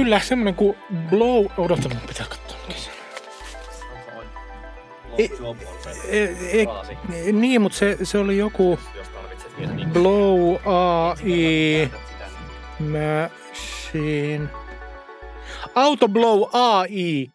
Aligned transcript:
Kyllä, 0.00 0.20
semmoinen 0.20 0.54
kuin 0.54 0.76
Blow... 1.10 1.46
Odota, 1.58 1.88
mun 1.88 1.98
pitää 2.08 2.26
katsoa. 2.28 2.58
mikä 2.68 2.80
se 2.80 2.90
on. 5.42 5.56
Ei- 6.08 6.68
E, 7.20 7.28
e, 7.28 7.32
niin, 7.32 7.60
mutta 7.62 7.78
se, 7.78 7.96
se 8.02 8.18
oli 8.18 8.38
joku 8.38 8.78
Blow 9.92 10.54
AI 10.64 11.90
Machine. 12.78 14.48
Auto 15.74 16.08
Blow 16.08 16.42
AI. 16.52 17.30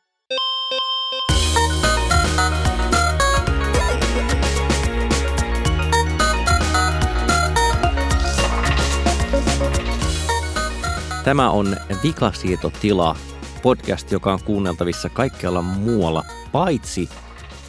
Tämä 11.26 11.50
on 11.50 11.76
Vikasiirtotila, 12.04 13.16
podcast, 13.62 14.12
joka 14.12 14.34
on 14.34 14.40
kuunneltavissa 14.46 15.10
kaikkialla 15.10 15.62
muualla, 15.62 16.24
paitsi 16.52 17.10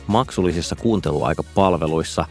maksullisissa 0.07 0.77
kuunteluaikapalveluissa. 0.77 2.27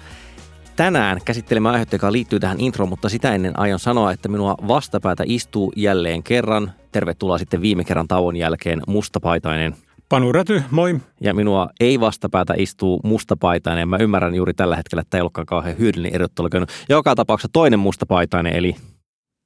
Tänään 0.75 1.19
käsittelemme 1.25 1.69
aihetta, 1.69 1.95
joka 1.95 2.11
liittyy 2.11 2.39
tähän 2.39 2.59
introon, 2.59 2.89
mutta 2.89 3.09
sitä 3.09 3.35
ennen 3.35 3.59
aion 3.59 3.79
sanoa, 3.79 4.11
että 4.11 4.29
minua 4.29 4.55
vastapäätä 4.67 5.23
istuu 5.27 5.73
jälleen 5.75 6.23
kerran. 6.23 6.71
Tervetuloa 6.91 7.37
sitten 7.37 7.61
viime 7.61 7.83
kerran 7.83 8.07
tauon 8.07 8.35
jälkeen 8.35 8.81
mustapaitainen 8.87 9.75
Panu 10.09 10.31
Räty, 10.31 10.63
moi. 10.71 10.99
ja 11.21 11.33
minua 11.33 11.69
ei 11.79 11.99
vastapäätä 11.99 12.53
istuu 12.57 12.99
mustapaitainen. 13.03 13.81
Ja 13.81 13.85
mä 13.85 13.97
ymmärrän 13.97 14.35
juuri 14.35 14.53
tällä 14.53 14.75
hetkellä, 14.75 15.01
että 15.01 15.09
tämä 15.09 15.19
ei 15.19 15.23
olekaan 15.23 15.45
kauhean 15.45 15.77
hyödyllinen 15.77 16.15
erottelu. 16.15 16.49
Joka 16.89 17.15
tapauksessa 17.15 17.49
toinen 17.53 17.79
mustapaitainen, 17.79 18.55
eli 18.55 18.75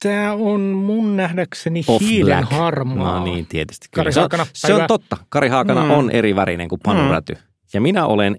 Tämä 0.03 0.33
on 0.33 0.61
mun 0.61 1.17
nähdäkseni 1.17 1.83
Off 1.87 2.05
hiilen 2.05 2.37
Black. 2.37 2.51
harmaa. 2.53 3.19
No 3.19 3.23
niin, 3.25 3.45
tietysti. 3.45 3.87
Kari. 3.95 4.11
Se 4.13 4.19
on, 4.21 4.29
se 4.53 4.73
on 4.73 4.81
totta. 4.87 5.17
Kari 5.29 5.47
Haakana 5.49 5.83
Mm. 5.83 5.91
on 5.91 6.11
eri 6.11 6.35
värinen 6.35 6.69
kuin 6.69 6.81
Panu 6.83 7.01
Mm. 7.01 7.37
Ja 7.73 7.81
minä 7.81 8.05
olen 8.05 8.37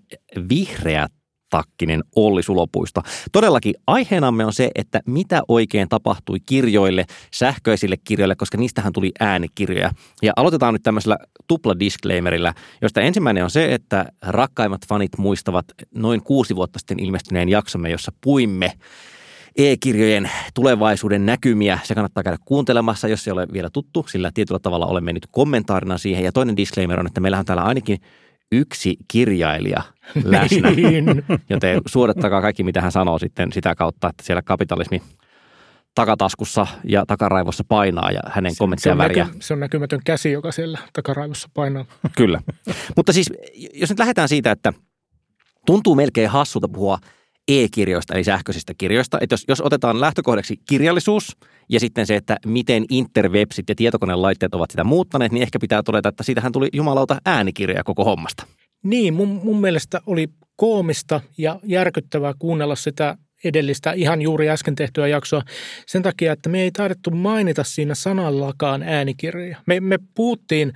vihreä 0.49 1.07
takkinen 1.51 2.05
Olli 2.17 2.43
Sulopuisto. 2.43 3.03
Todellakin 3.33 3.75
aiheenamme 3.87 4.45
on 4.45 4.53
se, 4.53 4.71
että 4.75 5.01
mitä 5.07 5.43
oikein 5.49 5.89
tapahtui 5.89 6.37
kirjoille, 6.47 7.05
sähköisille 7.35 7.97
kirjoille, 8.05 8.35
koska 8.37 8.59
niistähän 8.59 8.93
tuli 8.93 9.13
äänikirjoja. 9.21 9.91
Ja 10.23 10.33
aloitetaan 10.37 10.73
nyt 10.75 10.83
tämmöisellä 10.83 11.19
tupla-disclaimerillä, 11.49 12.55
josta 12.83 13.01
ensimmäinen 13.01 13.45
on 13.45 13.51
se, 13.51 13.75
että 13.75 14.07
rakkaimmat 14.23 14.81
fanit 14.89 15.19
muistavat 15.19 15.67
noin 15.95 16.23
kuusi 16.23 16.57
vuotta 16.57 16.79
sitten 16.79 17.01
ilmestyneen 17.01 17.49
jaksomme, 17.49 17.91
jossa 17.91 18.13
puimme 18.21 18.73
e-kirjojen 19.57 20.31
tulevaisuuden 20.55 21.27
näkymiä. 21.27 21.79
Se 21.83 21.95
kannattaa 21.95 22.23
käydä 22.23 22.39
kuuntelemassa, 22.45 23.09
jos 23.09 23.25
se 23.25 23.31
ei 23.31 23.33
ole 23.33 23.47
vielä 23.53 23.71
tuttu, 23.73 24.07
sillä 24.09 24.31
tietyllä 24.35 24.59
tavalla 24.59 24.87
olemme 24.87 25.13
nyt 25.13 25.27
kommentaarina 25.31 25.99
siihen. 25.99 26.25
Ja 26.25 26.33
toinen 26.33 26.57
disclaimer 26.57 27.01
on, 27.01 27.07
että 27.07 27.21
meillähän 27.21 27.41
on 27.43 27.47
täällä 27.47 27.63
ainakin 27.63 27.99
yksi 28.53 28.97
kirjailija 29.09 29.83
läsnä, 30.25 30.71
Niin. 30.71 31.05
joten 31.51 31.81
suodattakaa 31.87 32.41
kaikki, 32.41 32.63
mitä 32.65 32.81
hän 32.81 32.93
sanoo 32.93 33.19
sitten 33.19 33.53
sitä 33.53 33.75
kautta, 33.75 34.09
että 34.09 34.25
siellä 34.25 34.43
kapitalismi 34.43 35.03
takataskussa 35.95 36.67
ja 36.85 37.07
takaraivossa 37.07 37.65
painaa 37.69 38.11
ja 38.11 38.21
hänen 38.31 38.53
Se 38.53 38.59
kommenttia 38.59 38.93
on, 38.93 38.99
väriä. 38.99 39.25
näky, 39.25 39.37
se 39.41 39.53
on 39.55 39.61
näkymätön 39.61 40.01
käsi, 40.05 40.33
joka 40.33 40.53
siellä 40.53 40.79
takaraivossa 40.93 41.49
painaa. 41.55 41.85
Kyllä. 42.17 42.41
Mutta 42.97 43.13
siis, 43.13 43.33
jos 43.75 43.91
nyt 43.91 43.99
lähdetään 43.99 44.29
siitä, 44.29 44.51
että 44.51 44.73
tuntuu 45.67 45.95
melkein 45.95 46.29
hassulta 46.31 46.69
puhua 46.69 46.99
e-kirjoista, 47.51 48.15
eli 48.15 48.25
sähköisistä 48.25 48.75
kirjoista. 48.79 49.19
Että 49.21 49.33
jos, 49.33 49.45
jos 49.49 49.61
otetaan 49.61 50.01
lähtökohdaksi 50.01 50.57
kirjallisuus 50.69 51.37
ja 51.69 51.81
sitten 51.81 52.07
se, 52.07 52.17
että 52.17 52.37
miten 52.47 52.85
interwebsit 52.91 53.69
ja 53.69 53.75
tietokonelaitteet 53.75 54.55
ovat 54.55 54.71
sitä 54.71 54.85
muuttaneet, 54.85 55.33
niin 55.33 55.43
ehkä 55.43 55.59
pitää 55.59 55.83
todeta, 55.83 56.09
että 56.09 56.23
siitähän 56.23 56.53
tuli 56.53 56.69
jumalauta 56.73 57.19
äänikirja 57.25 57.85
koko 57.85 58.05
hommasta. 58.05 58.47
Niin, 58.85 59.15
mun, 59.15 59.29
mun 59.45 59.61
mielestä 59.61 60.01
oli 60.07 60.29
koomista 60.57 61.21
ja 61.39 61.61
järkyttävää 61.65 62.35
kuunnella 62.39 62.77
sitä 62.77 63.17
edellistä 63.45 63.93
ihan 63.93 64.23
juuri 64.23 64.51
äsken 64.51 64.75
tehtyä 64.75 65.09
jaksoa 65.09 65.43
sen 65.87 66.03
takia, 66.03 66.33
että 66.33 66.49
me 66.49 66.63
ei 66.63 66.71
taidettu 66.71 67.11
mainita 67.11 67.65
siinä 67.65 67.95
sanallakaan 67.95 68.83
äänikirjoja. 68.83 69.57
Me, 69.67 69.81
me 69.81 69.99
puhuttiin 70.15 70.73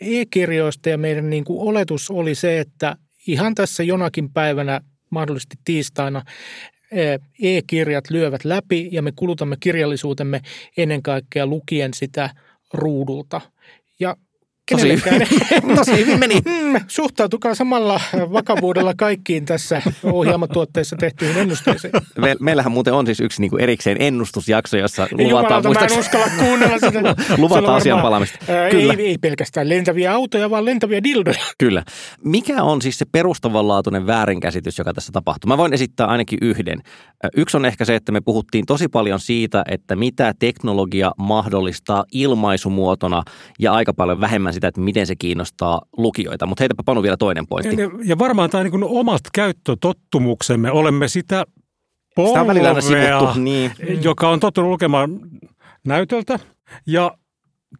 e-kirjoista 0.00 0.88
ja 0.88 0.98
meidän 0.98 1.30
niin 1.30 1.44
kuin 1.44 1.68
oletus 1.68 2.10
oli 2.10 2.34
se, 2.34 2.60
että 2.60 2.96
ihan 3.26 3.54
tässä 3.54 3.82
jonakin 3.82 4.32
päivänä, 4.32 4.80
mahdollisesti 5.10 5.56
tiistaina, 5.64 6.22
e-kirjat 7.42 8.10
lyövät 8.10 8.44
läpi 8.44 8.88
ja 8.92 9.02
me 9.02 9.12
kulutamme 9.16 9.56
kirjallisuutemme 9.60 10.40
ennen 10.76 11.02
kaikkea 11.02 11.46
lukien 11.46 11.94
sitä 11.94 12.30
ruudulta. 12.72 13.40
Ja 14.00 14.16
kenellekään- 14.68 15.26
Tosi 15.76 15.96
hyvin 15.96 16.18
meni. 16.18 16.34
Mm, 16.34 16.80
suhtautukaa 16.88 17.54
samalla 17.54 18.00
vakavuudella 18.32 18.94
kaikkiin 18.94 19.44
tässä 19.44 19.82
ohjelmatuotteessa 20.02 20.96
tehtyihin 20.96 21.38
ennusteisiin. 21.38 21.92
Me, 22.18 22.36
meillähän 22.40 22.72
muuten 22.72 22.94
on 22.94 23.06
siis 23.06 23.20
yksi 23.20 23.40
niin 23.40 23.50
kuin 23.50 23.62
erikseen 23.62 23.96
ennustusjakso, 24.00 24.76
jossa 24.76 25.02
luvataan, 25.12 25.28
Jumalauta, 25.64 25.80
mä 25.80 25.86
en 25.92 25.98
uskalla 25.98 26.26
kuunnella 26.38 26.78
sitä. 26.78 27.02
Luvataan 27.42 27.76
asian 27.76 28.00
palaamista. 28.02 28.38
ää, 28.48 28.70
Kyllä. 28.70 28.92
Ei, 28.98 29.06
ei 29.06 29.18
pelkästään 29.18 29.68
lentäviä 29.68 30.12
autoja, 30.12 30.50
vaan 30.50 30.64
lentäviä 30.64 31.02
dildoja. 31.02 31.38
Kyllä. 31.58 31.82
Mikä 32.24 32.62
on 32.62 32.82
siis 32.82 32.98
se 32.98 33.04
perustavanlaatuinen 33.12 34.06
väärinkäsitys, 34.06 34.78
joka 34.78 34.92
tässä 34.94 35.12
tapahtuu? 35.12 35.48
Mä 35.48 35.58
voin 35.58 35.72
esittää 35.74 36.06
ainakin 36.06 36.38
yhden. 36.42 36.82
Yksi 37.36 37.56
on 37.56 37.64
ehkä 37.64 37.84
se, 37.84 37.94
että 37.94 38.12
me 38.12 38.20
puhuttiin 38.20 38.66
tosi 38.66 38.88
paljon 38.88 39.20
siitä, 39.20 39.64
että 39.68 39.96
mitä 39.96 40.34
teknologia 40.38 41.12
mahdollistaa 41.18 42.04
ilmaisumuotona 42.12 43.22
ja 43.58 43.72
aika 43.72 43.94
paljon 43.94 44.20
vähemmän 44.20 44.52
sitä, 44.58 44.68
että 44.68 44.80
miten 44.80 45.06
se 45.06 45.16
kiinnostaa 45.16 45.82
lukijoita. 45.96 46.46
Mutta 46.46 46.62
heitäpä 46.62 46.82
Panu 46.86 47.02
vielä 47.02 47.16
toinen 47.16 47.46
pointti. 47.46 47.82
Ja, 47.82 47.90
ja 48.04 48.18
varmaan 48.18 48.50
tämä 48.50 48.64
niin 48.64 48.84
omat 48.84 49.22
käyttötottumuksemme, 49.34 50.70
olemme 50.70 51.08
sitä 51.08 51.46
Sitä 52.26 52.40
on 52.40 52.46
välillä 52.46 52.74
polvea, 52.74 53.20
sivuttu. 53.20 53.40
Niin. 53.40 53.72
joka 54.02 54.28
on 54.28 54.40
tottunut 54.40 54.70
lukemaan 54.70 55.20
näytöltä. 55.86 56.38
Ja 56.86 57.18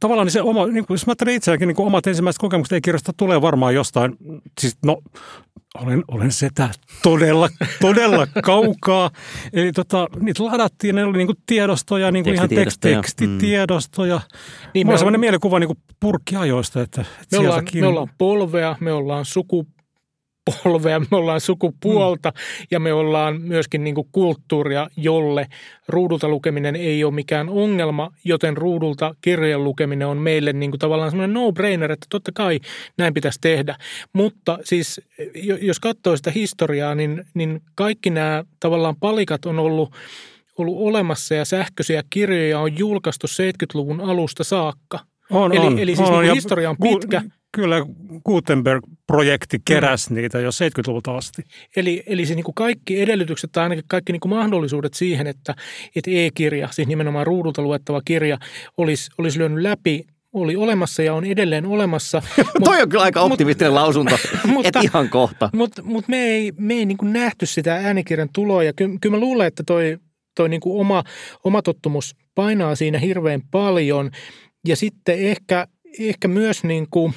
tavallaan 0.01 0.27
niin 0.27 0.33
se 0.33 0.43
oma, 0.43 0.67
niin 0.67 0.87
kuin, 0.87 0.95
jos 0.95 1.07
mä 1.07 1.11
ajattelen 1.11 1.35
itseäänkin, 1.35 1.69
niin 1.69 1.81
omat 1.81 2.07
ensimmäiset 2.07 2.41
kokemukset 2.41 2.77
e-kirjasta 2.77 3.13
tulee 3.17 3.43
varmaan 3.43 3.75
jostain, 3.75 4.17
siis 4.61 4.79
no, 4.85 4.99
olen, 5.83 6.05
olen 6.09 6.33
sitä 6.33 6.69
todella, 7.03 7.49
todella 7.81 8.27
kaukaa. 8.43 9.11
Eli 9.53 9.73
tota, 9.73 10.07
niitä 10.21 10.45
ladattiin, 10.45 10.95
ne 10.95 11.05
oli 11.05 11.19
niin 11.19 11.27
kuin 11.27 11.39
tiedostoja, 11.47 12.11
niin 12.11 12.25
kuin 12.25 12.35
ihan 12.35 12.49
tekst, 12.49 12.81
Tekstitiedostoja. 12.81 13.03
tekstitiedostoja. 13.03 14.17
Niin 14.17 14.71
Niin 14.75 14.87
Mulla 14.87 14.95
on 14.95 14.99
sellainen 14.99 15.21
mielikuva 15.21 15.59
niin 15.59 15.69
kuin 15.69 15.79
purkkiajoista, 16.01 16.83
että, 16.83 17.01
että 17.01 17.37
Me 17.37 17.39
ollaan, 17.39 17.65
me 17.75 17.87
ollaan 17.87 18.11
polvea, 18.19 18.77
me 18.81 18.93
ollaan 18.93 19.25
sukupolvea, 20.51 21.01
me 21.01 21.07
ollaan 21.11 21.41
sukupuolta 21.41 22.31
mm. 22.31 22.67
ja 22.71 22.81
me 22.81 22.93
ollaan 22.93 23.41
myöskin 23.41 23.85
niin 23.85 23.95
kuin 23.95 24.09
kulttuuria, 24.13 24.89
jolle 24.97 25.47
ruudulta 25.89 26.29
lukeminen 26.29 26.77
ei 26.77 27.05
ole 27.05 27.15
mikään 27.15 27.49
ongelma, 27.49 28.11
joten 28.25 28.57
ruudulta 28.57 29.15
kirjojen 29.21 29.65
lukeminen 29.65 30.09
on 30.09 30.19
meille 30.19 30.53
niin 30.53 30.71
kuin 30.71 30.79
tavallaan 30.79 31.11
semmoinen 31.11 31.35
no-brainer, 31.35 31.93
että 31.93 32.07
totta 32.11 32.33
kai 32.35 32.61
näin 32.99 33.15
pitäisi 33.15 33.39
tehdä. 33.41 33.77
Mutta 34.13 34.59
siis 34.65 35.01
jo- 35.35 35.59
jos 35.61 35.81
katsoo 35.81 36.17
sitä 36.17 36.31
historiaa, 36.31 36.95
niin, 36.95 37.25
niin 37.35 37.63
kaikki 37.75 38.11
nämä 38.11 38.45
tavallaan 38.61 38.97
palikat 38.97 39.47
on 39.47 39.59
ollut 39.59 39.95
ollut 40.59 40.77
olemassa 40.79 41.35
ja 41.35 41.45
sähköisiä 41.45 42.03
kirjoja 42.11 42.61
on 42.61 42.79
julkaistu 42.79 43.27
70-luvun 43.27 44.01
alusta 44.01 44.45
saakka. 44.45 44.99
On, 45.31 45.53
Eli- 45.53 45.67
on, 45.67 45.79
eli 45.79 45.97
siis 45.97 46.09
on, 46.09 46.23
niin 46.23 46.35
historia 46.35 46.71
on 46.71 46.77
pitkä. 46.83 47.23
Kyllä 47.53 47.77
Gutenberg-projekti 48.27 49.59
keräsi 49.65 50.15
niitä 50.15 50.39
jo 50.41 50.51
70-luvulta 50.51 51.17
asti. 51.17 51.43
Eli, 51.77 52.03
eli 52.07 52.27
siis 52.27 52.37
niin 52.37 52.45
kuin 52.45 52.55
kaikki 52.55 53.01
edellytykset 53.01 53.53
tai 53.53 53.63
ainakin 53.63 53.85
kaikki 53.89 54.13
niin 54.13 54.21
kuin 54.21 54.31
mahdollisuudet 54.31 54.95
siihen, 54.95 55.27
että, 55.27 55.55
että 55.97 56.11
e-kirja, 56.15 56.69
siis 56.73 56.89
nimenomaan 56.89 57.27
ruudulta 57.27 57.63
luettava 57.63 58.03
kirja, 58.05 58.39
olisi, 58.77 59.11
olisi 59.19 59.39
lyönyt 59.39 59.63
läpi, 59.63 60.05
oli 60.33 60.57
olemassa 60.57 61.03
ja 61.03 61.15
on 61.15 61.25
edelleen 61.25 61.67
olemassa. 61.67 62.23
Toi 62.65 62.83
on 62.83 62.89
kyllä 62.89 63.05
aika 63.05 63.21
optimistinen 63.21 63.75
lausunto. 63.75 64.19
mutta- 64.47 64.79
Et 64.79 64.85
ihan 64.85 65.09
kohta. 65.09 65.51
Mutta 65.55 65.83
mut 65.83 66.09
me 66.09 66.17
ei, 66.25 66.53
me 66.59 66.75
ei 66.75 66.87
niin 66.87 66.99
nähty 67.03 67.47
sitä 67.47 67.75
äänikirjan 67.75 68.29
tuloa 68.35 68.63
ja 68.63 68.73
kyllä, 68.73 68.99
kyllä 69.01 69.17
mä 69.17 69.21
luulen, 69.21 69.47
että 69.47 69.63
toi, 69.67 69.99
toi 70.37 70.49
niin 70.49 70.61
oma, 70.65 71.05
oma 71.45 71.63
tottumus 71.63 72.17
painaa 72.35 72.75
siinä 72.75 72.99
hirveän 72.99 73.41
paljon. 73.51 74.11
Ja 74.67 74.77
sitten 74.77 75.19
ehkä, 75.19 75.67
ehkä 75.99 76.29
myös 76.29 76.65
niin 76.65 76.87
kuin, 76.91 77.15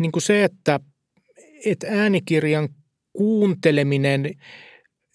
niin 0.00 0.12
kuin 0.12 0.22
se, 0.22 0.44
että, 0.44 0.80
että 1.64 1.86
äänikirjan 1.90 2.68
kuunteleminen, 3.12 4.34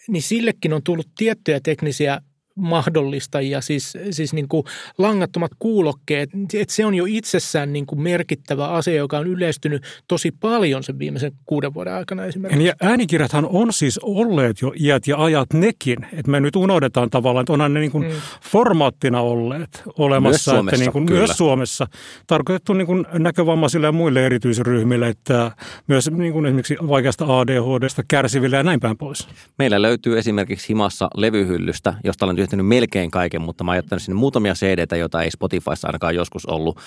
niin 0.07 0.23
sillekin 0.23 0.73
on 0.73 0.83
tullut 0.83 1.09
tiettyjä 1.17 1.59
teknisiä 1.63 2.21
mahdollistajia, 2.55 3.61
siis, 3.61 3.97
siis 4.11 4.33
niin 4.33 4.47
kuin 4.47 4.63
langattomat 4.97 5.51
kuulokkeet, 5.59 6.29
että 6.53 6.73
se 6.73 6.85
on 6.85 6.95
jo 6.95 7.05
itsessään 7.07 7.73
niin 7.73 7.85
kuin 7.85 8.01
merkittävä 8.01 8.67
asia, 8.67 8.95
joka 8.95 9.17
on 9.17 9.27
yleistynyt 9.27 9.83
tosi 10.07 10.31
paljon 10.31 10.83
sen 10.83 10.99
viimeisen 10.99 11.31
kuuden 11.45 11.73
vuoden 11.73 11.93
aikana 11.93 12.25
esimerkiksi. 12.25 12.65
Ja 12.65 12.73
äänikirjathan 12.81 13.45
on 13.45 13.73
siis 13.73 13.99
olleet 14.03 14.61
jo 14.61 14.73
iät 14.79 15.07
ja 15.07 15.23
ajat 15.23 15.53
nekin, 15.53 15.97
että 16.13 16.31
me 16.31 16.39
nyt 16.39 16.55
unohdetaan 16.55 17.09
tavallaan, 17.09 17.43
että 17.43 17.53
onhan 17.53 17.73
ne 17.73 17.79
niin 17.79 17.91
kuin 17.91 18.03
mm. 18.03 18.13
formaattina 18.41 19.21
olleet 19.21 19.83
olemassa. 19.97 20.29
Myös 20.29 20.45
Suomessa, 20.45 20.75
että 20.75 20.77
niin 20.85 20.91
kuin, 20.91 21.05
kyllä. 21.05 21.19
Myös 21.19 21.37
Suomessa. 21.37 21.87
Tarkoitettu 22.27 22.73
niin 22.73 22.87
kuin 22.87 23.05
näkövammaisille 23.13 23.87
ja 23.87 23.91
muille 23.91 24.25
erityisryhmille, 24.25 25.07
että 25.07 25.51
myös 25.87 26.11
niin 26.11 26.33
kuin 26.33 26.45
esimerkiksi 26.45 26.77
vaikeasta 26.87 27.39
ADHDsta 27.39 28.03
kärsiville 28.07 28.57
ja 28.57 28.63
näin 28.63 28.79
päin 28.79 28.97
pois. 28.97 29.27
Meillä 29.59 29.81
löytyy 29.81 30.17
esimerkiksi 30.17 30.69
himassa 30.69 31.09
levyhyllystä, 31.15 31.93
josta 32.03 32.25
olen 32.25 32.35
tyhjentänyt 32.47 32.67
melkein 32.67 33.11
kaiken, 33.11 33.41
mutta 33.41 33.63
mä 33.63 33.71
oon 33.71 33.77
jättänyt 33.77 34.03
sinne 34.03 34.19
muutamia 34.19 34.53
cd 34.53 34.97
joita 34.97 35.21
ei 35.21 35.31
Spotifyssa 35.31 35.87
ainakaan 35.87 36.15
joskus 36.15 36.45
ollut. 36.45 36.79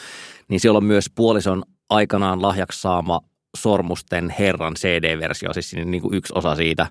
Niin 0.48 0.60
siellä 0.60 0.76
on 0.76 0.84
myös 0.84 1.10
puolison 1.14 1.62
aikanaan 1.90 2.42
lahjaksi 2.42 2.80
saama 2.80 3.20
Sormusten 3.56 4.34
Herran 4.38 4.74
CD-versio, 4.74 5.52
siis 5.52 5.70
sinne 5.70 5.84
niin 5.84 6.02
kuin 6.02 6.14
yksi 6.14 6.32
osa 6.36 6.54
siitä. 6.54 6.86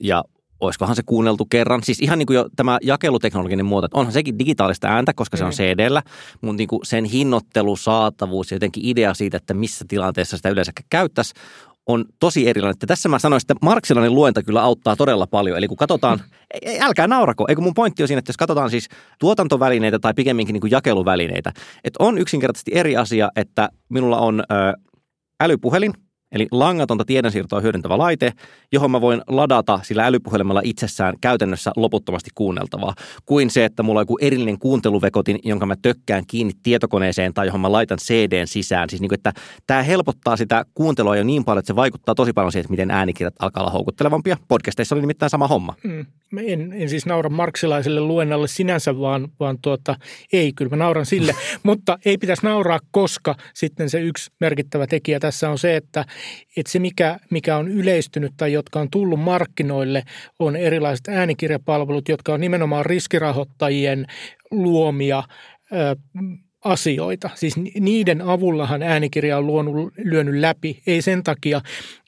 Ja 0.00 0.24
olisikohan 0.60 0.96
se 0.96 1.02
kuunneltu 1.06 1.46
kerran. 1.46 1.82
Siis 1.82 2.00
ihan 2.00 2.18
niin 2.18 2.26
kuin 2.26 2.34
jo 2.34 2.48
tämä 2.56 2.78
jakeluteknologinen 2.82 3.66
muoto, 3.66 3.84
että 3.84 3.98
onhan 3.98 4.12
sekin 4.12 4.38
digitaalista 4.38 4.88
ääntä, 4.88 5.12
koska 5.14 5.36
se 5.36 5.44
on 5.44 5.52
CD-llä, 5.52 6.02
mutta 6.40 6.56
niin 6.56 6.68
kuin 6.68 6.80
sen 6.84 7.04
hinnoittelu, 7.04 7.76
saatavuus 7.76 8.50
ja 8.50 8.54
jotenkin 8.54 8.86
idea 8.86 9.14
siitä, 9.14 9.36
että 9.36 9.54
missä 9.54 9.84
tilanteessa 9.88 10.36
sitä 10.36 10.48
yleensä 10.48 10.72
käyttäisi, 10.90 11.34
on 11.86 12.04
tosi 12.20 12.48
erilainen. 12.48 12.72
Että 12.72 12.86
tässä 12.86 13.08
mä 13.08 13.18
sanoisin, 13.18 13.44
että 13.44 13.66
marksilainen 13.66 14.14
luenta 14.14 14.42
kyllä 14.42 14.62
auttaa 14.62 14.96
todella 14.96 15.26
paljon. 15.26 15.58
Eli 15.58 15.68
kun 15.68 15.76
katsotaan, 15.76 16.20
ei, 16.62 16.80
älkää 16.80 17.06
naurako, 17.06 17.44
eikö 17.48 17.60
mun 17.60 17.74
pointti 17.74 18.02
on 18.02 18.08
siinä, 18.08 18.18
että 18.18 18.30
jos 18.30 18.36
katsotaan 18.36 18.70
siis 18.70 18.88
tuotantovälineitä 19.20 19.98
tai 19.98 20.14
pikemminkin 20.14 20.52
niin 20.52 20.60
kuin 20.60 20.70
jakeluvälineitä, 20.70 21.52
että 21.84 22.04
on 22.04 22.18
yksinkertaisesti 22.18 22.70
eri 22.74 22.96
asia, 22.96 23.30
että 23.36 23.68
minulla 23.88 24.18
on 24.18 24.40
ö, 24.40 24.54
älypuhelin, 25.40 25.92
Eli 26.32 26.46
langatonta 26.50 27.04
tiedonsiirtoa 27.04 27.60
hyödyntävä 27.60 27.98
laite, 27.98 28.32
johon 28.72 28.90
mä 28.90 29.00
voin 29.00 29.22
ladata 29.28 29.80
sillä 29.82 30.06
älypuhelimella 30.06 30.60
itsessään 30.64 31.14
käytännössä 31.20 31.72
loputtomasti 31.76 32.30
kuunneltavaa, 32.34 32.94
kuin 33.26 33.50
se, 33.50 33.64
että 33.64 33.82
mulla 33.82 34.00
on 34.00 34.02
joku 34.02 34.18
erillinen 34.20 34.58
kuunteluvekotin, 34.58 35.38
jonka 35.44 35.66
mä 35.66 35.74
tökkään 35.82 36.24
kiinni 36.26 36.52
tietokoneeseen 36.62 37.34
tai 37.34 37.46
johon 37.46 37.60
mä 37.60 37.72
laitan 37.72 37.98
CDn 37.98 38.46
sisään. 38.46 38.90
Siis 38.90 39.00
niin 39.02 39.08
kuin, 39.08 39.18
että 39.18 39.32
tämä 39.66 39.82
helpottaa 39.82 40.36
sitä 40.36 40.64
kuuntelua 40.74 41.16
jo 41.16 41.24
niin 41.24 41.44
paljon, 41.44 41.58
että 41.58 41.66
se 41.66 41.76
vaikuttaa 41.76 42.14
tosi 42.14 42.32
paljon 42.32 42.52
siihen, 42.52 42.64
että 42.64 42.70
miten 42.70 42.90
äänikirjat 42.90 43.34
alkaa 43.38 43.62
olla 43.62 43.72
houkuttelevampia. 43.72 44.36
Podcasteissa 44.48 44.94
oli 44.94 45.00
nimittäin 45.00 45.30
sama 45.30 45.48
homma. 45.48 45.74
Mm. 45.84 46.06
Mä 46.30 46.40
en, 46.40 46.72
en 46.72 46.88
siis 46.88 47.06
naura 47.06 47.30
marksilaiselle 47.30 48.00
luennalle 48.00 48.48
sinänsä, 48.48 48.98
vaan, 48.98 49.28
vaan 49.40 49.58
tuota, 49.62 49.96
ei, 50.32 50.52
kyllä 50.52 50.68
mä 50.68 50.76
nauran 50.76 51.06
sille. 51.06 51.34
Mutta 51.62 51.98
ei 52.04 52.18
pitäisi 52.18 52.46
nauraa, 52.46 52.80
koska 52.90 53.34
sitten 53.54 53.90
se 53.90 54.00
yksi 54.00 54.30
merkittävä 54.40 54.86
tekijä 54.86 55.20
tässä 55.20 55.50
on 55.50 55.58
se, 55.58 55.76
että, 55.76 56.04
että 56.56 56.72
se 56.72 56.78
mikä, 56.78 57.18
mikä 57.30 57.56
on 57.56 57.68
yleistynyt 57.68 58.32
tai 58.36 58.52
jotka 58.52 58.80
on 58.80 58.90
tullut 58.90 59.20
markkinoille, 59.20 60.02
on 60.38 60.56
erilaiset 60.56 61.08
äänikirjapalvelut, 61.08 62.08
jotka 62.08 62.34
on 62.34 62.40
nimenomaan 62.40 62.86
riskirahoittajien 62.86 64.06
luomia 64.50 65.22
asioita. 66.66 67.30
Siis 67.34 67.56
niiden 67.80 68.22
avullahan 68.22 68.82
äänikirja 68.82 69.38
on 69.38 69.46
luonut, 69.46 69.92
lyönyt 70.04 70.34
läpi, 70.34 70.82
ei 70.86 71.02
sen 71.02 71.22
takia, 71.22 71.60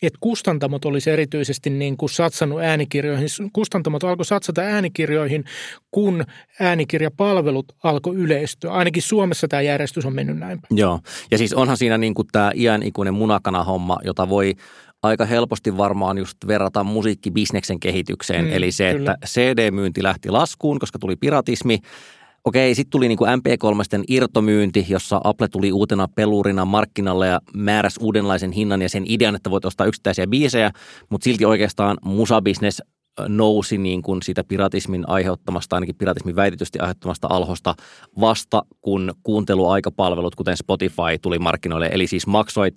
että 0.02 0.18
kustantamot 0.20 0.84
olisi 0.84 1.10
erityisesti 1.10 1.70
niin 1.70 1.96
kuin 1.96 2.10
satsannut 2.10 2.60
äänikirjoihin. 2.60 3.28
Kustantamot 3.52 4.04
alkoi 4.04 4.24
satsata 4.24 4.60
äänikirjoihin, 4.60 5.44
kun 5.90 6.24
äänikirjapalvelut 6.60 7.72
alkoi 7.84 8.14
yleistyä. 8.14 8.72
Ainakin 8.72 9.02
Suomessa 9.02 9.48
tämä 9.48 9.62
järjestys 9.62 10.06
on 10.06 10.14
mennyt 10.14 10.38
näin. 10.38 10.60
Joo, 10.70 11.00
ja 11.30 11.38
siis 11.38 11.54
onhan 11.54 11.76
siinä 11.76 11.98
niin 11.98 12.14
kuin 12.14 12.28
tämä 12.32 12.52
iän 12.54 12.82
ikuinen 12.82 13.14
munakana-homma, 13.14 13.98
jota 14.04 14.28
voi 14.28 14.54
aika 15.02 15.24
helposti 15.24 15.76
varmaan 15.76 16.18
just 16.18 16.38
verrata 16.46 16.84
musiikkibisneksen 16.84 17.80
kehitykseen. 17.80 18.44
Mm, 18.44 18.52
Eli 18.52 18.72
se, 18.72 18.92
kyllä. 18.92 19.12
että 19.12 19.26
CD-myynti 19.26 20.02
lähti 20.02 20.30
laskuun, 20.30 20.78
koska 20.78 20.98
tuli 20.98 21.16
piratismi. 21.16 21.78
Okei, 22.44 22.74
sitten 22.74 22.90
tuli 22.90 23.08
niin 23.08 23.18
kuin 23.18 23.30
MP3 23.30 24.04
irtomyynti, 24.08 24.86
jossa 24.88 25.20
Apple 25.24 25.48
tuli 25.48 25.72
uutena 25.72 26.08
pelurina 26.14 26.64
markkinalle 26.64 27.26
ja 27.26 27.40
määräsi 27.54 28.00
uudenlaisen 28.02 28.52
hinnan 28.52 28.82
ja 28.82 28.88
sen 28.88 29.04
idean, 29.06 29.34
että 29.34 29.50
voit 29.50 29.64
ostaa 29.64 29.86
yksittäisiä 29.86 30.26
biisejä, 30.26 30.70
mutta 31.10 31.24
silti 31.24 31.44
oikeastaan 31.44 31.96
musabisnes 32.04 32.82
nousi 33.28 33.78
niin 33.78 34.02
kuin 34.02 34.22
siitä 34.22 34.44
piratismin 34.44 35.08
aiheuttamasta, 35.08 35.76
ainakin 35.76 35.96
piratismin 35.96 36.36
väitetysti 36.36 36.78
aiheuttamasta 36.78 37.28
alhosta 37.30 37.74
vasta, 38.20 38.62
kun 38.80 39.12
kuunteluaikapalvelut, 39.22 40.34
kuten 40.34 40.56
Spotify, 40.56 41.18
tuli 41.22 41.38
markkinoille. 41.38 41.90
Eli 41.92 42.06
siis 42.06 42.26
maksoit 42.26 42.74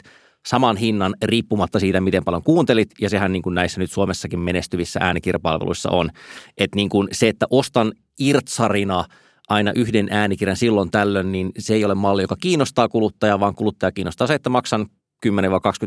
saman 0.48 0.78
hinnan 0.78 1.16
riippumatta 1.24 1.80
siitä, 1.80 2.02
miten 2.02 2.24
paljon 2.24 2.44
kuuntelit, 2.44 2.90
ja 3.02 3.10
sehän 3.10 3.32
niin 3.32 3.44
kuin 3.44 3.56
näissä 3.56 3.80
nyt 3.80 3.92
Suomessakin 3.92 4.40
menestyvissä 4.40 5.00
äänikirjapalveluissa 5.04 5.90
on. 5.90 6.10
Että 6.58 6.76
niin 6.76 6.90
kuin 6.90 7.08
se, 7.12 7.28
että 7.28 7.46
ostan 7.50 7.92
irtsarina– 8.20 9.06
aina 9.52 9.72
yhden 9.76 10.08
äänikirjan 10.12 10.58
silloin 10.58 10.92
tällöin, 10.92 11.32
niin 11.32 11.52
se 11.60 11.74
ei 11.74 11.86
ole 11.86 11.96
malli, 11.96 12.22
joka 12.22 12.36
kiinnostaa 12.36 12.90
kuluttajaa, 12.90 13.40
vaan 13.40 13.56
kuluttaja 13.56 13.92
kiinnostaa 13.92 14.28
se, 14.28 14.34
että 14.34 14.50
maksan 14.50 14.88
10-20 15.26 15.30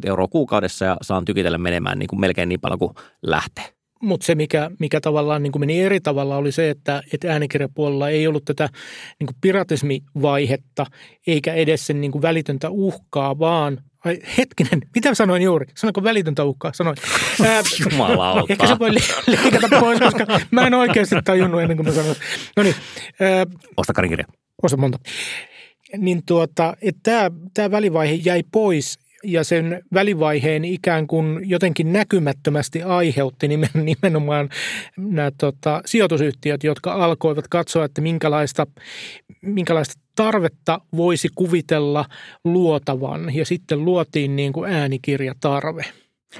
euroa 0.06 0.28
kuukaudessa 0.28 0.84
ja 0.84 0.96
saan 1.02 1.24
tykitellä 1.24 1.58
menemään 1.58 1.98
niin 1.98 2.08
kuin 2.08 2.20
melkein 2.20 2.48
niin 2.48 2.60
paljon 2.60 2.78
kuin 2.78 2.94
lähtee. 3.22 3.64
Mutta 4.02 4.26
se, 4.26 4.34
mikä, 4.34 4.70
mikä 4.78 5.00
tavallaan 5.00 5.42
niin 5.42 5.52
kuin 5.52 5.60
meni 5.60 5.80
eri 5.80 6.00
tavalla, 6.00 6.36
oli 6.36 6.52
se, 6.52 6.70
että, 6.70 7.02
että 7.12 7.32
äänikirjapuolella 7.32 8.08
ei 8.08 8.26
ollut 8.26 8.44
tätä 8.44 8.68
niin 9.20 9.26
kuin 9.26 9.36
piratismivaihetta 9.40 10.86
eikä 11.26 11.54
edes 11.54 11.86
sen 11.86 12.00
niin 12.00 12.12
kuin 12.12 12.22
välitöntä 12.22 12.70
uhkaa, 12.70 13.38
vaan 13.38 13.80
Ai 14.04 14.18
hetkinen, 14.38 14.80
mitä 14.94 15.14
sanoin 15.14 15.42
juuri? 15.42 15.66
Sanoinko 15.76 16.02
välitöntä 16.02 16.44
uhkaa? 16.44 16.72
Sanoin. 16.72 16.96
Ää, 17.46 17.62
Jumalauta. 17.90 18.52
Ehkä 18.52 18.66
se 18.66 18.78
voi 18.78 18.90
leikata 19.26 19.80
pois, 19.80 20.00
koska 20.00 20.26
mä 20.50 20.66
en 20.66 20.74
oikeasti 20.74 21.14
tajunnut 21.24 21.62
ennen 21.62 21.76
kuin 21.76 21.86
mä 21.86 21.92
sanoin. 21.94 22.16
No 22.56 22.62
niin. 22.62 22.74
Osta 23.76 23.92
karinkirja. 23.92 24.24
Osta 24.62 24.76
monta. 24.76 24.98
Niin 25.98 26.22
tuota, 26.26 26.76
että 26.82 27.30
tämä 27.54 27.70
välivaihe 27.70 28.14
jäi 28.14 28.42
pois 28.52 28.98
ja 29.24 29.44
sen 29.44 29.82
välivaiheen 29.94 30.64
ikään 30.64 31.06
kuin 31.06 31.50
jotenkin 31.50 31.92
näkymättömästi 31.92 32.82
aiheutti 32.82 33.48
nimenomaan 33.74 34.48
nämä 34.96 35.30
tota, 35.38 35.82
sijoitusyhtiöt, 35.86 36.64
jotka 36.64 36.92
alkoivat 36.92 37.48
katsoa, 37.48 37.84
että 37.84 38.00
minkälaista, 38.00 38.66
minkälaista 39.42 39.94
tarvetta 40.14 40.80
voisi 40.96 41.28
kuvitella 41.34 42.04
luotavan 42.44 43.34
ja 43.34 43.44
sitten 43.44 43.84
luotiin 43.84 44.36
niin 44.36 44.52
kuin 44.52 44.72
äänikirjatarve. 44.72 45.84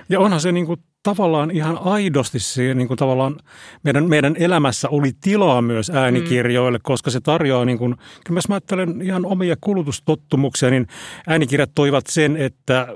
Ja 0.09 0.21
onhan 0.21 0.41
se 0.41 0.53
niin 0.53 0.67
kuin 0.67 0.81
tavallaan 1.05 1.51
ihan 1.51 1.79
aidosti 1.79 2.39
se, 2.39 2.75
niin 2.75 2.89
kuin 2.89 2.99
tavallaan 2.99 3.37
meidän, 3.83 4.09
meidän 4.09 4.37
elämässä 4.39 4.89
oli 4.89 5.13
tilaa 5.21 5.63
myös 5.63 5.91
äänikirjoille, 5.91 6.79
mm. 6.79 6.83
koska 6.83 7.11
se 7.11 7.21
tarjoaa, 7.21 7.65
niin 7.65 7.79
kuin, 7.79 7.95
kyllä 8.25 8.41
mä 8.49 8.55
ajattelen 8.55 9.03
ihan 9.03 9.27
omia 9.27 9.57
kulutustottumuksia, 9.61 10.71
niin 10.71 10.87
äänikirjat 11.27 11.71
toivat 11.75 12.07
sen, 12.07 12.37
että 12.37 12.87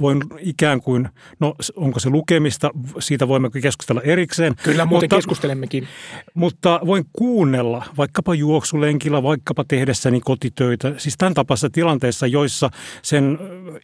voin 0.00 0.20
ikään 0.38 0.80
kuin, 0.80 1.08
no 1.40 1.54
onko 1.76 2.00
se 2.00 2.10
lukemista, 2.10 2.70
siitä 2.98 3.28
voimme 3.28 3.50
keskustella 3.62 4.02
erikseen. 4.02 4.54
Kyllä, 4.62 4.86
muuten 4.86 5.06
mutta, 5.06 5.16
keskustelemmekin. 5.16 5.88
Mutta 6.34 6.80
voin 6.86 7.04
kuunnella 7.12 7.84
vaikkapa 7.96 8.34
juoksulenkillä, 8.34 9.22
vaikkapa 9.22 9.64
tehdessäni 9.68 10.20
kotitöitä, 10.20 10.94
siis 10.96 11.14
tämän 11.18 11.34
tapaisessa 11.34 11.70
tilanteessa, 11.70 12.26
joissa 12.26 12.70
sen 13.02 13.38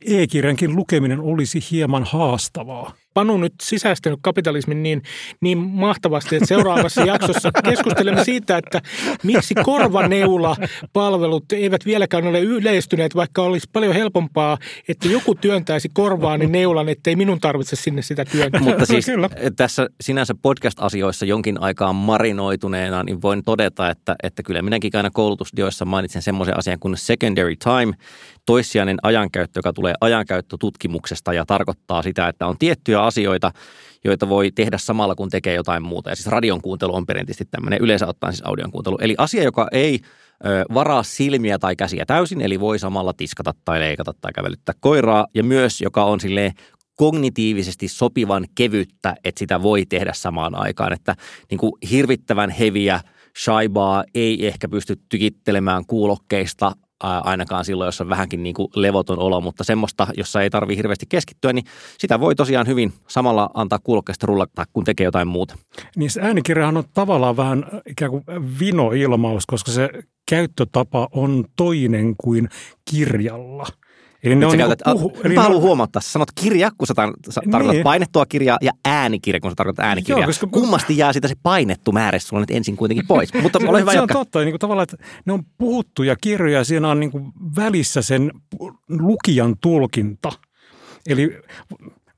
e-kirjankin 0.07 0.77
lukeminen 0.77 1.21
olisi 1.21 1.61
hieman 1.71 2.05
haastavaa. 2.05 2.93
Panu 3.15 3.37
nyt 3.37 3.55
sisäistänyt 3.63 4.19
kapitalismin 4.23 4.83
niin, 4.83 5.03
niin 5.41 5.59
mahtavasti, 5.59 6.37
että 6.37 6.47
seuraavassa 6.47 7.01
jaksossa 7.13 7.51
keskustelemme 7.65 8.25
siitä, 8.25 8.59
että 8.59 8.81
miksi 9.23 9.55
korvaneula-palvelut 9.55 11.53
eivät 11.53 11.87
vieläkään 11.87 12.27
ole 12.27 12.41
yleistyneet, 12.41 13.15
vaikka 13.15 13.43
olisi 13.43 13.71
paljon 13.73 13.95
helpompaa, 13.95 14.59
että 14.89 15.09
joku 15.09 15.35
työntäisi 15.35 15.89
korvaani 15.93 16.47
neulan, 16.47 16.89
ettei 16.89 17.17
minun 17.17 17.41
tarvitse 17.41 17.77
sinne 17.77 18.03
sitä 18.03 18.25
työntää. 18.25 18.61
Mutta 18.61 18.87
siis 18.87 19.07
tässä 19.57 19.89
sinänsä 20.01 20.35
podcast-asioissa 20.43 21.27
jonkin 21.27 21.61
aikaa 21.61 21.93
marinoituneena, 21.93 23.03
niin 23.03 23.23
voin 23.23 23.43
todeta, 23.43 23.91
että, 23.91 24.17
että 24.23 24.43
kyllä 24.43 24.63
minäkin 24.63 24.91
aina 24.95 25.11
koulutusdioissa 25.11 25.85
mainitsen 25.85 26.23
semmoisen 26.23 26.59
asian 26.59 26.79
kuin 26.79 26.97
secondary 26.97 27.57
time, 27.57 27.95
toissijainen 28.47 28.97
ajankäyttö, 29.03 29.59
joka 29.59 29.73
tulee 29.73 29.95
ajankäyttötutkimuksesta 30.01 31.33
ja 31.33 31.47
tarkoittaa 31.47 32.03
sitä, 32.03 32.29
että 32.29 32.47
on 32.47 32.59
tiettyjä 32.59 33.03
asioita, 33.07 33.51
joita 34.05 34.29
voi 34.29 34.51
tehdä 34.51 34.79
samalla 34.79 35.15
kun 35.15 35.31
tekee 35.31 35.55
jotain 35.55 35.83
muuta. 35.83 36.11
Ja 36.11 36.17
siis 36.17 36.27
radion 36.27 36.61
kuuntelu 36.63 36.95
on 36.95 37.07
perinteisesti 37.07 37.45
tämmöinen, 37.51 37.81
yleensä 37.83 38.07
ottaen 38.07 38.33
siis 38.33 38.47
audion 38.47 38.71
kuuntelu. 38.71 38.99
Eli 39.01 39.15
asia, 39.19 39.43
joka 39.43 39.69
ei 39.73 40.01
ö, 40.47 40.65
varaa 40.75 41.03
silmiä 41.03 41.59
tai 41.59 41.77
käsiä 41.77 42.07
täysin, 42.07 42.41
eli 42.41 42.61
voi 42.61 42.79
samalla 42.79 43.13
tiskata 43.13 43.55
tai 43.65 43.81
leikata 43.81 44.15
tai 44.21 44.33
kävelyttää 44.33 44.75
koiraa. 44.81 45.27
Ja 45.35 45.45
myös, 45.45 45.81
joka 45.81 46.05
on 46.05 46.21
silleen 46.21 46.53
kognitiivisesti 46.95 47.89
sopivan 47.89 48.47
kevyttä, 48.55 49.15
että 49.25 49.39
sitä 49.39 49.63
voi 49.63 49.87
tehdä 49.87 50.13
samaan 50.15 50.55
aikaan. 50.55 50.93
Että 50.93 51.17
niin 51.51 51.59
kuin 51.59 51.73
hirvittävän 51.91 52.51
heviä 52.51 53.01
shaibaa 53.45 54.05
ei 54.15 54.47
ehkä 54.47 54.69
pysty 54.69 54.97
tykittelemään 55.09 55.87
kuulokkeista 55.87 56.73
ainakaan 57.25 57.65
silloin, 57.65 57.89
jos 57.89 58.01
on 58.01 58.09
vähänkin 58.09 58.43
niin 58.43 58.55
kuin 58.55 58.69
levoton 58.75 59.19
olo, 59.19 59.41
mutta 59.41 59.65
semmoista, 59.65 60.07
jossa 60.17 60.43
ei 60.43 60.51
tarvitse 60.51 60.79
hirveästi 60.79 61.07
keskittyä, 61.09 61.53
niin 61.53 61.65
sitä 61.99 62.21
voi 62.21 62.35
tosiaan 62.35 62.67
hyvin 62.67 62.93
samalla 63.09 63.51
antaa 63.55 63.79
kuulokkeesta 63.79 64.27
rullata, 64.27 64.65
kun 64.73 64.85
tekee 64.85 65.05
jotain 65.05 65.29
muuta. 65.29 65.55
Niin 65.97 66.11
se 66.11 66.21
äänikirjahan 66.21 66.77
on 66.77 66.85
tavallaan 66.95 67.37
vähän 67.37 67.65
ikään 67.87 68.11
kuin 68.11 68.25
vinoilmaus, 68.59 69.47
koska 69.47 69.71
se 69.71 69.91
käyttötapa 70.31 71.09
on 71.13 71.45
toinen 71.57 72.15
kuin 72.17 72.49
kirjalla– 72.91 73.67
Eli 74.25 74.35
ne 74.35 74.47
on 74.47 74.59
niinku 74.59 74.75
puhu, 74.93 75.13
eli 75.25 75.35
mä 75.35 75.43
haluan 75.43 75.63
huomauttaa, 75.63 76.03
sä 76.03 76.13
sanot 76.13 76.29
kirja, 76.35 76.71
kun 76.79 76.87
sä 76.87 76.95
tarkoitat 76.95 77.73
niin. 77.73 77.83
painettua 77.83 78.27
kirjaa, 78.27 78.59
ja 78.63 78.73
äänikirja, 78.85 79.41
kun 79.41 79.51
sä 79.51 79.55
tarkoitat 79.55 79.85
äänikirjaa. 79.85 80.21
Joo, 80.21 80.27
koska... 80.27 80.47
Kummasti 80.47 80.99
jää 80.99 81.13
sitä 81.13 81.29
se 81.29 81.35
painettu 81.43 81.93
määrä 81.93 82.19
sulla 82.19 82.41
nyt 82.41 82.51
ensin 82.51 82.77
kuitenkin 82.77 83.07
pois. 83.07 83.35
Mutta 83.43 83.59
ole 83.67 83.81
hyvä 83.81 83.91
Se 83.91 83.97
jatka. 83.97 84.19
on 84.19 84.25
totta, 84.25 84.39
niin 84.39 84.53
kuin 84.53 84.61
tavallaan, 84.61 84.83
että 84.93 85.07
ne 85.27 85.33
on 85.33 85.43
puhuttuja 85.59 86.17
kirjoja, 86.17 86.59
ja 86.59 86.65
siinä 86.65 86.91
on 86.91 87.01
niin 87.01 87.11
kuin 87.11 87.33
välissä 87.57 88.03
sen 88.03 88.31
lukijan 88.89 89.55
tulkinta. 89.61 90.33
Eli 91.07 91.41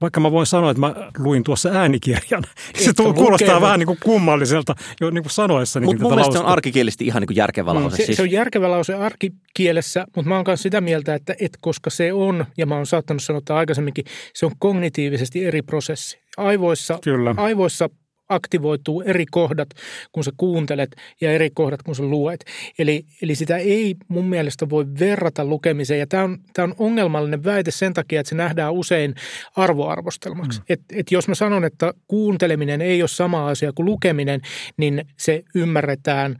vaikka 0.00 0.20
mä 0.20 0.32
voin 0.32 0.46
sanoa, 0.46 0.70
että 0.70 0.80
mä 0.80 0.94
luin 1.18 1.44
tuossa 1.44 1.68
äänikirjan, 1.68 2.42
se 2.78 2.92
tuo, 2.92 3.14
kuulostaa 3.14 3.46
lukenut. 3.46 3.62
vähän 3.62 3.78
niin 3.78 3.86
kuin 3.86 3.98
kummalliselta 4.04 4.74
jo 5.00 5.10
niin 5.10 5.22
kuin 5.22 5.32
sanoessa. 5.32 5.80
Mutta 5.80 6.02
mun 6.02 6.12
mielestä 6.12 6.32
se 6.32 6.38
on 6.38 6.46
arkikielisesti 6.46 7.06
ihan 7.06 7.20
niin 7.20 7.26
kuin 7.26 7.36
järkevä 7.36 7.74
mm, 7.74 7.80
lause. 7.80 7.96
Se, 7.96 8.04
siis. 8.04 8.16
se 8.16 8.22
on 8.22 8.30
järkevä 8.30 8.70
lause 8.70 8.94
arkikielessä, 8.94 10.06
mutta 10.16 10.28
mä 10.28 10.36
oon 10.36 10.44
myös 10.46 10.62
sitä 10.62 10.80
mieltä, 10.80 11.14
että 11.14 11.34
et 11.40 11.58
koska 11.60 11.90
se 11.90 12.12
on, 12.12 12.46
ja 12.56 12.66
mä 12.66 12.74
oon 12.74 12.86
saattanut 12.86 13.22
sanoa 13.22 13.40
aikaisemminkin, 13.50 14.04
se 14.34 14.46
on 14.46 14.52
kognitiivisesti 14.58 15.44
eri 15.44 15.62
prosessi. 15.62 16.18
Aivoissa, 16.36 16.98
Kyllä. 17.04 17.34
aivoissa 17.36 17.90
aktivoituu 18.28 19.02
eri 19.02 19.26
kohdat, 19.30 19.68
kun 20.12 20.24
sä 20.24 20.32
kuuntelet 20.36 20.96
ja 21.20 21.32
eri 21.32 21.50
kohdat, 21.50 21.82
kun 21.82 21.96
sä 21.96 22.02
luet. 22.02 22.44
Eli, 22.78 23.06
eli 23.22 23.34
sitä 23.34 23.56
ei 23.56 23.96
mun 24.08 24.24
mielestä 24.24 24.70
voi 24.70 24.86
verrata 24.98 25.44
lukemiseen. 25.44 26.00
Ja 26.00 26.06
tämä 26.06 26.22
on, 26.24 26.38
tämä 26.52 26.64
on 26.64 26.74
ongelmallinen 26.78 27.44
väite 27.44 27.70
sen 27.70 27.94
takia, 27.94 28.20
että 28.20 28.28
se 28.28 28.34
nähdään 28.34 28.72
usein 28.72 29.14
arvoarvostelmaksi. 29.56 30.58
Mm. 30.58 30.64
Et, 30.68 30.80
et 30.92 31.12
jos 31.12 31.28
mä 31.28 31.34
sanon, 31.34 31.64
että 31.64 31.94
kuunteleminen 32.08 32.82
ei 32.82 33.02
ole 33.02 33.08
sama 33.08 33.48
asia 33.48 33.72
kuin 33.72 33.86
lukeminen, 33.86 34.40
niin 34.76 35.04
se 35.18 35.42
ymmärretään 35.54 36.36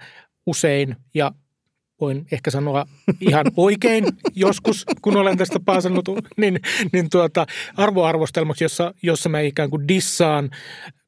usein 0.46 0.96
ja 1.14 1.32
voin 2.00 2.26
ehkä 2.32 2.50
sanoa 2.50 2.86
ihan 3.20 3.46
oikein 3.56 4.04
joskus, 4.34 4.84
kun 5.02 5.16
olen 5.16 5.36
tästä 5.36 5.60
paasannut, 5.60 6.08
niin, 6.36 6.60
niin 6.92 7.10
tuota, 7.10 7.46
arvoarvostelmaksi, 7.76 8.64
jossa, 8.64 8.94
jossa 9.02 9.28
mä 9.28 9.40
ikään 9.40 9.70
kuin 9.70 9.88
dissaan 9.88 10.50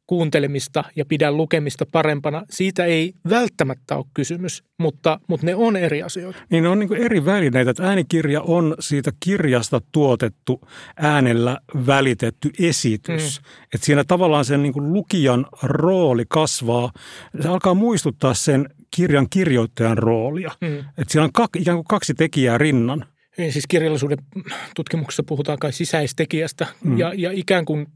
kuuntelemista 0.09 0.85
ja 0.97 1.05
pidän 1.05 1.37
lukemista 1.37 1.87
parempana. 1.93 2.43
Siitä 2.51 2.85
ei 2.85 3.13
välttämättä 3.31 3.97
ole 3.97 4.05
kysymys, 4.15 4.65
mutta, 4.79 5.21
mutta 5.27 5.47
ne 5.47 5.55
on 5.55 5.77
eri 5.77 6.03
asioita. 6.03 6.39
Niin 6.51 6.63
ne 6.63 6.69
on 6.69 6.79
niin 6.79 6.95
eri 6.95 7.25
välineitä. 7.25 7.71
Että 7.71 7.89
äänikirja 7.89 8.41
on 8.43 8.75
siitä 8.81 9.13
kirjasta 9.25 9.81
tuotettu, 9.93 10.61
äänellä 10.97 11.59
välitetty 11.87 12.51
esitys. 12.61 13.41
Mm. 13.41 13.47
Että 13.75 13.87
siinä 13.87 14.05
tavallaan 14.05 14.45
sen 14.45 14.63
niin 14.63 14.93
lukijan 14.93 15.47
rooli 15.63 16.25
kasvaa. 16.29 16.93
Se 17.41 17.49
alkaa 17.49 17.75
muistuttaa 17.75 18.35
sen 18.35 18.69
kirjan 18.97 19.27
kirjoittajan 19.31 19.99
roolia. 19.99 20.51
Mm. 20.61 20.79
Että 20.79 21.13
siinä 21.13 21.25
on 21.25 21.33
kak, 21.33 21.51
ikään 21.57 21.77
kuin 21.77 21.89
kaksi 21.89 22.15
tekijää 22.15 22.59
rinnan. 22.59 23.05
Niin, 23.39 23.53
siis 23.53 23.67
kirjallisuuden 23.67 24.19
tutkimuksessa 24.77 25.23
puhutaan 25.23 25.59
kai 25.59 25.73
sisäistekijästä 25.73 26.67
mm. 26.85 26.99
ja, 26.99 27.13
ja 27.17 27.31
ikään 27.33 27.65
kuin 27.65 27.87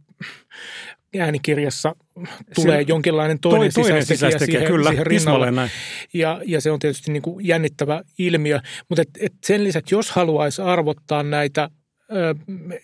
äänikirjassa 1.21 1.97
tulee 2.14 2.28
Siellä, 2.59 2.81
jonkinlainen 2.81 3.38
toinen, 3.38 3.73
toinen 3.75 4.02
sisäistekijä, 4.02 4.16
sisäistekijä 4.16 4.61
siihen, 4.61 4.73
kyllä, 4.73 4.88
siihen 4.88 5.07
rinnalle. 5.07 5.50
Näin. 5.50 5.71
Ja, 6.14 6.40
ja 6.47 6.61
se 6.61 6.71
on 6.71 6.78
tietysti 6.78 7.12
niin 7.12 7.23
kuin 7.23 7.47
jännittävä 7.47 8.02
ilmiö. 8.19 8.61
Mutta 8.88 9.02
et, 9.02 9.09
et 9.21 9.33
sen 9.45 9.64
lisäksi, 9.64 9.95
jos 9.95 10.11
haluaisi 10.11 10.62
arvottaa 10.62 11.23
näitä 11.23 11.71
ö, 12.12 12.35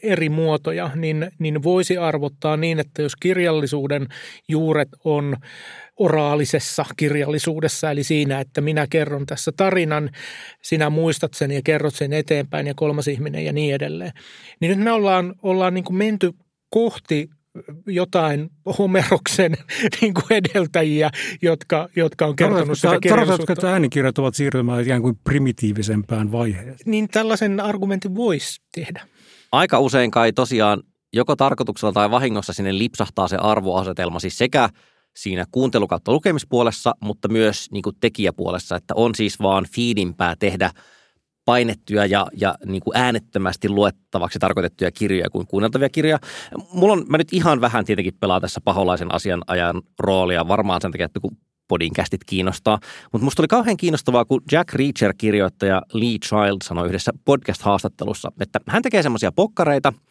eri 0.02 0.28
muotoja, 0.28 0.90
niin, 0.94 1.30
niin 1.38 1.62
voisi 1.62 1.97
arvottaa 1.97 2.56
niin, 2.56 2.78
että 2.78 3.02
jos 3.02 3.16
kirjallisuuden 3.16 4.06
juuret 4.49 4.88
on 5.04 5.37
oraalisessa 5.97 6.85
kirjallisuudessa, 6.97 7.90
eli 7.90 8.04
siinä, 8.04 8.40
että 8.40 8.61
minä 8.61 8.87
kerron 8.90 9.26
tässä 9.26 9.52
tarinan, 9.56 10.11
sinä 10.62 10.90
muistat 10.90 11.35
sen 11.35 11.50
ja 11.50 11.61
kerrot 11.64 11.94
sen 11.94 12.12
eteenpäin 12.12 12.66
ja 12.66 12.75
kolmas 12.75 13.08
ihminen 13.08 13.44
ja 13.44 13.52
niin 13.52 13.75
edelleen. 13.75 14.12
Niin 14.61 14.70
nyt 14.70 14.85
me 14.85 14.92
ollaan, 14.92 15.35
ollaan 15.42 15.75
niin 15.75 15.85
kuin 15.85 15.97
menty 15.97 16.32
kohti 16.70 17.30
jotain 17.87 18.50
Homeroksen 18.78 19.52
niin 20.00 20.14
kuin 20.14 20.25
edeltäjiä, 20.31 21.11
jotka, 21.43 21.88
jotka 21.97 22.26
on 22.26 22.37
kertonut 22.37 22.78
sitä 22.78 22.99
kirjallisuutta. 23.00 23.52
Että 23.52 23.73
äänikirjat 23.73 24.19
ovat 24.19 24.35
siirtymään 24.35 24.83
ikään 24.83 25.02
kuin 25.02 25.19
primitiivisempään 25.25 26.33
vaiheeseen? 26.33 26.78
Niin 26.87 27.09
tällaisen 27.09 27.61
argumentin 27.61 28.14
voisi 28.14 28.61
tehdä. 28.75 29.07
Aika 29.52 29.81
usein 29.81 30.11
kai 30.11 30.33
tosiaan 30.33 30.83
joko 31.12 31.37
tarkoituksella 31.37 31.93
tai 31.93 32.11
vahingossa 32.11 32.52
sinne 32.52 32.78
lipsahtaa 32.78 33.28
se 33.28 33.37
arvoasetelma, 33.37 34.21
siis 34.21 34.38
sekä 34.38 34.69
siinä 35.17 35.45
kuuntelu- 35.50 35.88
kautta 35.88 36.12
lukemispuolessa, 36.12 36.95
mutta 37.00 37.28
myös 37.28 37.71
niin 37.71 37.83
kuin 37.83 37.97
tekijäpuolessa, 38.00 38.76
että 38.76 38.95
on 38.97 39.14
siis 39.14 39.40
vaan 39.40 39.67
fiidimpää 39.75 40.35
tehdä– 40.38 40.71
painettuja 41.49 42.07
ja, 42.07 42.26
ja 42.37 42.55
niin 42.67 42.83
kuin 42.83 42.97
äänettömästi 42.97 43.69
luettavaksi 43.69 44.38
tarkoitettuja 44.38 44.90
kirjoja 44.90 45.31
kuin 45.31 45.47
kuunneltavia 45.47 45.88
kirjoja. 45.88 46.19
Mulla 46.73 46.93
on, 46.93 47.05
mä 47.09 47.19
nyt 47.19 47.33
ihan 47.33 47.61
vähän 47.61 47.85
tietenkin 47.85 48.14
pelaa 48.21 48.40
tässä 48.40 48.61
paholaisen 48.64 49.14
asianajan 49.14 49.83
roolia, 49.99 50.49
varmaan 50.49 50.81
sen 50.81 50.93
takia, 50.93 51.07
että 51.07 51.21
kun 51.21 51.37
podinkästit 51.69 52.25
kiinnostaa. 52.25 52.78
Mutta 53.12 53.25
musta 53.25 53.43
oli 53.43 53.49
kauhean 53.49 53.76
kiinnostavaa, 53.76 54.25
kun 54.25 54.43
Jack 54.52 54.75
Reacher-kirjoittaja 54.75 55.83
Lee 55.93 56.19
Child 56.26 56.57
sanoi 56.64 56.88
yhdessä 56.88 57.12
podcast-haastattelussa, 57.25 58.33
että 58.40 58.61
hän 58.69 58.83
tekee 58.83 59.02
semmoisia 59.02 59.33
pokkareita– 59.33 59.93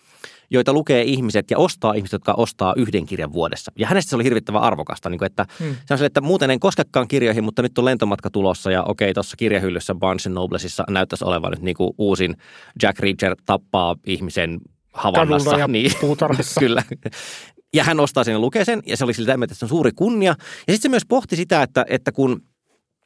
joita 0.49 0.73
lukee 0.73 1.03
ihmiset 1.03 1.51
ja 1.51 1.57
ostaa 1.57 1.93
ihmiset, 1.93 2.13
jotka 2.13 2.33
ostaa 2.33 2.73
yhden 2.77 3.05
kirjan 3.05 3.33
vuodessa. 3.33 3.71
Ja 3.79 3.87
hänestä 3.87 4.09
se 4.09 4.15
oli 4.15 4.23
hirvittävän 4.23 4.61
arvokasta, 4.61 5.09
niin 5.09 5.19
kuin, 5.19 5.25
että 5.25 5.45
hmm. 5.59 5.75
se 5.85 5.93
on 5.93 5.97
se, 5.97 6.05
että 6.05 6.21
muuten 6.21 6.51
en 6.51 6.59
koskekaan 6.59 7.07
kirjoihin, 7.07 7.43
mutta 7.43 7.61
nyt 7.61 7.77
on 7.77 7.85
lentomatka 7.85 8.29
tulossa 8.29 8.71
ja 8.71 8.83
okei, 8.83 9.13
tuossa 9.13 9.37
kirjahyllyssä 9.37 9.95
Barnes 9.95 10.27
Noblesissa 10.27 10.83
näyttäisi 10.89 11.25
olevan 11.25 11.51
nyt 11.51 11.61
niin 11.61 11.77
kuin 11.77 11.93
uusin 11.97 12.37
Jack 12.81 12.99
Reacher 12.99 13.35
tappaa 13.45 13.95
ihmisen 14.05 14.59
havannassa. 14.93 15.57
ja 15.57 15.67
niin, 15.77 15.91
Kyllä. 16.59 16.83
Ja 17.73 17.83
hän 17.83 17.99
ostaa 17.99 18.23
sen 18.23 18.31
ja 18.31 18.39
lukee 18.39 18.65
sen, 18.65 18.81
ja 18.85 18.97
se 18.97 19.03
oli 19.03 19.13
siltä, 19.13 19.37
että 19.43 19.55
se 19.55 19.65
on 19.65 19.69
suuri 19.69 19.91
kunnia. 19.95 20.35
Ja 20.67 20.73
sitten 20.73 20.81
se 20.81 20.89
myös 20.89 21.05
pohti 21.07 21.35
sitä, 21.35 21.63
että, 21.63 21.85
että 21.89 22.11
kun 22.11 22.41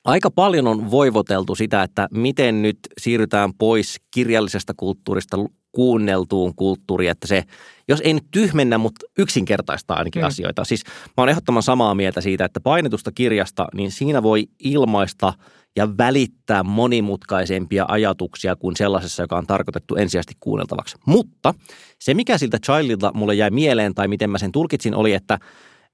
Aika 0.05 0.31
paljon 0.31 0.67
on 0.67 0.91
voivoteltu 0.91 1.55
sitä, 1.55 1.83
että 1.83 2.07
miten 2.11 2.61
nyt 2.61 2.79
siirrytään 3.01 3.53
pois 3.53 3.95
kirjallisesta 4.11 4.73
kulttuurista 4.77 5.37
kuunneltuun 5.71 6.55
kulttuuriin, 6.55 7.11
että 7.11 7.27
se, 7.27 7.43
jos 7.87 8.01
ei 8.03 8.13
nyt 8.13 8.25
tyhmennä, 8.31 8.77
mutta 8.77 9.05
yksinkertaistaa 9.17 9.97
ainakin 9.97 10.21
mm. 10.21 10.27
asioita. 10.27 10.63
Siis 10.63 10.83
mä 10.85 11.13
oon 11.17 11.29
ehdottoman 11.29 11.63
samaa 11.63 11.95
mieltä 11.95 12.21
siitä, 12.21 12.45
että 12.45 12.59
painetusta 12.59 13.11
kirjasta, 13.11 13.67
niin 13.73 13.91
siinä 13.91 14.23
voi 14.23 14.47
ilmaista 14.59 15.33
ja 15.75 15.97
välittää 15.97 16.63
monimutkaisempia 16.63 17.85
ajatuksia 17.87 18.55
kuin 18.55 18.75
sellaisessa, 18.75 19.23
joka 19.23 19.37
on 19.37 19.47
tarkoitettu 19.47 19.95
ensisijaisesti 19.95 20.33
kuunneltavaksi. 20.39 20.97
Mutta 21.05 21.53
se, 21.99 22.13
mikä 22.13 22.37
siltä 22.37 22.59
Childilta 22.65 23.11
mulle 23.13 23.35
jäi 23.35 23.49
mieleen 23.49 23.95
tai 23.95 24.07
miten 24.07 24.29
mä 24.29 24.37
sen 24.37 24.51
tulkitsin, 24.51 24.95
oli, 24.95 25.13
että 25.13 25.39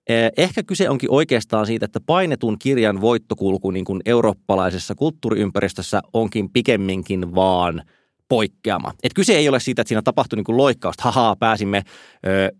eh, 0.09 0.31
Ehkä 0.37 0.63
kyse 0.63 0.89
onkin 0.89 1.11
oikeastaan 1.11 1.65
siitä, 1.65 1.85
että 1.85 1.99
painetun 2.05 2.59
kirjan 2.59 3.01
voittokulku 3.01 3.71
niin 3.71 3.85
kuin 3.85 4.01
eurooppalaisessa 4.05 4.95
kulttuuriympäristössä 4.95 6.01
onkin 6.13 6.49
pikemminkin 6.49 7.35
vaan– 7.35 7.81
poikkeama. 8.29 8.93
Et 9.03 9.13
kyse 9.13 9.33
ei 9.33 9.49
ole 9.49 9.59
siitä, 9.59 9.81
että 9.81 9.89
siinä 9.89 10.01
tapahtui 10.01 10.37
niin 10.37 10.43
kuin 10.43 10.57
loikkausta, 10.57 11.03
hahaa, 11.03 11.35
pääsimme 11.35 11.83
ö, 12.27 12.51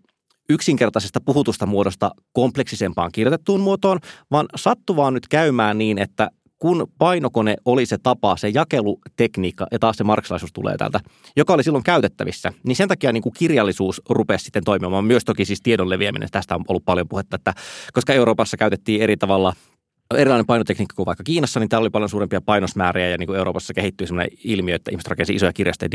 yksinkertaisesta 0.48 1.20
puhutusta 1.20 1.66
muodosta 1.66 2.10
kompleksisempaan 2.32 3.12
kirjoitettuun 3.12 3.60
muotoon, 3.60 3.98
vaan 4.30 4.46
sattuu 4.56 4.96
vaan 4.96 5.14
nyt 5.14 5.28
käymään 5.28 5.78
niin, 5.78 5.98
että 5.98 6.30
kun 6.58 6.86
painokone 6.98 7.56
oli 7.64 7.86
se 7.86 7.98
tapa, 8.02 8.36
se 8.36 8.48
jakelutekniikka, 8.48 9.66
ja 9.72 9.78
taas 9.78 9.96
se 9.96 10.04
marksilaisuus 10.04 10.52
tulee 10.52 10.76
täältä, 10.76 11.00
joka 11.36 11.54
oli 11.54 11.64
silloin 11.64 11.84
käytettävissä, 11.84 12.52
niin 12.64 12.76
sen 12.76 12.88
takia 12.88 13.12
niin 13.12 13.22
kuin 13.22 13.32
kirjallisuus 13.38 14.02
rupesi 14.08 14.44
sitten 14.44 14.64
toimimaan. 14.64 15.04
Myös 15.04 15.24
toki 15.24 15.44
siis 15.44 15.62
tiedon 15.62 15.90
leviäminen, 15.90 16.28
tästä 16.32 16.54
on 16.54 16.64
ollut 16.68 16.84
paljon 16.84 17.08
puhetta, 17.08 17.36
että 17.36 17.54
koska 17.92 18.12
Euroopassa 18.12 18.56
käytettiin 18.56 19.02
eri 19.02 19.16
tavalla 19.16 19.52
erilainen 20.16 20.46
painotekniikka 20.46 20.96
kuin 20.96 21.06
vaikka 21.06 21.24
Kiinassa, 21.24 21.60
niin 21.60 21.68
täällä 21.68 21.84
oli 21.84 21.90
paljon 21.90 22.08
suurempia 22.08 22.40
painosmääriä 22.40 23.08
ja 23.08 23.18
niin 23.18 23.26
kuin 23.26 23.36
Euroopassa 23.36 23.74
kehittyi 23.74 24.06
sellainen 24.06 24.38
ilmiö, 24.44 24.74
että 24.74 24.90
ihmiset 24.90 25.08
rakensi 25.08 25.34
isoja 25.34 25.52
kirjastoja. 25.52 25.88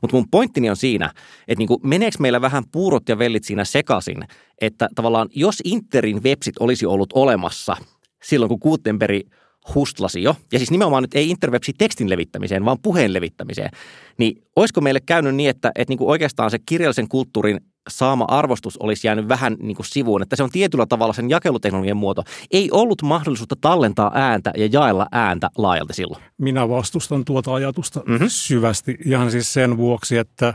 Mutta 0.00 0.16
mun 0.16 0.30
pointtini 0.30 0.70
on 0.70 0.76
siinä, 0.76 1.12
että 1.48 1.58
niin 1.58 1.68
kuin 1.68 1.80
meneekö 1.82 2.16
meillä 2.20 2.40
vähän 2.40 2.64
puurot 2.72 3.08
ja 3.08 3.18
vellit 3.18 3.44
siinä 3.44 3.64
sekaisin, 3.64 4.24
että 4.60 4.88
tavallaan 4.94 5.28
jos 5.34 5.56
Interin 5.64 6.22
websit 6.22 6.58
olisi 6.58 6.86
ollut 6.86 7.12
olemassa 7.12 7.76
silloin, 8.22 8.48
kun 8.48 8.58
Gutenberg 8.62 9.26
hustlasi 9.74 10.22
jo, 10.22 10.36
ja 10.52 10.58
siis 10.58 10.70
nimenomaan 10.70 11.02
nyt 11.02 11.14
ei 11.14 11.30
interwebsi 11.30 11.72
tekstin 11.78 12.10
levittämiseen, 12.10 12.64
vaan 12.64 12.78
puheen 12.82 13.12
levittämiseen, 13.12 13.70
niin 14.18 14.42
olisiko 14.56 14.80
meille 14.80 15.00
käynyt 15.00 15.34
niin, 15.34 15.50
että, 15.50 15.72
että 15.74 15.90
niin 15.90 15.98
kuin 15.98 16.10
oikeastaan 16.10 16.50
se 16.50 16.58
kirjallisen 16.66 17.08
kulttuurin 17.08 17.60
saama 17.90 18.24
arvostus 18.28 18.76
olisi 18.76 19.06
jäänyt 19.06 19.28
vähän 19.28 19.56
niin 19.62 19.76
kuin 19.76 19.86
sivuun, 19.86 20.22
että 20.22 20.36
se 20.36 20.42
on 20.42 20.50
tietyllä 20.50 20.86
tavalla 20.86 21.12
sen 21.12 21.30
jakeluteknologian 21.30 21.96
muoto. 21.96 22.22
Ei 22.50 22.68
ollut 22.72 23.02
mahdollisuutta 23.02 23.56
tallentaa 23.60 24.12
ääntä 24.14 24.52
ja 24.56 24.68
jaella 24.72 25.06
ääntä 25.12 25.50
laajalti 25.58 25.94
silloin. 25.94 26.22
Minä 26.38 26.68
vastustan 26.68 27.24
tuota 27.24 27.54
ajatusta 27.54 28.02
mm-hmm. 28.06 28.28
syvästi 28.28 28.98
ihan 29.04 29.30
siis 29.30 29.52
sen 29.52 29.76
vuoksi, 29.76 30.16
että 30.16 30.54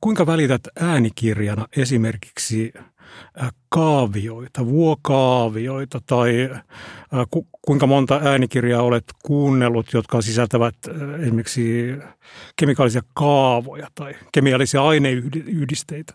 kuinka 0.00 0.26
välität 0.26 0.68
äänikirjana 0.80 1.66
esimerkiksi 1.76 2.72
Äh, 3.42 3.52
kaavioita, 3.68 4.66
vuokaavioita 4.66 6.00
tai 6.06 6.50
äh, 6.52 7.26
ku, 7.30 7.46
kuinka 7.62 7.86
monta 7.86 8.20
äänikirjaa 8.24 8.82
olet 8.82 9.04
kuunnellut, 9.22 9.92
jotka 9.92 10.22
sisältävät 10.22 10.74
äh, 10.88 11.22
esimerkiksi 11.22 11.94
kemikaalisia 12.56 13.02
kaavoja 13.14 13.88
tai 13.94 14.14
kemiallisia 14.32 14.84
aineyhdisteitä? 14.84 16.14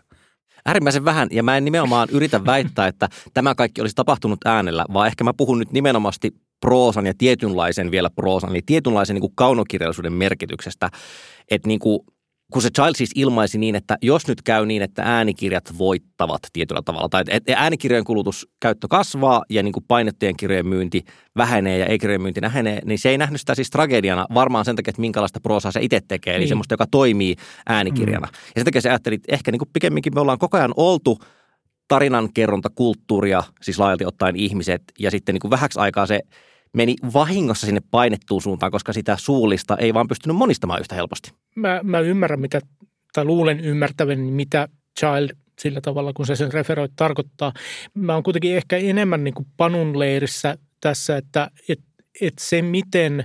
Äärimmäisen 0.66 1.04
vähän, 1.04 1.28
ja 1.30 1.42
mä 1.42 1.56
en 1.56 1.64
nimenomaan 1.64 2.08
yritä 2.12 2.44
väittää, 2.44 2.86
että 2.86 3.08
tämä 3.34 3.54
kaikki 3.54 3.80
olisi 3.80 3.96
tapahtunut 3.96 4.38
äänellä, 4.44 4.84
vaan 4.92 5.06
ehkä 5.06 5.24
mä 5.24 5.34
puhun 5.34 5.58
nyt 5.58 5.72
nimenomaan 5.72 6.12
proosan 6.60 7.06
ja 7.06 7.14
tietynlaisen 7.18 7.90
vielä 7.90 8.10
proosan, 8.10 8.50
eli 8.50 8.62
tietynlaisen 8.66 9.14
niin 9.14 9.20
kuin 9.20 9.32
kaunokirjallisuuden 9.34 10.12
merkityksestä. 10.12 10.90
Että 11.50 11.68
niin 11.68 11.78
kuin 11.78 12.00
kun 12.50 12.62
se 12.62 12.68
Child 12.70 12.94
siis 12.96 13.10
ilmaisi 13.14 13.58
niin, 13.58 13.74
että 13.74 13.96
jos 14.02 14.28
nyt 14.28 14.42
käy 14.42 14.66
niin, 14.66 14.82
että 14.82 15.02
äänikirjat 15.02 15.78
voittavat 15.78 16.42
tietyllä 16.52 16.82
tavalla, 16.84 17.08
tai 17.08 17.24
että 17.30 17.52
äänikirjojen 17.56 18.04
kulutuskäyttö 18.04 18.88
kasvaa 18.88 19.42
ja 19.50 19.62
niin 19.62 19.72
kuin 19.72 19.84
painettujen 19.88 20.36
kirjojen 20.36 20.66
myynti 20.66 21.04
vähenee 21.36 21.78
ja 21.78 21.86
ei-kirjojen 21.86 22.22
myynti 22.22 22.40
vähenee, 22.40 22.80
niin 22.84 22.98
se 22.98 23.08
ei 23.08 23.18
nähnyt 23.18 23.40
sitä 23.40 23.54
siis 23.54 23.70
tragediana 23.70 24.26
varmaan 24.34 24.64
sen 24.64 24.76
takia, 24.76 24.90
että 24.90 25.00
minkälaista 25.00 25.40
proosaa 25.40 25.72
se 25.72 25.80
itse 25.82 26.00
tekee, 26.08 26.34
eli 26.34 26.40
niin. 26.40 26.48
semmoista, 26.48 26.74
joka 26.74 26.86
toimii 26.90 27.36
äänikirjana. 27.66 28.26
Mm. 28.26 28.32
Ja 28.32 28.52
sen 28.56 28.64
takia 28.64 28.80
se 28.80 28.90
ajatteli, 28.90 29.14
että 29.14 29.34
ehkä 29.34 29.50
niin 29.50 29.58
kuin 29.58 29.70
pikemminkin 29.72 30.14
me 30.14 30.20
ollaan 30.20 30.38
koko 30.38 30.56
ajan 30.56 30.74
oltu 30.76 31.18
tarinankerrontakulttuuria, 31.88 33.42
siis 33.62 33.78
laajalti 33.78 34.04
ottaen 34.04 34.36
ihmiset, 34.36 34.82
ja 34.98 35.10
sitten 35.10 35.32
niin 35.32 35.40
kuin 35.40 35.50
vähäksi 35.50 35.78
aikaa 35.78 36.06
se 36.06 36.20
meni 36.76 36.96
vahingossa 37.14 37.66
sinne 37.66 37.80
painettuun 37.90 38.42
suuntaan, 38.42 38.72
koska 38.72 38.92
sitä 38.92 39.16
suullista 39.16 39.76
ei 39.76 39.94
vaan 39.94 40.08
pystynyt 40.08 40.36
monistamaan 40.36 40.80
yhtä 40.80 40.94
helposti. 40.94 41.32
Mä, 41.54 41.80
mä 41.82 42.00
ymmärrän, 42.00 42.40
mitä, 42.40 42.60
tai 43.12 43.24
luulen 43.24 43.60
ymmärtävän, 43.60 44.20
mitä 44.20 44.68
Child 45.00 45.30
sillä 45.60 45.80
tavalla, 45.80 46.12
kun 46.12 46.26
se 46.26 46.36
sen 46.36 46.52
referoi 46.52 46.88
tarkoittaa. 46.96 47.52
Mä 47.94 48.14
oon 48.14 48.22
kuitenkin 48.22 48.56
ehkä 48.56 48.76
enemmän 48.76 49.24
niin 49.24 49.34
kuin 49.34 49.46
panun 49.56 49.98
leirissä 49.98 50.58
tässä, 50.80 51.16
että 51.16 51.50
et, 51.68 51.80
et 52.20 52.34
se 52.38 52.62
miten, 52.62 53.24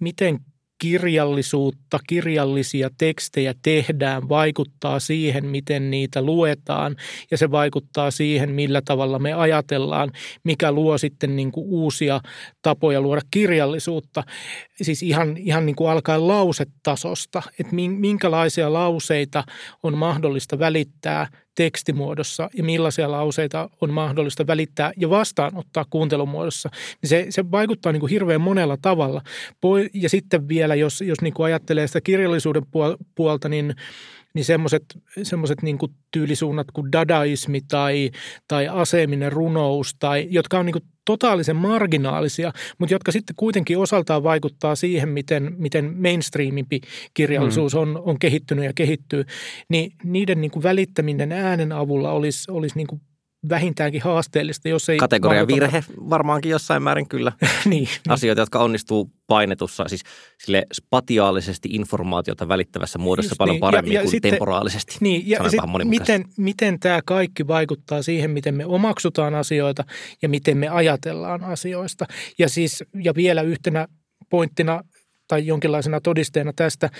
miten 0.00 0.40
kirjallisuutta, 0.78 1.98
kirjallisia 2.08 2.90
tekstejä 2.98 3.54
tehdään, 3.62 4.28
vaikuttaa 4.28 5.00
siihen, 5.00 5.46
miten 5.46 5.90
niitä 5.90 6.22
luetaan 6.22 6.96
ja 7.30 7.38
se 7.38 7.50
vaikuttaa 7.50 8.10
siihen, 8.10 8.50
millä 8.50 8.82
tavalla 8.84 9.18
me 9.18 9.32
ajatellaan, 9.32 10.12
mikä 10.44 10.72
luo 10.72 10.98
sitten 10.98 11.36
niin 11.36 11.52
kuin 11.52 11.66
uusia 11.66 12.20
tapoja 12.62 13.00
luoda 13.00 13.20
kirjallisuutta. 13.30 14.24
Siis 14.82 15.02
ihan, 15.02 15.36
ihan 15.36 15.66
niin 15.66 15.76
kuin 15.76 15.90
alkaen 15.90 16.28
lausetasosta, 16.28 17.42
että 17.60 17.74
minkälaisia 17.74 18.72
lauseita 18.72 19.44
on 19.82 19.98
mahdollista 19.98 20.58
välittää 20.58 21.26
tekstimuodossa 21.56 22.50
ja 22.56 22.64
millaisia 22.64 23.10
lauseita 23.10 23.70
on 23.80 23.92
mahdollista 23.92 24.46
välittää 24.46 24.92
ja 24.96 25.10
vastaanottaa 25.10 25.84
kuuntelumuodossa, 25.90 26.70
niin 27.02 27.08
se, 27.08 27.26
se 27.30 27.50
vaikuttaa 27.50 27.92
niin 27.92 28.00
kuin 28.00 28.10
hirveän 28.10 28.40
monella 28.40 28.76
tavalla. 28.82 29.22
Ja 29.94 30.08
sitten 30.08 30.48
vielä, 30.48 30.74
jos, 30.74 31.00
jos 31.00 31.20
niin 31.20 31.34
kuin 31.34 31.46
ajattelee 31.46 31.86
sitä 31.86 32.00
kirjallisuuden 32.00 32.62
puolta, 33.14 33.48
niin 33.48 33.74
niin 34.36 34.44
semmoiset 34.44 34.84
semmoset 35.22 35.62
niin 35.62 35.78
tyylisuunnat 36.10 36.66
kuin 36.72 36.92
dadaismi 36.92 37.60
tai, 37.68 38.10
tai 38.48 38.68
aseminen 38.68 39.32
runous, 39.32 39.96
tai, 39.98 40.26
jotka 40.30 40.58
on 40.58 40.66
niin 40.66 40.72
kuin 40.72 40.84
totaalisen 41.04 41.56
marginaalisia, 41.56 42.52
mutta 42.78 42.94
jotka 42.94 43.12
sitten 43.12 43.36
kuitenkin 43.36 43.78
osaltaan 43.78 44.22
vaikuttaa 44.22 44.74
siihen, 44.74 45.08
miten, 45.08 45.54
miten 45.58 45.94
mainstreamimpi 46.02 46.80
kirjallisuus 47.14 47.74
mm. 47.74 47.80
on, 47.80 48.02
on 48.04 48.18
kehittynyt 48.18 48.64
ja 48.64 48.72
kehittyy, 48.72 49.24
niin 49.68 49.92
niiden 50.04 50.40
niin 50.40 50.50
kuin 50.50 50.62
välittäminen 50.62 51.32
äänen 51.32 51.72
avulla 51.72 52.12
olisi, 52.12 52.50
olisi 52.50 52.76
niin 52.76 52.86
kuin 52.86 53.00
vähintäänkin 53.48 54.02
haasteellista, 54.02 54.68
jos 54.68 54.88
ei... 54.88 54.98
Kategoria 54.98 55.46
virhe 55.46 55.84
varmaankin 56.10 56.50
jossain 56.50 56.82
määrin 56.82 57.08
kyllä. 57.08 57.32
niin. 57.64 57.88
Asioita, 58.08 58.42
jotka 58.42 58.58
onnistuu 58.58 59.10
painetussa, 59.26 59.84
siis 59.88 60.02
sille 60.38 60.66
spatiaalisesti 60.72 61.68
informaatiota 61.72 62.48
välittävässä 62.48 62.98
muodossa 62.98 63.30
Just 63.30 63.38
paljon 63.38 63.54
niin. 63.54 63.60
paremmin 63.60 63.92
ja, 63.92 64.00
ja 64.00 64.02
kuin 64.02 64.10
sitten, 64.10 64.30
temporaalisesti. 64.30 64.96
Niin, 65.00 65.28
ja 65.28 65.50
sit 65.50 65.60
miten, 65.84 66.24
miten 66.36 66.80
tämä 66.80 67.00
kaikki 67.04 67.46
vaikuttaa 67.46 68.02
siihen, 68.02 68.30
miten 68.30 68.54
me 68.54 68.66
omaksutaan 68.66 69.34
asioita 69.34 69.84
ja 70.22 70.28
miten 70.28 70.58
me 70.58 70.68
ajatellaan 70.68 71.44
asioista. 71.44 72.06
Ja 72.38 72.48
siis, 72.48 72.84
ja 73.04 73.14
vielä 73.14 73.42
yhtenä 73.42 73.88
pointtina 74.30 74.82
tai 75.28 75.46
jonkinlaisena 75.46 76.00
todisteena 76.00 76.52
tästä, 76.56 76.90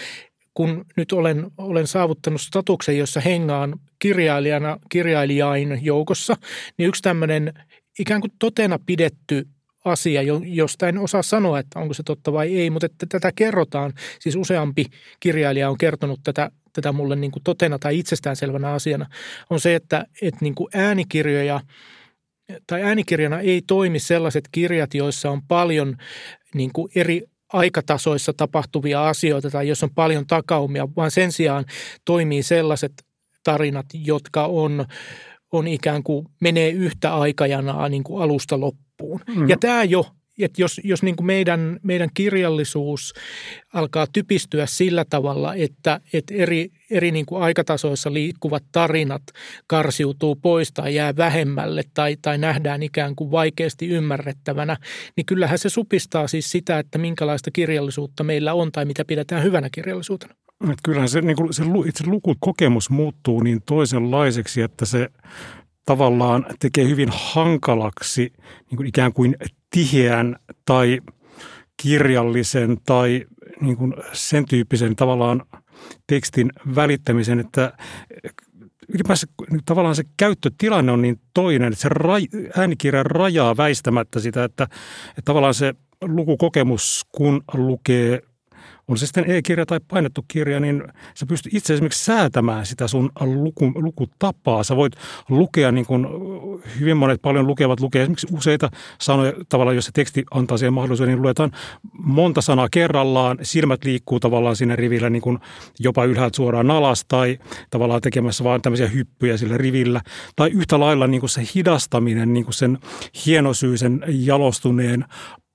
kun 0.56 0.84
nyt 0.96 1.12
olen, 1.12 1.50
olen 1.58 1.86
saavuttanut 1.86 2.40
statuksen, 2.40 2.98
jossa 2.98 3.20
hengaan 3.20 3.80
kirjailijana, 3.98 4.78
kirjailijain 4.88 5.78
joukossa, 5.82 6.36
niin 6.78 6.88
yksi 6.88 7.02
tämmöinen 7.02 7.52
ikään 7.98 8.20
kuin 8.20 8.32
totena 8.38 8.78
pidetty 8.86 9.48
asia, 9.84 10.20
josta 10.44 10.88
en 10.88 10.98
osaa 10.98 11.22
sanoa, 11.22 11.58
että 11.58 11.78
onko 11.78 11.94
se 11.94 12.02
totta 12.02 12.32
vai 12.32 12.56
ei, 12.56 12.70
mutta 12.70 12.86
että 12.86 13.06
tätä 13.08 13.32
kerrotaan. 13.36 13.92
Siis 14.20 14.36
useampi 14.36 14.84
kirjailija 15.20 15.70
on 15.70 15.78
kertonut 15.78 16.20
tätä, 16.24 16.50
tätä 16.72 16.92
mulle 16.92 17.16
niin 17.16 17.30
kuin 17.30 17.42
totena 17.42 17.78
tai 17.78 17.98
itsestäänselvänä 17.98 18.70
asiana, 18.70 19.06
on 19.50 19.60
se, 19.60 19.74
että, 19.74 20.06
että 20.22 20.38
niin 20.40 20.54
kuin 20.54 20.68
äänikirjoja 20.74 21.60
tai 22.66 22.82
äänikirjana 22.82 23.40
ei 23.40 23.62
toimi 23.66 23.98
sellaiset 23.98 24.48
kirjat, 24.52 24.94
joissa 24.94 25.30
on 25.30 25.42
paljon 25.42 25.96
niin 26.54 26.70
kuin 26.72 26.92
eri 26.94 27.22
aikatasoissa 27.56 28.32
tapahtuvia 28.36 29.08
asioita 29.08 29.50
tai 29.50 29.68
jos 29.68 29.82
on 29.82 29.90
paljon 29.94 30.26
takaumia, 30.26 30.88
vaan 30.96 31.10
sen 31.10 31.32
sijaan 31.32 31.64
toimii 32.04 32.42
sellaiset 32.42 32.92
tarinat, 33.44 33.86
jotka 33.94 34.46
on, 34.46 34.86
on 35.52 35.68
ikään 35.68 36.02
kuin 36.02 36.26
menee 36.40 36.70
yhtä 36.70 37.14
aikajanaa 37.14 37.88
niin 37.88 38.04
kuin 38.04 38.22
alusta 38.22 38.60
loppuun. 38.60 39.20
Mm. 39.36 39.48
Ja 39.48 39.56
tämä 39.60 39.84
jo 39.84 40.06
että 40.44 40.62
jos, 40.62 40.80
jos 40.84 41.02
niin 41.02 41.16
kuin 41.16 41.26
meidän, 41.26 41.80
meidän 41.82 42.08
kirjallisuus 42.14 43.14
alkaa 43.72 44.06
typistyä 44.12 44.66
sillä 44.66 45.04
tavalla, 45.10 45.54
että, 45.54 46.00
että 46.12 46.34
eri, 46.34 46.70
eri 46.90 47.10
niin 47.10 47.26
kuin 47.26 47.42
aikatasoissa 47.42 48.12
liikkuvat 48.12 48.64
tarinat 48.72 49.22
karsiutuu 49.66 50.36
pois 50.36 50.72
tai 50.72 50.94
jää 50.94 51.16
vähemmälle 51.16 51.82
tai, 51.94 52.16
tai 52.22 52.38
nähdään 52.38 52.82
ikään 52.82 53.16
kuin 53.16 53.30
vaikeasti 53.30 53.88
ymmärrettävänä, 53.88 54.76
niin 55.16 55.26
kyllähän 55.26 55.58
se 55.58 55.68
supistaa 55.68 56.28
siis 56.28 56.50
sitä, 56.50 56.78
että 56.78 56.98
minkälaista 56.98 57.50
kirjallisuutta 57.50 58.24
meillä 58.24 58.54
on 58.54 58.72
tai 58.72 58.84
mitä 58.84 59.04
pidetään 59.04 59.42
hyvänä 59.42 59.68
kirjallisuutena. 59.72 60.34
Että 60.62 60.82
kyllähän 60.84 61.08
se, 61.08 61.20
niin 61.20 61.36
kuin 61.36 61.54
se 61.54 61.64
itse 61.86 62.04
lukukokemus 62.06 62.90
muuttuu 62.90 63.40
niin 63.40 63.62
toisenlaiseksi, 63.66 64.62
että 64.62 64.84
se 64.84 65.08
tavallaan 65.86 66.46
tekee 66.60 66.88
hyvin 66.88 67.08
hankalaksi 67.12 68.32
niin 68.70 68.76
kuin 68.76 68.86
ikään 68.86 69.12
kuin 69.12 69.36
tiheän 69.70 70.36
tai 70.64 71.00
kirjallisen 71.82 72.76
tai 72.86 73.24
niin 73.60 73.76
kuin 73.76 73.94
sen 74.12 74.44
tyyppisen 74.44 74.96
tavallaan 74.96 75.42
tekstin 76.06 76.52
välittämisen, 76.74 77.40
että 77.40 77.72
ylipäänsä 78.88 79.26
tavallaan 79.64 79.96
se 79.96 80.04
käyttötilanne 80.16 80.92
on 80.92 81.02
niin 81.02 81.20
toinen, 81.34 81.72
että 81.72 81.82
se 81.82 81.88
raj, 81.88 82.22
äänikirja 82.56 83.02
rajaa 83.02 83.56
väistämättä 83.56 84.20
sitä, 84.20 84.44
että, 84.44 84.64
että 85.08 85.22
tavallaan 85.24 85.54
se 85.54 85.74
lukukokemus, 86.02 87.06
kun 87.12 87.42
lukee 87.54 88.22
on 88.88 88.98
se 88.98 89.06
sitten 89.06 89.30
e-kirja 89.30 89.66
tai 89.66 89.80
painettu 89.88 90.24
kirja, 90.28 90.60
niin 90.60 90.82
sä 91.14 91.26
pystyt 91.26 91.54
itse 91.54 91.74
esimerkiksi 91.74 92.04
säätämään 92.04 92.66
sitä 92.66 92.88
sun 92.88 93.10
luku, 93.20 93.72
lukutapaa. 93.74 94.64
Sä 94.64 94.76
voit 94.76 94.92
lukea, 95.28 95.72
niin 95.72 95.86
kuin 95.86 96.06
hyvin 96.80 96.96
monet 96.96 97.22
paljon 97.22 97.46
lukevat 97.46 97.80
lukee 97.80 98.02
esimerkiksi 98.02 98.26
useita 98.32 98.70
sanoja, 99.00 99.32
tavallaan 99.48 99.76
jos 99.76 99.84
se 99.84 99.92
teksti 99.94 100.24
antaa 100.30 100.58
siihen 100.58 100.72
mahdollisuuden, 100.72 101.14
niin 101.14 101.22
luetaan 101.22 101.50
monta 101.92 102.40
sanaa 102.40 102.68
kerrallaan, 102.70 103.38
silmät 103.42 103.84
liikkuu 103.84 104.20
tavallaan 104.20 104.56
siinä 104.56 104.76
rivillä 104.76 105.10
niin 105.10 105.22
kuin 105.22 105.38
jopa 105.78 106.04
ylhäältä 106.04 106.36
suoraan 106.36 106.70
alas 106.70 107.04
tai 107.08 107.38
tavallaan 107.70 108.00
tekemässä 108.00 108.44
vaan 108.44 108.62
tämmöisiä 108.62 108.88
hyppyjä 108.88 109.36
sillä 109.36 109.58
rivillä. 109.58 110.00
Tai 110.36 110.50
yhtä 110.50 110.80
lailla 110.80 111.06
niin 111.06 111.20
kuin 111.20 111.30
se 111.30 111.42
hidastaminen, 111.54 112.32
niin 112.32 112.44
kuin 112.44 112.54
sen 112.54 112.78
hienosyisen 113.26 114.04
jalostuneen 114.08 115.04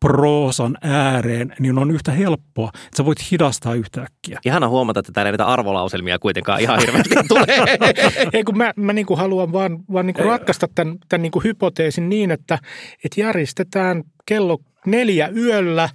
proosan 0.02 0.78
ääreen, 0.82 1.56
niin 1.60 1.78
on 1.78 1.92
yhtä 1.92 2.12
helppoa, 2.12 2.72
että 2.76 2.98
sä 2.98 3.06
voit 3.06 3.32
hidastaa 3.32 3.74
yhtäkkiä. 3.74 4.40
Ihana 4.46 4.68
huomata, 4.68 5.00
että 5.00 5.12
täällä 5.12 5.32
näitä 5.32 5.46
arvolauselmia 5.46 6.20
kuitenkaan 6.20 6.62
ihan 6.62 6.80
hirveästi 6.80 7.16
tulee. 7.28 7.78
Ei 8.34 8.44
kun 8.44 8.58
mä, 8.58 8.74
mä 8.76 8.94
niin 8.94 9.06
kuin 9.06 9.18
haluan 9.18 9.52
vaan, 9.52 9.80
vaan 9.94 10.06
niin 10.06 10.16
kuin 10.16 10.26
ratkaista 10.26 10.68
tämän, 10.76 10.98
tämän 11.10 11.22
niin 11.22 11.32
kuin 11.32 11.44
hypoteesin 11.44 12.10
niin, 12.10 12.32
että, 12.32 12.60
että 13.04 13.22
järjestetään 13.22 14.04
kello 14.26 14.58
neljä 14.86 15.28
yöllä 15.28 15.90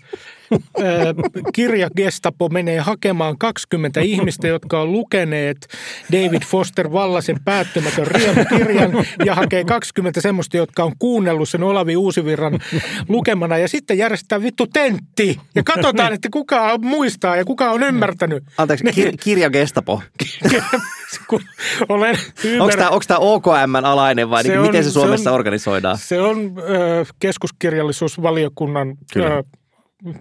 kirjagestapo 1.54 2.48
menee 2.48 2.78
hakemaan 2.78 3.38
20 3.38 4.00
ihmistä, 4.00 4.48
jotka 4.48 4.80
on 4.80 4.92
lukeneet 4.92 5.68
David 6.12 6.42
Foster 6.42 6.92
Vallasen 6.92 7.36
päättymätön 7.44 8.06
riemukirjan 8.06 8.90
ja 9.24 9.34
hakee 9.34 9.64
20 9.64 10.20
semmoista, 10.20 10.56
jotka 10.56 10.84
on 10.84 10.92
kuunnellut 10.98 11.48
sen 11.48 11.62
Olavi 11.62 11.96
Uusivirran 11.96 12.60
lukemana 13.08 13.58
ja 13.58 13.68
sitten 13.68 13.98
järjestetään 13.98 14.42
vittu 14.42 14.66
tentti 14.66 15.40
ja 15.54 15.62
katsotaan, 15.62 16.12
että 16.12 16.28
kuka 16.32 16.78
muistaa 16.78 17.36
ja 17.36 17.44
kuka 17.44 17.70
on 17.70 17.82
ymmärtänyt. 17.82 18.44
Anteeksi, 18.58 18.84
kir- 18.84 19.16
kirjagestapo. 19.20 20.02
olen 21.88 22.18
Onko 22.60 22.76
tämä, 22.76 22.90
onko 22.90 23.04
tämä 23.08 23.18
OKM 23.18 23.74
alainen 23.84 24.30
vai 24.30 24.42
se 24.42 24.48
niin, 24.48 24.58
on, 24.60 24.66
miten 24.66 24.84
se 24.84 24.90
Suomessa 24.90 25.24
se 25.24 25.30
on, 25.30 25.34
organisoidaan? 25.34 25.98
Se 25.98 26.20
on 26.20 26.52
ö, 26.58 27.04
keskuskirjallisuusvaliokunnan 27.20 28.96
Kyllä. 29.12 29.36
Ö, 29.36 29.42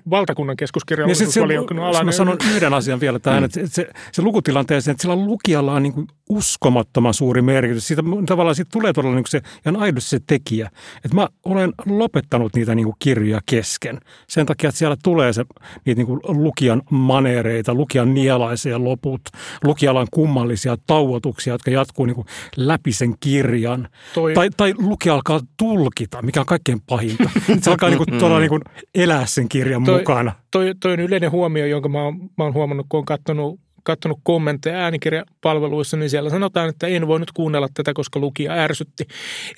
valtakunnan 0.10 0.58
keskuskirjallisuusvaliokunnan 0.58 1.84
niin 1.84 1.90
alainen. 1.90 2.06
Mä 2.06 2.12
sanon 2.12 2.38
yhden 2.52 2.74
asian 2.74 3.00
vielä 3.00 3.20
tähän, 3.20 3.44
mm. 3.44 3.46
että 3.46 3.60
se, 3.68 3.88
se 4.12 4.22
lukutilanteeseen, 4.22 4.92
että 4.92 5.02
sillä 5.02 5.16
lukijalla 5.16 5.74
on 5.74 5.84
niin 5.84 5.94
kuin 5.94 6.08
uskomattoman 6.30 7.14
suuri 7.14 7.42
merkitys. 7.42 7.88
Siitä 7.88 8.04
tavallaan 8.26 8.56
siitä 8.56 8.70
tulee 8.74 8.94
todella 8.94 9.16
niin 9.16 9.26
se 9.28 9.42
ihan 9.66 9.76
aidosti 9.76 10.10
se 10.10 10.20
tekijä. 10.28 10.70
Että 11.06 11.16
mä 11.16 11.28
olen 11.46 11.74
lopettanut 11.86 12.56
niitä 12.56 12.76
niin 12.76 12.86
kuin 12.86 12.96
kirjoja 13.00 13.42
kesken. 13.46 14.00
Sen 14.28 14.46
takia, 14.46 14.68
että 14.68 14.80
siellä 14.80 14.98
tulee 15.04 15.34
se, 15.34 15.46
niitä 15.86 16.00
niin 16.00 16.08
kuin 16.08 16.20
lukijan 16.24 16.82
manereita, 16.90 17.74
lukijan 17.74 18.14
nielaisia 18.14 18.84
loput, 18.84 19.22
lukijalla 19.64 20.00
on 20.00 20.08
kummallisia 20.12 20.78
tauotuksia, 20.88 21.54
jotka 21.54 21.72
jatkuu 21.72 22.06
niin 22.06 22.16
kuin 22.16 22.28
läpi 22.56 22.92
sen 22.92 23.16
kirjan. 23.20 23.88
Toi... 24.14 24.34
Tai, 24.34 24.50
tai 24.58 24.74
lukija 24.78 25.14
alkaa 25.14 25.40
tulkita, 25.58 26.22
mikä 26.22 26.40
on 26.40 26.46
kaikkein 26.46 26.82
pahinta. 26.88 27.30
se 27.62 27.72
alkaa 27.72 27.90
niin 27.90 27.98
kuin, 27.98 28.20
todella 28.20 28.40
niin 28.40 28.50
kuin 28.50 28.62
elää 28.96 29.26
sen 29.26 29.50
kirjan 29.50 29.65
toi, 29.86 30.00
mukana. 30.00 30.32
Toi, 30.52 30.74
toi 30.80 30.94
on 30.94 31.00
yleinen 31.00 31.32
huomio, 31.32 31.66
jonka 31.66 31.90
mä 31.90 32.04
oon, 32.04 32.18
mä 32.38 32.44
oon 32.44 32.54
huomannut, 32.54 32.86
kun 32.90 32.98
oon 32.98 33.06
katsonut 33.06 33.60
katsonut 33.86 34.20
kommentteja 34.24 34.78
äänikirjapalveluissa, 34.78 35.98
niin 35.98 36.10
siellä 36.10 36.30
sanotaan, 36.30 36.70
että 36.70 36.88
en 36.88 37.08
voi 37.08 37.20
nyt 37.20 37.32
kuunnella 37.32 37.68
tätä, 37.74 37.94
koska 37.94 38.20
lukija 38.20 38.54
ärsytti. 38.54 39.08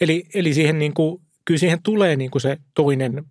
Eli, 0.01 0.23
eli 0.33 0.53
siihen 0.53 0.79
niin 0.79 0.93
kuin, 0.93 1.21
kyllä 1.45 1.57
siihen 1.57 1.79
tulee 1.83 2.15
niin 2.15 2.31
kuin 2.31 2.41
se 2.41 2.57
toinen 2.73 3.25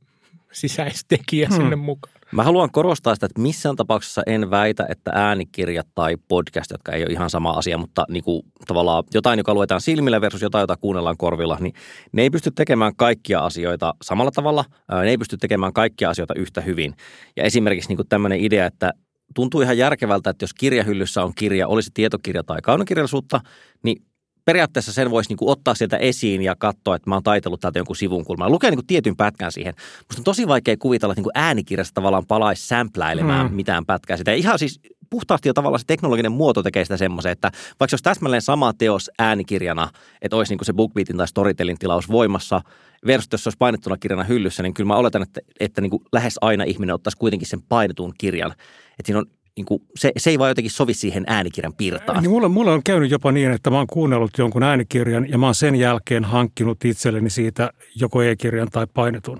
sisäistekijä 0.52 1.48
hmm. 1.48 1.56
sinne 1.56 1.76
mukaan. 1.76 2.15
Mä 2.32 2.44
haluan 2.44 2.70
korostaa 2.70 3.14
sitä, 3.14 3.26
että 3.26 3.40
missään 3.40 3.76
tapauksessa 3.76 4.22
en 4.26 4.50
väitä, 4.50 4.86
että 4.88 5.10
äänikirjat 5.14 5.86
tai 5.94 6.16
podcast, 6.28 6.70
jotka 6.70 6.92
ei 6.92 7.02
ole 7.02 7.12
ihan 7.12 7.30
sama 7.30 7.50
asia, 7.50 7.78
mutta 7.78 8.04
niin 8.08 8.24
kuin 8.24 8.42
tavallaan 8.66 9.04
jotain, 9.14 9.38
joka 9.38 9.54
luetaan 9.54 9.80
silmillä 9.80 10.20
versus 10.20 10.42
jotain, 10.42 10.62
jota 10.62 10.76
kuunnellaan 10.76 11.16
korvilla, 11.16 11.56
niin 11.60 11.72
ne 12.12 12.22
ei 12.22 12.30
pysty 12.30 12.50
tekemään 12.50 12.96
kaikkia 12.96 13.40
asioita 13.40 13.94
samalla 14.02 14.30
tavalla. 14.30 14.64
Ne 15.02 15.10
ei 15.10 15.18
pysty 15.18 15.36
tekemään 15.36 15.72
kaikkia 15.72 16.10
asioita 16.10 16.34
yhtä 16.34 16.60
hyvin. 16.60 16.94
Ja 17.36 17.44
esimerkiksi 17.44 17.88
niin 17.88 17.96
kuin 17.96 18.08
tämmöinen 18.08 18.40
idea, 18.40 18.66
että 18.66 18.92
tuntuu 19.34 19.60
ihan 19.60 19.78
järkevältä, 19.78 20.30
että 20.30 20.42
jos 20.42 20.54
kirjahyllyssä 20.54 21.24
on 21.24 21.32
kirja, 21.34 21.68
olisi 21.68 21.90
tietokirja 21.94 22.44
tai 22.44 22.62
kaunokirjallisuutta, 22.62 23.40
niin 23.82 24.02
periaatteessa 24.46 24.92
sen 24.92 25.10
voisi 25.10 25.30
niin 25.30 25.36
kuin 25.36 25.50
ottaa 25.50 25.74
sieltä 25.74 25.96
esiin 25.96 26.42
ja 26.42 26.56
katsoa, 26.58 26.96
että 26.96 27.10
mä 27.10 27.16
oon 27.16 27.22
taitellut 27.22 27.60
täältä 27.60 27.78
jonkun 27.78 27.96
sivun 27.96 28.24
kulmaa. 28.24 28.50
Lukee 28.50 28.70
niin 28.70 28.78
kuin 28.78 28.86
tietyn 28.86 29.16
pätkän 29.16 29.52
siihen. 29.52 29.74
Musta 29.98 30.20
on 30.20 30.24
tosi 30.24 30.48
vaikea 30.48 30.76
kuvitella, 30.76 31.12
että 31.12 31.18
niin 31.18 31.32
kuin 31.32 31.44
äänikirjasta 31.44 31.94
tavallaan 31.94 32.26
palaisi 32.26 32.66
sämpläilemään 32.66 33.46
hmm. 33.46 33.56
mitään 33.56 33.86
pätkää 33.86 34.16
sitä. 34.16 34.30
Ja 34.30 34.36
ihan 34.36 34.58
siis 34.58 34.80
puhtaasti 35.10 35.48
jo 35.48 35.52
tavallaan 35.52 35.80
se 35.80 35.86
teknologinen 35.86 36.32
muoto 36.32 36.62
tekee 36.62 36.84
sitä 36.84 36.96
semmoisen, 36.96 37.32
että 37.32 37.50
vaikka 37.80 37.94
jos 37.94 38.02
täsmälleen 38.02 38.42
sama 38.42 38.72
teos 38.72 39.10
äänikirjana, 39.18 39.88
että 40.22 40.36
olisi 40.36 40.52
niin 40.52 40.58
kuin 40.58 40.66
se 40.66 40.72
BookBeatin 40.72 41.16
tai 41.16 41.28
Storytelin 41.28 41.78
tilaus 41.78 42.08
voimassa, 42.08 42.60
versus 43.06 43.28
jos 43.32 43.44
se 43.44 43.48
olisi 43.48 43.58
painettuna 43.58 43.96
kirjana 43.96 44.24
hyllyssä, 44.24 44.62
niin 44.62 44.74
kyllä 44.74 44.88
mä 44.88 44.96
oletan, 44.96 45.22
että, 45.22 45.40
että 45.60 45.80
niin 45.80 45.90
kuin 45.90 46.02
lähes 46.12 46.38
aina 46.40 46.64
ihminen 46.64 46.94
ottaisi 46.94 47.16
kuitenkin 47.16 47.48
sen 47.48 47.62
painetun 47.62 48.12
kirjan. 48.18 48.52
Että 48.98 49.06
siinä 49.06 49.18
on 49.18 49.26
niin 49.56 49.66
kuin, 49.66 49.82
se, 49.98 50.12
se 50.16 50.30
ei 50.30 50.38
vaan 50.38 50.50
jotenkin 50.50 50.70
sovi 50.70 50.94
siihen 50.94 51.24
äänikirjan 51.26 51.74
piirtaan. 51.74 52.22
Niin 52.22 52.30
mulla, 52.30 52.48
mulla 52.48 52.72
on 52.72 52.82
käynyt 52.82 53.10
jopa 53.10 53.32
niin, 53.32 53.50
että 53.50 53.70
mä 53.70 53.76
oon 53.76 53.86
kuunnellut 53.86 54.38
jonkun 54.38 54.62
äänikirjan 54.62 55.28
ja 55.30 55.38
mä 55.38 55.46
oon 55.46 55.54
sen 55.54 55.74
jälkeen 55.74 56.24
hankkinut 56.24 56.84
itselleni 56.84 57.30
siitä 57.30 57.70
joko 58.00 58.22
e-kirjan 58.22 58.68
tai 58.72 58.86
painetun 58.94 59.38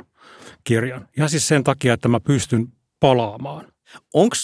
kirjan. 0.64 1.09
Ja 1.16 1.29
siis 1.29 1.48
sen 1.48 1.64
takia, 1.64 1.94
että 1.94 2.09
mä 2.09 2.20
pystyn 2.20 2.66
palaamaan. 3.00 3.66
Onko 4.14 4.37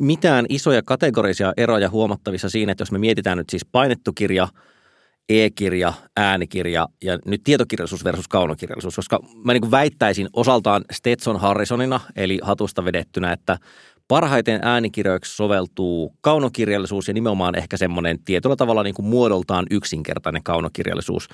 mitään 0.00 0.46
isoja 0.48 0.82
kategorisia 0.82 1.52
eroja 1.56 1.90
huomattavissa 1.90 2.48
siinä, 2.48 2.72
että 2.72 2.82
jos 2.82 2.92
me 2.92 2.98
mietitään 2.98 3.38
nyt 3.38 3.50
siis 3.50 3.64
painettu 3.64 4.12
kirja, 4.12 4.48
e-kirja, 5.28 5.92
äänikirja 6.16 6.88
ja 7.04 7.18
nyt 7.24 7.40
tietokirjallisuus 7.44 8.04
versus 8.04 8.28
kaunokirjallisuus, 8.28 8.96
koska 8.96 9.20
mä 9.44 9.52
niin 9.52 9.60
kuin 9.60 9.70
väittäisin 9.70 10.28
osaltaan 10.32 10.84
Stetson 10.92 11.40
Harrisonina, 11.40 12.00
eli 12.16 12.38
hatusta 12.42 12.84
vedettynä, 12.84 13.32
että 13.32 13.58
Parhaiten 14.08 14.60
äänikirjoiksi 14.62 15.36
soveltuu 15.36 16.14
kaunokirjallisuus 16.20 17.08
ja 17.08 17.14
nimenomaan 17.14 17.58
ehkä 17.58 17.76
semmoinen 17.76 18.18
tietyllä 18.24 18.56
tavalla 18.56 18.82
niin 18.82 18.94
kuin 18.94 19.06
muodoltaan 19.06 19.66
yksinkertainen 19.70 20.42
kaunokirjallisuus. 20.42 21.28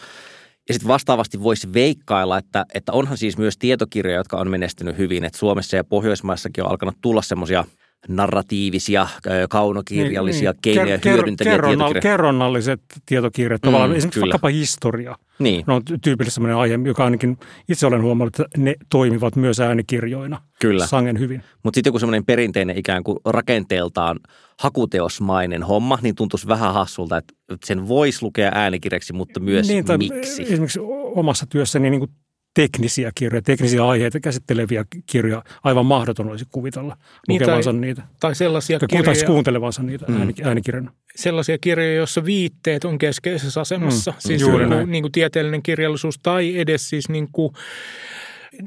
Ja 0.69 0.75
sitten 0.75 0.89
vastaavasti 0.89 1.43
voisi 1.43 1.73
veikkailla, 1.73 2.39
että, 2.39 2.67
että 2.75 2.93
onhan 2.93 3.19
siis 3.19 3.39
myös 3.39 3.59
tietokirjoja, 3.59 4.19
jotka 4.19 4.37
on 4.37 4.51
menestynyt 4.51 4.99
hyvin. 4.99 5.25
Että 5.25 5.39
Suomessa 5.39 5.77
ja 5.77 5.85
Pohjoismaissakin 5.85 6.65
on 6.65 6.71
alkanut 6.71 6.97
tulla 7.01 7.23
semmoisia– 7.23 7.65
narratiivisia, 8.09 9.07
kaunokirjallisia 9.51 10.51
niin, 10.51 10.61
niin. 10.65 10.75
keinoja 10.75 10.97
ker- 10.97 11.09
hyödyntäviä 11.17 11.53
kerronnal- 11.53 11.77
tietokirjoja. 11.77 12.01
Kerronnalliset 12.01 12.81
tietokirjat, 13.07 13.63
mm, 13.63 13.67
tavallaan 13.67 13.91
esimerkiksi 13.97 14.21
kyllä. 14.21 14.33
vaikkapa 14.33 14.49
historia. 14.49 15.17
Niin. 15.39 15.65
No, 15.67 15.75
on 15.75 15.83
tyypillisesti 16.03 16.35
sellainen 16.35 16.57
aihe, 16.57 16.79
joka 16.85 17.05
ainakin 17.05 17.39
itse 17.69 17.87
olen 17.87 18.03
huomannut, 18.03 18.41
että 18.41 18.61
ne 18.61 18.75
toimivat 18.91 19.37
myös 19.37 19.61
äänikirjoina 19.61 20.41
kyllä. 20.61 20.87
sangen 20.87 21.19
hyvin. 21.19 21.43
Mutta 21.63 21.77
sitten 21.77 21.89
joku 21.89 21.99
semmoinen 21.99 22.25
perinteinen 22.25 22.79
ikään 22.79 23.05
kuin 23.05 23.19
rakenteeltaan 23.25 24.21
hakuteosmainen 24.61 25.63
homma, 25.63 25.99
niin 26.03 26.15
tuntuisi 26.15 26.49
vähän 26.49 26.75
hassulta, 26.75 27.17
että 27.17 27.35
sen 27.65 27.89
voisi 27.89 28.23
lukea 28.23 28.51
äänikirjaksi, 28.55 29.13
mutta 29.13 29.41
myös 29.41 29.69
niin, 29.69 29.85
miksi. 29.99 30.43
Esimerkiksi 30.43 30.81
omassa 31.15 31.47
työssäni 31.47 31.91
niin 31.91 32.01
kuin 32.01 32.11
teknisiä 32.55 33.13
kirjoja, 33.15 33.43
teknisiä 33.43 33.87
aiheita 33.87 34.21
käsitteleviä 34.21 34.85
kirjoja. 35.07 35.45
Aivan 35.65 35.87
mahdoton 35.87 36.29
olisi 36.29 36.45
kuvitella 36.51 36.97
niin, 37.29 37.43
lukevansa 37.43 37.71
tai, 37.71 37.81
niitä. 37.81 38.03
Tai 38.21 38.35
sellaisia 38.35 38.79
tai 38.79 38.89
kirjoja. 38.89 39.27
kuuntelevansa 39.27 39.83
niitä 39.83 40.07
mm. 40.09 40.33
äänikirjana. 40.45 40.93
Sellaisia 41.17 41.59
kirjoja, 41.59 41.95
joissa 41.95 42.25
viitteet 42.25 42.85
on 42.85 42.99
keskeisessä 42.99 43.61
asemassa. 43.61 44.11
Mm. 44.11 44.17
Siis 44.19 44.41
Juuri 44.43 44.65
joku, 44.65 44.87
niin 44.87 45.03
kuin 45.03 45.13
tieteellinen 45.13 45.63
kirjallisuus 45.63 46.19
tai 46.23 46.59
edes 46.59 46.89
siis 46.89 47.09
niin 47.09 47.29
kuin, 47.33 47.53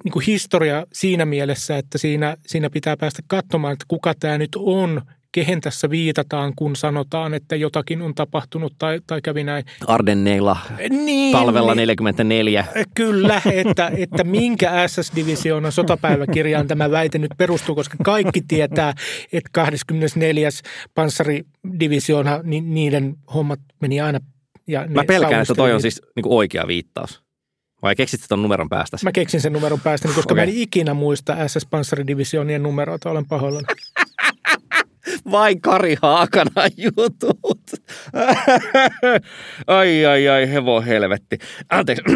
niin 0.04 0.12
kuin 0.12 0.26
historia 0.26 0.86
siinä 0.94 1.26
mielessä, 1.26 1.78
että 1.78 1.98
siinä, 1.98 2.38
siinä 2.48 2.70
pitää 2.70 2.98
päästä 2.98 3.22
katsomaan, 3.28 3.74
että 3.74 3.86
kuka 3.88 4.14
tämä 4.20 4.38
nyt 4.38 4.52
on– 4.56 5.02
kehen 5.38 5.62
tässä 5.62 5.90
viitataan, 5.90 6.54
kun 6.56 6.76
sanotaan, 6.76 7.34
että 7.34 7.56
jotakin 7.56 8.02
on 8.02 8.16
tapahtunut 8.16 8.74
tai, 8.78 9.00
tai 9.08 9.22
kävi 9.22 9.44
näin. 9.44 9.66
Ardenneilla 9.88 10.58
niin, 10.90 11.32
talvella 11.32 11.72
niin, 11.72 11.78
44. 11.78 12.66
Kyllä, 12.96 13.42
että, 13.66 13.92
että 13.98 14.24
minkä 14.24 14.72
SS-divisioonan 14.88 15.72
sotapäiväkirjaan 15.72 16.68
tämä 16.68 16.92
väite 16.92 17.18
nyt 17.18 17.32
perustuu, 17.38 17.76
koska 17.76 17.98
kaikki 18.04 18.42
tietää, 18.48 18.94
että 19.34 19.50
24. 19.52 20.50
panssaridivisioona, 20.94 22.40
niin 22.44 22.74
niiden 22.74 23.16
hommat 23.34 23.60
meni 23.82 24.02
aina 24.02 24.20
ja 24.68 24.86
Mä 24.90 25.04
pelkään, 25.04 25.42
että 25.42 25.56
toi 25.56 25.74
on 25.74 25.82
siis 25.82 26.02
niin 26.16 26.26
oikea 26.28 26.68
viittaus. 26.68 27.28
Vai 27.82 27.96
keksit 27.96 28.22
sen 28.22 28.42
numeron 28.42 28.70
päästä? 28.70 28.98
Mä 29.04 29.12
keksin 29.12 29.42
sen 29.42 29.54
numeron 29.54 29.80
päästä, 29.80 30.08
koska 30.08 30.34
okay. 30.34 30.36
mä 30.36 30.44
en 30.44 30.58
ikinä 30.58 30.94
muista 30.94 31.34
SS-panssaridivisioonien 31.34 32.64
numeroita, 32.64 33.10
olen 33.10 33.26
pahoillani. 33.26 33.68
Vain 35.32 35.62
Kari 35.62 35.96
Haakana 36.02 36.68
jutut. 36.78 37.64
ai, 39.68 40.06
ai, 40.06 40.28
ai, 40.28 40.50
hevo 40.52 40.82
helvetti. 40.82 41.38
Anteeksi. 41.70 42.04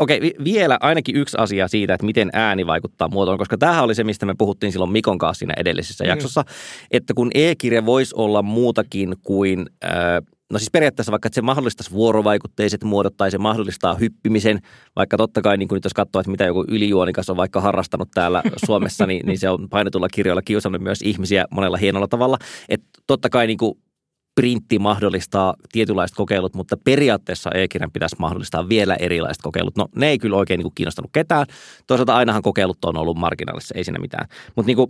Okei, 0.00 0.34
vielä 0.44 0.78
ainakin 0.80 1.16
yksi 1.16 1.36
asia 1.40 1.68
siitä, 1.68 1.94
että 1.94 2.06
miten 2.06 2.30
ääni 2.32 2.66
vaikuttaa 2.66 3.08
muotoon, 3.08 3.38
koska 3.38 3.58
tämähän 3.58 3.84
oli 3.84 3.94
se, 3.94 4.04
mistä 4.04 4.26
me 4.26 4.34
puhuttiin 4.38 4.72
silloin 4.72 4.92
Mikon 4.92 5.18
kanssa 5.18 5.38
siinä 5.38 5.54
edellisessä 5.56 6.04
mm. 6.04 6.08
jaksossa, 6.08 6.44
että 6.90 7.14
kun 7.14 7.30
e-kirja 7.34 7.86
voisi 7.86 8.14
olla 8.18 8.42
muutakin 8.42 9.14
kuin 9.22 9.66
äh, 9.84 9.90
No 10.50 10.58
siis 10.58 10.70
periaatteessa 10.70 11.12
vaikka, 11.12 11.26
että 11.26 11.34
se 11.34 11.42
mahdollistaisi 11.42 11.90
vuorovaikutteiset 11.90 12.84
muodot 12.84 13.16
tai 13.16 13.30
se 13.30 13.38
mahdollistaa 13.38 13.94
hyppimisen, 13.94 14.60
vaikka 14.96 15.16
totta 15.16 15.42
kai 15.42 15.56
niin 15.56 15.68
kuin 15.68 15.76
nyt 15.76 15.84
jos 15.84 15.94
katsoo, 15.94 16.20
että 16.20 16.30
mitä 16.30 16.44
joku 16.44 16.64
ylijuonikas 16.68 17.30
on 17.30 17.36
vaikka 17.36 17.60
harrastanut 17.60 18.10
täällä 18.14 18.42
Suomessa, 18.66 19.06
niin, 19.06 19.26
niin 19.26 19.38
se 19.38 19.48
on 19.48 19.68
painetulla 19.68 20.08
kirjoilla 20.08 20.42
kiusannut 20.42 20.82
myös 20.82 21.02
ihmisiä 21.02 21.44
monella 21.50 21.76
hienolla 21.76 22.08
tavalla. 22.08 22.38
Että 22.68 22.88
totta 23.06 23.28
kai 23.28 23.46
niin 23.46 23.58
kuin 23.58 23.74
printti 24.34 24.78
mahdollistaa 24.78 25.54
tietynlaiset 25.72 26.16
kokeilut, 26.16 26.54
mutta 26.54 26.76
periaatteessa 26.84 27.50
e-kirjan 27.54 27.92
pitäisi 27.92 28.16
mahdollistaa 28.18 28.68
vielä 28.68 28.94
erilaiset 28.94 29.42
kokeilut. 29.42 29.76
No 29.76 29.88
ne 29.96 30.08
ei 30.08 30.18
kyllä 30.18 30.36
oikein 30.36 30.58
niin 30.58 30.64
kuin 30.64 30.74
kiinnostanut 30.74 31.10
ketään. 31.12 31.46
Toisaalta 31.86 32.16
ainahan 32.16 32.42
kokeilut 32.42 32.84
on 32.84 32.96
ollut 32.96 33.16
marginaalissa, 33.16 33.74
ei 33.74 33.84
siinä 33.84 33.98
mitään. 33.98 34.28
Mutta 34.56 34.66
niin 34.66 34.76
kuin, 34.76 34.88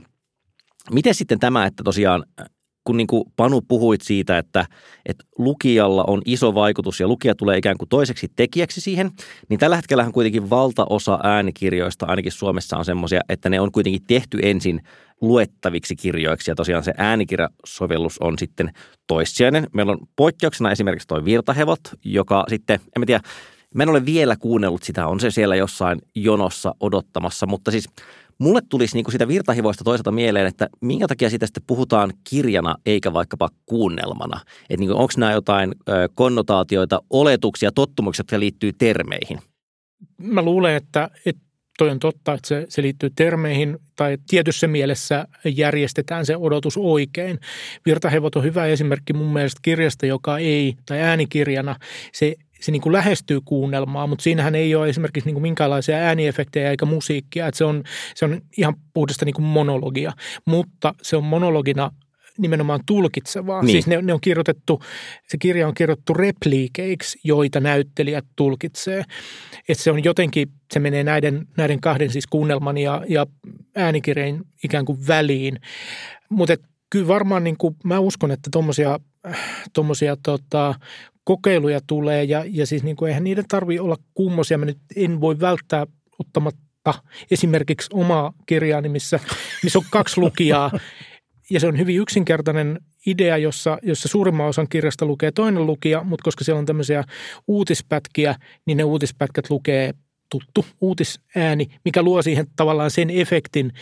miten 0.93 1.15
sitten 1.15 1.39
tämä, 1.39 1.67
että 1.67 1.83
tosiaan 1.83 2.25
kun 2.85 2.97
niin 2.97 3.07
kuin 3.07 3.25
Panu 3.37 3.63
puhuit 3.63 4.01
siitä, 4.01 4.39
että, 4.39 4.67
että 5.07 5.25
lukijalla 5.39 6.05
on 6.07 6.23
iso 6.25 6.55
vaikutus 6.55 7.01
ja 7.01 7.09
lukija 7.09 7.35
tulee 7.35 7.59
ikään 7.59 7.79
kuin 7.79 7.89
toiseksi 7.89 8.29
tekijäksi 8.37 8.81
siihen, 8.81 9.11
niin 9.49 9.61
tällä 9.61 9.77
hetkellä 9.77 10.11
kuitenkin 10.13 10.51
valtaosa 10.51 11.19
äänikirjoista 11.23 12.07
ainakin 12.07 12.33
Suomessa 12.33 12.77
on 12.77 12.85
semmoisia, 12.85 13.21
että 13.29 13.51
ne 13.51 13.61
on 13.61 13.73
kuitenkin 13.73 14.05
tehty 14.07 14.39
ensin 14.43 14.81
luettaviksi 15.21 15.97
kirjoiksi 15.97 16.51
ja 16.51 16.55
tosiaan 16.55 16.85
se 16.85 16.93
äänikirjasovellus 16.97 18.19
on 18.19 18.39
sitten 18.39 18.73
toissijainen. 19.07 19.67
Meillä 19.75 19.93
on 19.93 20.07
poikkeuksena 20.17 20.71
esimerkiksi 20.71 21.09
toi 21.09 21.25
Virtahevot, 21.25 21.81
joka 22.05 22.45
sitten, 22.49 22.81
en 22.97 23.01
mä 23.01 23.07
tiedä, 23.07 23.21
Mä 23.75 23.83
en 23.83 23.89
ole 23.89 24.07
vielä 24.07 24.37
kuunnellut 24.37 24.83
sitä, 24.83 25.07
on 25.07 25.21
se 25.21 25.31
siellä 25.31 25.57
jossain 25.57 25.99
jonossa 26.15 26.75
odottamassa, 26.81 27.47
mutta 27.47 27.71
siis 27.71 27.89
mulle 28.41 28.61
tulisi 28.69 28.97
niin 28.97 29.05
kuin 29.05 29.13
sitä 29.13 29.29
virtahivoista 29.29 29.85
toisaalta 29.85 30.13
mieleen, 30.13 30.47
että 30.47 30.69
minkä 30.81 31.09
takia 31.09 31.31
sitä 31.31 31.47
sitten 31.47 31.63
puhutaan 31.67 32.13
kirjana 32.31 32.77
eikä 32.87 33.13
vaikkapa 33.13 33.49
kuunnelmana. 33.67 34.41
Että 34.71 34.81
niin 34.81 34.91
onko 34.91 35.13
nämä 35.17 35.33
jotain 35.33 35.75
konnotaatioita, 36.15 37.03
oletuksia, 37.11 37.73
tottumuksia, 37.73 38.21
jotka 38.21 38.41
liittyy 38.41 38.73
termeihin? 38.73 39.39
Mä 40.19 40.43
luulen, 40.43 40.75
että, 40.75 41.11
että 41.27 41.43
toi 41.79 41.91
on 41.91 41.99
totta, 41.99 42.33
että 42.33 42.49
se, 42.49 42.67
se 42.69 42.83
liittyy 42.83 43.11
termeihin 43.17 43.79
tai 43.97 44.19
tietyssä 44.31 44.67
mielessä 44.67 45.27
järjestetään 45.45 46.27
se 46.27 46.37
odotus 46.37 46.77
oikein. 46.77 47.39
Virtahevot 47.87 48.37
on 48.37 48.45
hyvä 48.45 48.67
esimerkki 48.67 49.13
mun 49.13 49.33
mielestä 49.33 49.61
kirjasta, 49.63 50.07
joka 50.07 50.39
ei, 50.39 50.75
tai 50.87 51.01
äänikirjana, 51.01 51.77
se 52.13 52.35
se 52.61 52.73
niin 52.73 52.83
kuin 52.83 52.93
lähestyy 52.93 53.41
kuunnelmaa, 53.45 54.07
mutta 54.07 54.23
siinähän 54.23 54.55
ei 54.55 54.75
ole 54.75 54.89
esimerkiksi 54.89 55.29
niin 55.29 55.35
kuin 55.35 55.43
minkäänlaisia 55.43 55.97
ääniefektejä 55.97 56.71
eikä 56.71 56.87
musiikkia. 56.87 57.47
Että 57.47 57.59
se, 57.59 57.65
on, 57.65 57.85
se 58.15 58.25
on 58.25 58.41
ihan 58.57 58.75
puhdasta 58.95 59.25
niin 59.25 59.35
kuin 59.35 59.45
monologia, 59.45 60.13
mutta 60.45 60.95
se 61.03 61.17
on 61.17 61.25
monologina 61.25 61.91
nimenomaan 62.39 62.81
tulkitsevaa. 62.87 63.63
Niin. 63.63 63.73
Siis 63.73 63.87
ne, 63.87 64.03
ne 64.03 64.15
on 64.15 64.21
kirjoitettu, 64.21 64.83
se 65.29 65.39
kirja 65.39 65.69
on 65.69 65.75
kirjoitettu 65.75 66.15
repliikeiksi, 66.15 67.19
joita 67.25 67.61
näyttelijät 67.61 68.25
tulkitsee. 68.37 69.05
Että 69.69 69.85
se 69.85 69.91
on 69.91 70.05
jotenkin, 70.05 70.49
se 70.73 70.81
menee 70.81 71.05
näiden, 71.05 71.47
näiden 71.57 71.81
kahden 71.81 72.11
siis 72.11 72.27
kuunnelman 72.27 72.79
ja, 72.79 73.05
ja 73.09 73.27
äänikirjan 73.77 74.45
ikään 74.65 74.85
kuin 74.85 75.07
väliin. 75.07 75.61
Mutta 76.29 76.57
kyllä 76.91 77.09
varmaan 77.09 77.45
niin 77.45 77.57
kuin, 77.59 77.77
mä 77.85 77.99
uskon, 77.99 78.31
että 78.31 78.49
tuommoisia 78.53 78.99
tommosia, 79.73 80.17
tota, 80.23 80.75
kokeiluja 81.25 81.81
tulee 81.87 82.25
ja, 82.25 82.45
ja 82.49 82.67
siis 82.67 82.83
niin 82.83 82.97
kuin 82.97 83.09
eihän 83.09 83.25
niiden 83.25 83.45
tarvitse 83.49 83.81
olla 83.81 83.97
kummosia. 84.15 84.59
Mä 84.59 84.65
nyt 84.65 84.79
en 84.97 85.21
voi 85.21 85.41
välttää 85.41 85.87
ottamatta 86.19 86.95
esimerkiksi 87.31 87.89
omaa 87.93 88.33
kirjaani, 88.47 88.89
missä, 88.89 89.21
missä 89.63 89.79
on 89.79 89.85
kaksi 89.91 90.21
lukijaa. 90.21 90.71
Ja 91.51 91.61
se 91.61 91.67
on 91.67 91.79
hyvin 91.79 91.97
yksinkertainen 91.97 92.81
idea, 93.07 93.37
jossa, 93.37 93.79
jossa 93.83 94.09
suurimman 94.09 94.47
osan 94.47 94.69
kirjasta 94.69 95.07
lukee 95.07 95.33
toinen 95.33 95.67
lukija, 95.67 96.05
mutta 96.05 96.25
koska 96.25 96.45
siellä 96.45 96.59
on 96.59 96.67
tämmöisiä 96.67 97.05
uutispätkiä, 97.49 98.35
niin 98.67 98.77
ne 98.77 98.85
uutispätkät 98.85 99.51
lukee 99.51 99.95
tuttu 100.31 100.67
uutisääni, 100.81 101.67
mikä 101.85 102.03
luo 102.03 102.23
siihen 102.23 102.47
tavallaan 102.57 102.91
sen 102.91 103.11
efektin, 103.11 103.73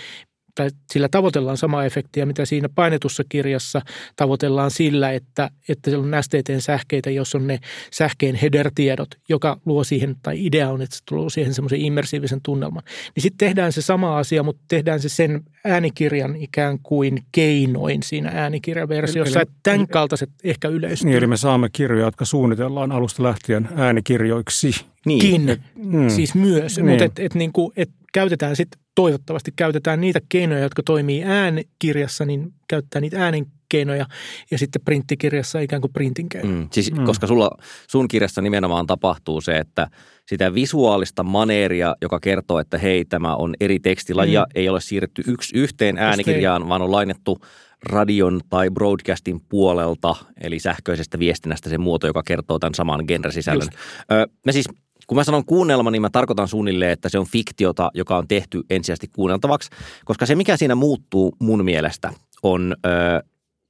tai 0.59 0.71
sillä 0.93 1.09
tavoitellaan 1.09 1.57
samaa 1.57 1.85
efektiä, 1.85 2.27
mitä 2.27 2.45
siinä 2.45 2.69
painetussa 2.75 3.23
kirjassa 3.29 3.83
tavoitellaan 4.17 4.71
sillä, 4.71 5.13
että, 5.13 5.51
että 5.69 5.91
siellä 5.91 6.17
on 6.17 6.23
STTn 6.23 6.61
sähkeitä, 6.61 7.11
jos 7.11 7.35
on 7.35 7.47
ne 7.47 7.59
sähkeen 7.93 8.35
header-tiedot, 8.35 9.09
joka 9.29 9.61
luo 9.67 9.85
siihen, 9.85 10.17
tai 10.23 10.47
idea 10.47 10.71
on, 10.71 10.83
että 10.83 10.97
se 10.97 11.03
luo 11.11 11.31
siihen 11.31 11.55
semmoisen 11.55 11.81
immersiivisen 11.81 12.41
tunnelman. 12.43 12.83
Niin 13.15 13.23
sitten 13.23 13.49
tehdään 13.49 13.73
se 13.73 13.83
sama 13.83 14.19
asia, 14.19 14.43
mutta 14.43 14.63
tehdään 14.69 15.01
se 15.01 15.09
sen 15.09 15.43
äänikirjan 15.65 16.37
ikään 16.37 16.79
kuin 16.83 17.23
keinoin 17.33 18.03
siinä 18.03 18.31
äänikirjaversiossa, 18.35 19.41
että 19.41 19.55
tämän 19.63 19.89
kaltaiset 19.89 20.31
ehkä 20.45 20.69
yleistyy. 20.69 21.07
Niin, 21.07 21.19
eli 21.19 21.27
me 21.27 21.37
saamme 21.37 21.69
kirjoja, 21.73 22.05
jotka 22.05 22.25
suunnitellaan 22.25 22.93
alusta 22.93 23.23
lähtien 23.23 23.69
äänikirjoiksi. 23.77 24.71
Niin. 25.07 25.21
Kin, 25.21 25.63
mm. 25.77 26.09
siis 26.09 26.35
myös, 26.35 26.77
niin. 26.77 26.87
mutta 26.87 27.05
et, 27.05 27.19
et, 27.19 27.35
niinku, 27.35 27.73
et 27.77 27.91
käytetään 28.13 28.57
sitten 28.57 28.81
toivottavasti 28.99 29.53
käytetään 29.57 30.01
niitä 30.01 30.21
keinoja, 30.29 30.61
jotka 30.63 30.83
toimii 30.83 31.25
äänikirjassa, 31.25 32.25
niin 32.25 32.53
käyttää 32.69 33.01
niitä 33.01 33.25
äänen 33.25 33.47
keinoja 33.69 34.07
ja 34.51 34.59
sitten 34.59 34.83
printtikirjassa 34.85 35.61
ikään 35.61 35.83
kuin 35.83 35.93
printin 35.93 36.29
keinoja. 36.29 36.57
Mm, 36.57 36.69
siis 36.73 36.93
mm. 36.93 37.05
koska 37.05 37.27
sulla, 37.27 37.51
sun 37.89 38.09
kirjassa 38.09 38.43
nimenomaan 38.43 38.87
tapahtuu 38.87 39.41
se, 39.41 39.57
että 39.57 39.89
sitä 40.27 40.55
visuaalista 40.55 41.23
maneeria, 41.23 41.97
joka 42.03 42.21
kertoo, 42.21 42.59
että 42.59 42.79
hei, 42.79 43.05
tämä 43.05 43.37
on 43.37 43.55
eri 43.61 43.81
tekstilajia, 43.81 44.41
mm. 44.41 44.51
ei 44.55 44.69
ole 44.69 44.81
siirretty 44.81 45.23
yksi 45.27 45.59
yhteen 45.59 45.99
äänikirjaan, 45.99 46.69
vaan 46.69 46.83
on 46.83 46.93
lainettu 46.93 47.39
radion 47.83 48.41
tai 48.49 48.71
broadcastin 48.71 49.41
puolelta, 49.49 50.15
eli 50.41 50.59
sähköisestä 50.59 51.19
viestinnästä 51.19 51.71
se 51.71 51.79
muoto, 51.79 52.07
joka 52.07 52.23
kertoo 52.23 52.59
tämän 52.59 52.75
saman 52.75 53.05
genresisällön. 53.09 53.69
Öö, 54.13 54.27
me 54.47 54.53
siis 54.53 54.69
kun 55.09 55.17
mä 55.17 55.25
sanon 55.25 55.45
kuunnelma, 55.45 55.91
niin 55.91 56.03
mä 56.03 56.11
tarkoitan 56.11 56.49
suunnilleen, 56.49 56.93
että 56.93 57.09
se 57.09 57.19
on 57.19 57.27
fiktiota, 57.27 57.91
joka 57.95 58.17
on 58.17 58.29
tehty 58.29 58.63
ensisijaisesti 58.71 59.09
kuunneltavaksi, 59.09 59.71
koska 60.05 60.27
se, 60.27 60.35
mikä 60.35 60.57
siinä 60.57 60.75
muuttuu 60.75 61.37
mun 61.41 61.65
mielestä, 61.65 62.13
on 62.43 62.77
ö, 62.87 63.23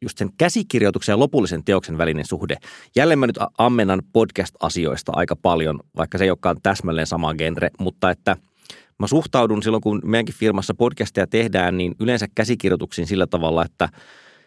just 0.02 0.18
sen 0.18 0.30
käsikirjoituksen 0.38 1.12
ja 1.12 1.18
lopullisen 1.18 1.64
teoksen 1.64 1.98
välinen 1.98 2.26
suhde. 2.26 2.56
Jälleen 2.96 3.18
mä 3.18 3.26
nyt 3.26 3.38
ammennan 3.58 4.02
podcast-asioista 4.12 5.12
aika 5.14 5.36
paljon, 5.36 5.80
vaikka 5.96 6.18
se 6.18 6.24
ei 6.24 6.30
olekaan 6.30 6.56
täsmälleen 6.62 7.06
sama 7.06 7.34
genre, 7.34 7.70
mutta 7.78 8.10
että 8.10 8.36
mä 8.98 9.06
suhtaudun 9.06 9.62
silloin, 9.62 9.80
kun 9.80 10.00
meidänkin 10.04 10.34
firmassa 10.34 10.74
podcasteja 10.74 11.26
tehdään, 11.26 11.78
niin 11.78 11.94
yleensä 12.00 12.26
käsikirjoituksiin 12.34 13.06
sillä 13.06 13.26
tavalla, 13.26 13.64
että– 13.64 13.88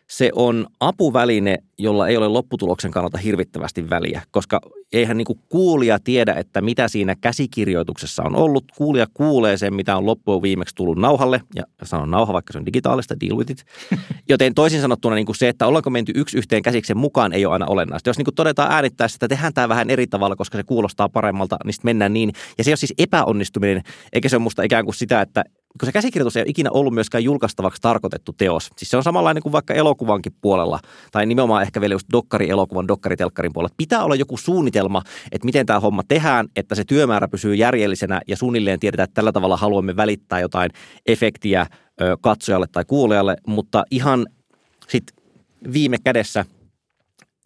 se 0.10 0.30
on 0.36 0.68
apuväline, 0.80 1.58
jolla 1.78 2.08
ei 2.08 2.18
ole 2.18 2.28
lopputuloksen 2.28 2.92
kannalta 2.92 3.18
hirvittävästi 3.18 3.90
väliä, 3.90 4.22
koska 4.32 4.62
eihän 4.94 5.18
niin 5.18 5.40
kuulija 5.50 6.00
tiedä, 6.00 6.34
että 6.34 6.62
mitä 6.62 6.88
siinä 6.88 7.16
käsikirjoituksessa 7.22 8.24
on 8.24 8.36
ollut. 8.36 8.64
Kuulija 8.78 9.08
kuulee 9.14 9.58
sen, 9.58 9.74
mitä 9.74 9.98
on 9.98 10.06
loppuun 10.06 10.42
viimeksi 10.42 10.76
tullut 10.76 10.98
nauhalle, 10.98 11.42
ja 11.56 11.64
sanon 11.84 12.12
nauha, 12.12 12.34
vaikka 12.34 12.54
se 12.54 12.60
on 12.60 12.66
digitaalista, 12.66 13.20
deal 13.20 13.38
with 13.38 13.52
it. 13.52 13.66
Joten 14.30 14.54
toisin 14.54 14.82
sanottuna 14.82 15.16
niin 15.16 15.36
se, 15.36 15.50
että 15.50 15.68
ollaanko 15.68 15.90
menty 15.90 16.12
yksi 16.16 16.38
yhteen 16.38 16.62
käsiksen 16.62 16.98
mukaan, 16.98 17.34
ei 17.34 17.46
ole 17.46 17.54
aina 17.54 17.66
olennaista. 17.66 18.10
Jos 18.10 18.18
niin 18.18 18.36
todetaan 18.36 18.72
äänittäessä, 18.72 19.16
että 19.16 19.28
tehdään 19.28 19.54
tämä 19.54 19.70
vähän 19.70 19.90
eri 19.90 20.08
tavalla, 20.08 20.36
koska 20.36 20.58
se 20.58 20.64
kuulostaa 20.64 21.10
paremmalta, 21.10 21.58
niin 21.66 21.74
sitten 21.74 21.90
mennään 21.90 22.14
niin. 22.14 22.34
Ja 22.58 22.64
se 22.64 22.72
ole 22.72 22.78
siis 22.78 22.94
epäonnistuminen, 22.98 23.82
eikä 24.14 24.30
se 24.30 24.36
ole 24.36 24.44
musta 24.44 24.64
ikään 24.64 24.86
kuin 24.86 24.96
sitä, 24.96 25.22
että 25.22 25.44
kun 25.80 25.86
se 25.86 25.92
käsikirjoitus 25.92 26.38
ei 26.38 26.42
ole 26.42 26.50
ikinä 26.50 26.70
ollut 26.72 26.94
myöskään 26.94 27.24
julkaistavaksi 27.24 27.82
tarkoitettu 27.82 28.34
teos. 28.34 28.70
Siis 28.78 28.90
se 28.90 28.98
on 28.98 29.04
samanlainen 29.04 29.44
kuin 29.44 29.54
vaikka 29.54 29.74
elokuvankin 29.74 30.34
puolella, 30.42 30.80
tai 31.12 31.26
nimenomaan 31.26 31.62
ehkä 31.62 31.82
vielä 31.82 31.94
just 31.94 32.08
dokkari-elokuvan, 32.12 32.88
dokkaritelkkarin 32.88 33.54
puolella. 33.54 33.76
Pitää 33.78 34.04
olla 34.04 34.16
joku 34.16 34.38
suunnitelma, 34.38 35.02
että 35.32 35.46
miten 35.46 35.66
tämä 35.66 35.80
homma 35.80 36.04
tehdään, 36.08 36.48
että 36.56 36.76
se 36.76 36.84
työmäärä 36.84 37.28
pysyy 37.28 37.56
järjellisenä 37.56 38.22
ja 38.28 38.38
suunnilleen 38.38 38.80
tiedetään, 38.80 39.04
että 39.04 39.14
tällä 39.14 39.32
tavalla 39.32 39.58
haluamme 39.58 39.96
välittää 39.96 40.40
jotain 40.40 40.72
efektiä 41.06 41.66
katsojalle 42.22 42.68
tai 42.72 42.86
kuulijalle, 42.86 43.36
mutta 43.48 43.84
ihan 43.92 44.28
sitten 44.88 45.16
viime 45.74 45.98
kädessä– 46.04 46.46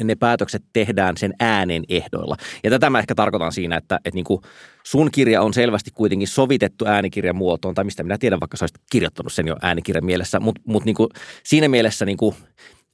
ne 0.03 0.15
päätökset 0.15 0.63
tehdään 0.73 1.17
sen 1.17 1.33
äänen 1.39 1.83
ehdoilla. 1.89 2.35
Ja 2.63 2.69
tätä 2.69 2.89
mä 2.89 2.99
ehkä 2.99 3.15
tarkoitan 3.15 3.51
siinä, 3.51 3.77
että, 3.77 3.95
että 3.95 4.15
niin 4.15 4.25
kuin 4.25 4.41
sun 4.83 5.11
kirja 5.11 5.41
on 5.41 5.53
selvästi 5.53 5.91
kuitenkin 5.93 6.27
sovitettu 6.27 6.85
äänikirjan 6.85 7.35
muotoon, 7.35 7.75
tai 7.75 7.83
mistä 7.83 8.03
minä 8.03 8.17
tiedän, 8.17 8.39
vaikka 8.39 8.57
sä 8.57 8.63
olisit 8.63 8.81
kirjoittanut 8.91 9.33
sen 9.33 9.47
jo 9.47 9.55
äänikirjan 9.61 10.05
mielessä, 10.05 10.39
mutta 10.39 10.61
mut 10.65 10.85
niin 10.85 10.95
siinä 11.43 11.67
mielessä 11.67 12.05
niin 12.05 12.17
kuin 12.17 12.35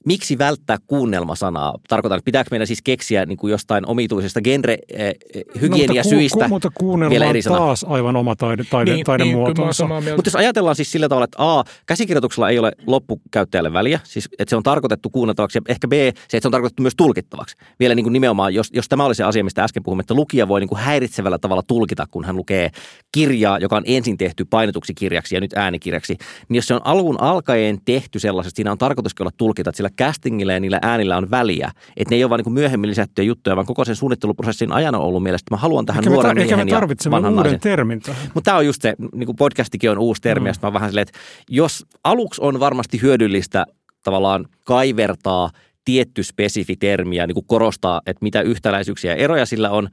miksi 0.06 0.38
välttää 0.38 0.76
kuunnelmasanaa? 0.86 1.74
Tarkoitan, 1.88 2.18
että 2.18 2.24
pitääkö 2.24 2.48
meidän 2.50 2.66
siis 2.66 2.82
keksiä 2.82 3.26
niin 3.26 3.38
kuin 3.38 3.50
jostain 3.50 3.86
omituisesta 3.86 4.40
genre-hygieniasyistä 4.40 6.38
eh, 6.38 6.42
no, 6.42 6.48
mutta, 6.48 6.68
ku, 6.74 6.96
mutta 6.96 7.10
vielä 7.10 7.26
eri 7.26 7.42
sana? 7.42 7.56
taas 7.56 7.84
aivan 7.88 8.16
oma 8.16 8.36
taide, 8.36 8.64
taide, 8.70 8.94
niin, 8.94 9.04
taidemuotonsa. 9.04 9.86
Niin, 9.86 10.16
mutta 10.16 10.28
jos 10.28 10.36
ajatellaan 10.36 10.76
siis 10.76 10.92
sillä 10.92 11.08
tavalla, 11.08 11.24
että 11.24 11.58
A, 11.58 11.64
käsikirjoituksella 11.86 12.50
ei 12.50 12.58
ole 12.58 12.72
loppukäyttäjälle 12.86 13.72
väliä, 13.72 14.00
siis 14.04 14.28
että 14.38 14.50
se 14.50 14.56
on 14.56 14.62
tarkoitettu 14.62 15.10
kuunneltavaksi 15.10 15.58
ja 15.58 15.62
ehkä 15.68 15.88
B, 15.88 15.92
se, 15.92 16.08
että 16.08 16.40
se 16.40 16.48
on 16.48 16.52
tarkoitettu 16.52 16.82
myös 16.82 16.94
tulkittavaksi. 16.96 17.56
Vielä 17.80 17.94
niin 17.94 18.04
kuin 18.04 18.12
nimenomaan, 18.12 18.54
jos, 18.54 18.70
jos 18.72 18.88
tämä 18.88 19.04
oli 19.04 19.14
se 19.14 19.24
asia, 19.24 19.44
mistä 19.44 19.64
äsken 19.64 19.82
puhumme, 19.82 20.00
että 20.00 20.14
lukija 20.14 20.48
voi 20.48 20.60
niin 20.60 20.68
kuin 20.68 20.80
häiritsevällä 20.80 21.38
tavalla 21.38 21.62
tulkita, 21.62 22.06
kun 22.10 22.24
hän 22.24 22.36
lukee 22.36 22.70
kirjaa, 23.12 23.58
joka 23.58 23.76
on 23.76 23.82
ensin 23.86 24.18
tehty 24.18 24.44
painetuksi 24.44 24.94
kirjaksi 24.94 25.34
ja 25.34 25.40
nyt 25.40 25.52
äänikirjaksi, 25.56 26.16
niin 26.48 26.56
jos 26.56 26.66
se 26.66 26.74
on 26.74 26.80
alun 26.84 27.20
alkaen 27.20 27.78
tehty 27.84 28.18
sellaisesti, 28.18 28.56
siinä 28.56 28.72
on 28.72 28.78
tarkoituskin 28.78 29.24
olla 29.24 29.32
tulkita, 29.36 29.70
että 29.70 29.76
sillä 29.76 29.90
castingilla 29.98 30.52
ja 30.52 30.60
niillä 30.60 30.78
äänillä 30.82 31.16
on 31.16 31.30
väliä. 31.30 31.70
Että 31.96 32.14
ne 32.14 32.16
ei 32.16 32.24
ole 32.24 32.30
vain 32.30 32.42
niin 32.44 32.52
myöhemmin 32.52 32.90
lisättyjä 32.90 33.26
juttuja, 33.26 33.56
vaan 33.56 33.66
koko 33.66 33.84
sen 33.84 33.96
suunnitteluprosessin 33.96 34.72
ajan 34.72 34.94
on 34.94 35.00
ollut 35.00 35.22
mielestä, 35.22 35.44
että 35.44 35.54
mä 35.54 35.60
haluan 35.60 35.86
tähän 35.86 36.00
ehkä 36.00 36.10
nuoren 36.10 36.36
me, 36.36 36.44
miehen 36.44 36.66
me 36.66 36.70
tarvitsemme 36.70 37.16
uuden 37.16 37.34
naisen. 37.34 37.60
termin. 37.60 38.02
Mutta 38.34 38.50
tämä 38.50 38.56
on 38.56 38.66
just 38.66 38.82
se, 38.82 38.94
niin 39.14 39.26
kuin 39.26 39.36
podcastikin 39.36 39.90
on 39.90 39.98
uusi 39.98 40.22
termi, 40.22 40.44
mm. 40.44 40.46
ja 40.46 40.54
mä 40.62 40.72
vähän 40.72 40.90
silleen, 40.90 41.08
että 41.08 41.18
jos 41.50 41.86
aluksi 42.04 42.40
on 42.44 42.60
varmasti 42.60 43.02
hyödyllistä 43.02 43.66
tavallaan 44.02 44.46
kaivertaa 44.64 45.50
tietty 45.84 46.22
spesifi 46.22 46.76
termi 46.76 47.16
ja 47.16 47.26
niin 47.26 47.34
kuin 47.34 47.46
korostaa, 47.46 48.00
että 48.06 48.22
mitä 48.22 48.40
yhtäläisyyksiä 48.40 49.12
ja 49.12 49.16
eroja 49.16 49.46
sillä 49.46 49.70
on, 49.70 49.88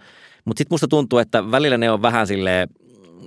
mutta 0.45 0.59
sitten 0.59 0.73
musta 0.73 0.87
tuntuu, 0.87 1.19
että 1.19 1.51
välillä 1.51 1.77
ne 1.77 1.91
on 1.91 2.01
vähän 2.01 2.27
silleen 2.27 2.67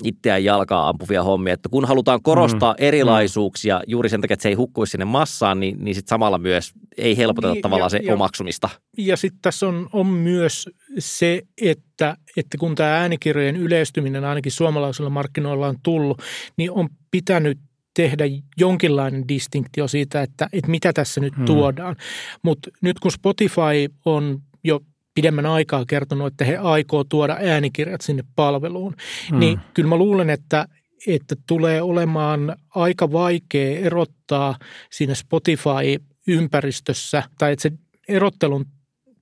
itseään 0.04 0.44
jalkaa 0.44 0.88
ampuvia 0.88 1.22
hommia. 1.22 1.54
Että 1.54 1.68
kun 1.68 1.84
halutaan 1.84 2.22
korostaa 2.22 2.72
mm. 2.72 2.84
erilaisuuksia 2.84 3.80
juuri 3.86 4.08
sen 4.08 4.20
takia, 4.20 4.34
että 4.34 4.42
se 4.42 4.48
ei 4.48 4.54
hukkuisi 4.54 4.90
sinne 4.90 5.04
massaan, 5.04 5.60
niin, 5.60 5.84
niin 5.84 5.94
sitten 5.94 6.08
samalla 6.10 6.38
myös 6.38 6.72
ei 6.98 7.16
helpoteta 7.16 7.52
Niin, 7.52 7.62
tavallaan 7.62 7.86
ja- 7.86 7.90
se 7.90 8.00
ja- 8.04 8.14
omaksumista. 8.14 8.68
Ja 8.98 9.16
sitten 9.16 9.38
tässä 9.42 9.68
on, 9.68 9.88
on 9.92 10.06
myös 10.06 10.70
se, 10.98 11.42
että, 11.62 12.16
että 12.36 12.58
kun 12.58 12.74
tämä 12.74 12.96
äänikirjojen 12.96 13.56
yleistyminen 13.56 14.24
ainakin 14.24 14.52
suomalaisilla 14.52 15.10
markkinoilla 15.10 15.66
on 15.68 15.76
tullut, 15.82 16.22
niin 16.56 16.70
on 16.70 16.88
pitänyt 17.10 17.58
tehdä 17.96 18.24
jonkinlainen 18.56 19.28
distinktio 19.28 19.88
siitä, 19.88 20.22
että, 20.22 20.48
että 20.52 20.70
mitä 20.70 20.92
tässä 20.92 21.20
nyt 21.20 21.36
Hmm. 21.36 21.44
tuodaan. 21.44 21.96
Mutta 22.42 22.70
nyt 22.80 23.00
kun 23.00 23.12
Spotify 23.12 23.88
on 24.04 24.42
jo 24.64 24.80
pidemmän 25.14 25.46
aikaa 25.46 25.84
kertonut, 25.86 26.26
että 26.26 26.44
he 26.44 26.56
aikoo 26.56 27.04
tuoda 27.04 27.36
äänikirjat 27.40 28.00
sinne 28.00 28.22
palveluun, 28.36 28.94
Hmm. 29.30 29.38
niin 29.38 29.60
kyllä 29.74 29.88
mä 29.88 29.96
luulen, 29.96 30.30
että, 30.30 30.66
että 31.06 31.36
tulee 31.46 31.82
olemaan 31.82 32.56
aika 32.74 33.12
vaikea 33.12 33.78
erottaa 33.78 34.56
siinä 34.90 35.14
Spotify-ympäristössä, 35.14 37.22
tai 37.38 37.52
että 37.52 37.62
se 37.62 37.72
erottelun 38.08 38.66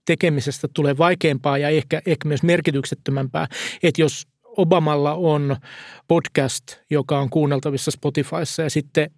tekemisestä 0.07 0.69
tulee 0.75 0.99
vaikeampaa 0.99 1.59
ja 1.59 1.69
ehkä, 1.69 2.03
ehkä 2.07 2.29
myös 2.29 2.43
merkityksettömämpää, 2.43 3.47
että 3.83 4.03
jos 4.03 4.27
Obamalla 4.57 5.15
on 5.15 5.57
podcast, 6.09 6.65
joka 6.91 7.21
on 7.21 7.31
kuunneltavissa 7.31 7.91
Spotifyssa 7.91 8.63
ja 8.63 8.71
sitten 8.71 9.11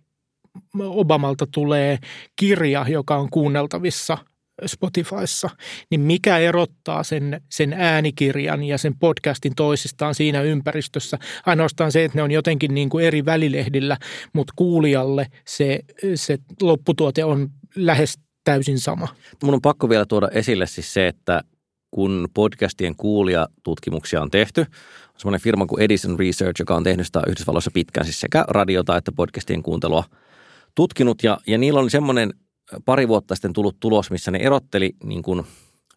Obamalta 0.78 1.46
tulee 1.46 1.98
kirja, 2.36 2.86
joka 2.88 3.16
on 3.16 3.30
kuunneltavissa 3.30 4.18
Spotifyssa, 4.66 5.50
niin 5.90 6.00
mikä 6.00 6.38
erottaa 6.38 7.02
sen, 7.02 7.40
sen 7.48 7.72
äänikirjan 7.72 8.64
ja 8.64 8.78
sen 8.78 8.98
podcastin 8.98 9.54
toisistaan 9.54 10.14
siinä 10.14 10.42
ympäristössä? 10.42 11.18
Ainoastaan 11.46 11.92
se, 11.92 12.04
että 12.04 12.18
ne 12.18 12.22
on 12.22 12.30
jotenkin 12.30 12.74
niin 12.74 12.88
kuin 12.88 13.04
eri 13.04 13.24
välilehdillä, 13.24 13.96
mutta 14.32 14.52
kuulijalle 14.56 15.26
se, 15.46 15.80
se 16.14 16.38
lopputuote 16.62 17.24
on 17.24 17.50
lähes 17.76 18.18
täysin 18.44 18.78
sama. 18.78 19.08
Mun 19.42 19.54
on 19.54 19.60
pakko 19.62 19.88
vielä 19.88 20.06
tuoda 20.06 20.28
esille 20.28 20.66
siis 20.66 20.94
se, 20.94 21.08
että 21.08 21.42
kun 21.90 22.28
podcastien 22.34 22.96
kuulijatutkimuksia 22.96 24.22
on 24.22 24.30
tehty, 24.30 24.60
on 24.60 24.66
semmoinen 25.16 25.40
firma 25.40 25.66
kuin 25.66 25.82
Edison 25.82 26.18
Research, 26.18 26.60
joka 26.60 26.76
on 26.76 26.84
tehnyt 26.84 27.06
sitä 27.06 27.22
Yhdysvalloissa 27.28 27.70
pitkään, 27.74 28.06
siis 28.06 28.20
sekä 28.20 28.44
radiota 28.48 28.96
että 28.96 29.12
podcastien 29.12 29.62
kuuntelua 29.62 30.04
tutkinut. 30.74 31.22
Ja, 31.22 31.38
ja 31.46 31.58
niillä 31.58 31.80
on 31.80 31.90
semmoinen 31.90 32.34
pari 32.84 33.08
vuotta 33.08 33.34
sitten 33.34 33.52
tullut 33.52 33.80
tulos, 33.80 34.10
missä 34.10 34.30
ne 34.30 34.38
erotteli 34.38 34.92
niin 35.04 35.22
kuin 35.22 35.46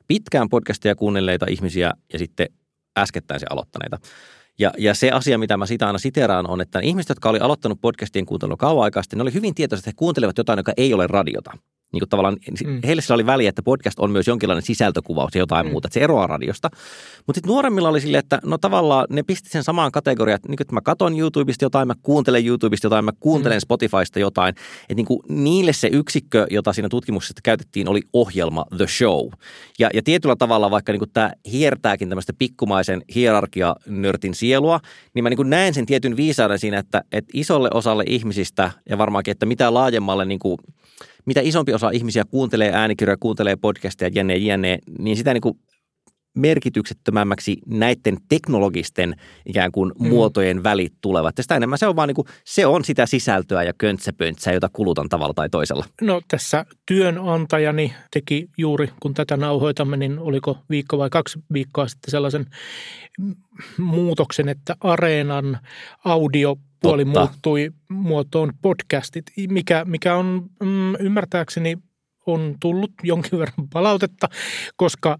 pitkään 0.08 0.50
podcastia 0.50 0.96
kuunnelleita 0.96 1.46
ihmisiä 1.50 1.94
ja 2.14 2.20
sitten 2.20 2.48
äskettäin 2.98 3.40
se 3.40 3.46
aloittaneita. 3.50 4.00
Ja, 4.60 4.72
ja 4.78 4.94
se 4.94 5.12
asia, 5.12 5.38
mitä 5.38 5.58
mä 5.58 5.66
sitä 5.66 5.88
aina 5.88 6.00
siteraan, 6.00 6.50
on, 6.50 6.62
että 6.62 6.80
ihmiset, 6.80 7.10
jotka 7.10 7.30
oli 7.30 7.40
aloittanut 7.40 7.82
podcastien 7.82 8.26
kuuntelua 8.26 8.58
kauan 8.58 8.84
aikaa 8.84 9.04
sitten, 9.04 9.18
ne 9.18 9.22
oli 9.22 9.34
hyvin 9.34 9.56
tietoiset, 9.56 9.82
että 9.84 9.90
he 9.90 9.96
kuuntelevat 9.98 10.38
jotain, 10.38 10.58
joka 10.58 10.74
ei 10.78 10.94
ole 10.94 11.08
radiota. 11.08 11.52
Niin 11.93 12.00
kuin 12.00 12.10
tavallaan, 12.10 12.38
Mm. 12.63 12.69
mm. 12.71 12.80
heille 12.86 13.02
sillä 13.02 13.13
oli 13.13 13.26
väliä, 13.26 13.50
että 13.50 13.62
podcast 13.63 14.00
on 14.00 14.12
myös 14.12 14.28
jonkinlainen 14.28 14.62
sisältökuvaus 14.65 15.36
ja 15.36 15.39
jotain 15.39 15.65
Mm. 15.65 15.71
muuta, 15.71 15.88
että 15.88 15.93
se 15.93 16.00
eroaa 16.04 16.28
radiosta. 16.28 16.69
Mutta 17.28 17.38
sitten 17.38 17.48
nuoremmilla 17.52 17.89
oli 17.89 18.02
silleen, 18.02 18.19
että 18.19 18.39
no 18.45 18.58
tavallaan 18.58 19.06
ne 19.10 19.24
pisti 19.24 19.50
sen 19.50 19.63
samaan 19.63 19.91
kategoriaan, 19.91 20.36
että, 20.36 20.50
niin 20.50 20.62
että 20.62 20.74
mä 20.74 20.82
katon 20.82 21.19
YouTubesta 21.19 21.65
jotain, 21.65 21.88
mä 21.88 21.93
kuuntelen 22.04 22.45
YouTubesta 22.45 22.86
jotain, 22.86 23.06
mä 23.06 23.12
kuuntelen 23.19 23.56
Mm. 23.56 23.58
mm. 23.58 23.62
Spotifysta 23.62 24.19
jotain. 24.19 24.50
Että 24.82 24.93
niin 24.95 25.06
kuin 25.06 25.19
niille 25.30 25.74
se 25.74 25.89
yksikkö, 25.91 26.48
jota 26.52 26.74
siinä 26.74 26.89
tutkimuksessa 26.89 27.34
käytettiin, 27.43 27.88
oli 27.89 28.02
ohjelma 28.13 28.65
The 28.78 28.88
Show. 28.88 29.30
Ja, 29.80 29.89
ja 29.93 30.02
tietyllä 30.04 30.36
tavalla, 30.36 30.71
vaikka 30.71 30.91
niin 30.91 31.00
kuin 31.00 31.12
tämä 31.13 31.32
hiertääkin 31.52 32.10
tämmöistä 32.10 32.34
pikkumaisen 32.39 33.02
hierarkia-nörtin 33.15 34.34
sielua, 34.34 34.80
niin 35.13 35.24
mä 35.24 35.30
niin 35.30 35.38
kuin 35.38 35.50
näen 35.50 35.74
sen 35.74 35.86
tietyn 35.86 36.17
viisauden 36.17 36.60
siinä, 36.60 36.78
että, 36.80 37.04
että 37.12 37.32
isolle 37.34 37.69
osalle 37.74 38.04
ihmisistä 38.08 38.71
ja 38.89 38.98
varmaankin, 38.98 39.32
että 39.32 39.45
mitä 39.45 39.74
laajemmalle 39.74 40.26
niin 40.26 40.39
kuin, 40.39 40.58
mitä 41.26 41.42
isompi 41.44 41.74
osa 41.74 41.90
ihmisiä 41.90 42.24
kuuntelee 42.32 42.72
äänikirjoja, 42.74 43.18
kuuntelee 43.20 43.56
podcasteja, 43.56 44.12
jne, 44.14 44.36
jne, 44.36 44.80
niin 45.00 45.18
sitä 45.18 45.34
niin 45.34 45.42
kuin 45.42 45.60
merkityksettömämmäksi 46.38 47.58
näiden 47.66 48.18
teknologisten 48.30 49.16
ikään 49.46 49.72
kuin 49.72 49.92
Mm. 50.00 50.08
muotojen 50.08 50.64
välit 50.64 50.94
tulevat. 51.02 51.38
Ja 51.38 51.44
sitä 51.44 51.56
enemmän 51.56 51.80
se 51.80 51.88
on 51.88 51.96
vaan 51.96 52.08
niin 52.08 52.16
kuin, 52.16 52.28
se 52.46 52.66
on 52.66 52.86
sitä 52.86 53.06
sisältöä 53.06 53.64
ja 53.64 53.74
köntsäpöntsää, 53.78 54.54
jota 54.54 54.70
kulutan 54.74 55.10
tavalla 55.10 55.34
tai 55.34 55.50
toisella. 55.50 55.86
No 56.02 56.22
tässä 56.28 56.66
työnantajani 56.86 57.94
teki 58.14 58.50
juuri, 58.58 58.90
kun 59.00 59.14
tätä 59.14 59.38
nauhoitamme, 59.38 59.98
niin 59.98 60.20
oliko 60.20 60.58
viikko 60.70 60.98
vai 60.98 61.10
kaksi 61.10 61.40
viikkoa 61.54 61.88
sitten 61.88 62.12
sellaisen 62.12 62.46
muutoksen, 63.78 64.50
että 64.50 64.76
Areenan 64.80 65.60
audiopuoli 66.91 67.06
Totta. 67.06 67.19
muuttui 67.19 67.71
muotoon 67.89 68.52
podcastit, 68.62 69.26
mikä, 69.50 69.86
mikä 69.86 70.15
on 70.15 70.50
mm, 70.63 70.95
ymmärtääkseni 70.95 71.78
on 72.26 72.56
tullut 72.62 72.91
jonkin 73.04 73.39
verran 73.39 73.69
palautetta, 73.74 74.30
koska, 74.76 75.19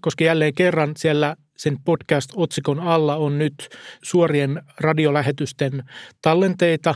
koska 0.00 0.24
jälleen 0.24 0.54
kerran 0.54 0.92
siellä 0.96 1.36
sen 1.56 1.76
podcast-otsikon 1.84 2.80
alla 2.80 3.16
on 3.16 3.38
nyt 3.38 3.68
suorien 4.02 4.62
radiolähetysten 4.80 5.84
tallenteita, 6.22 6.94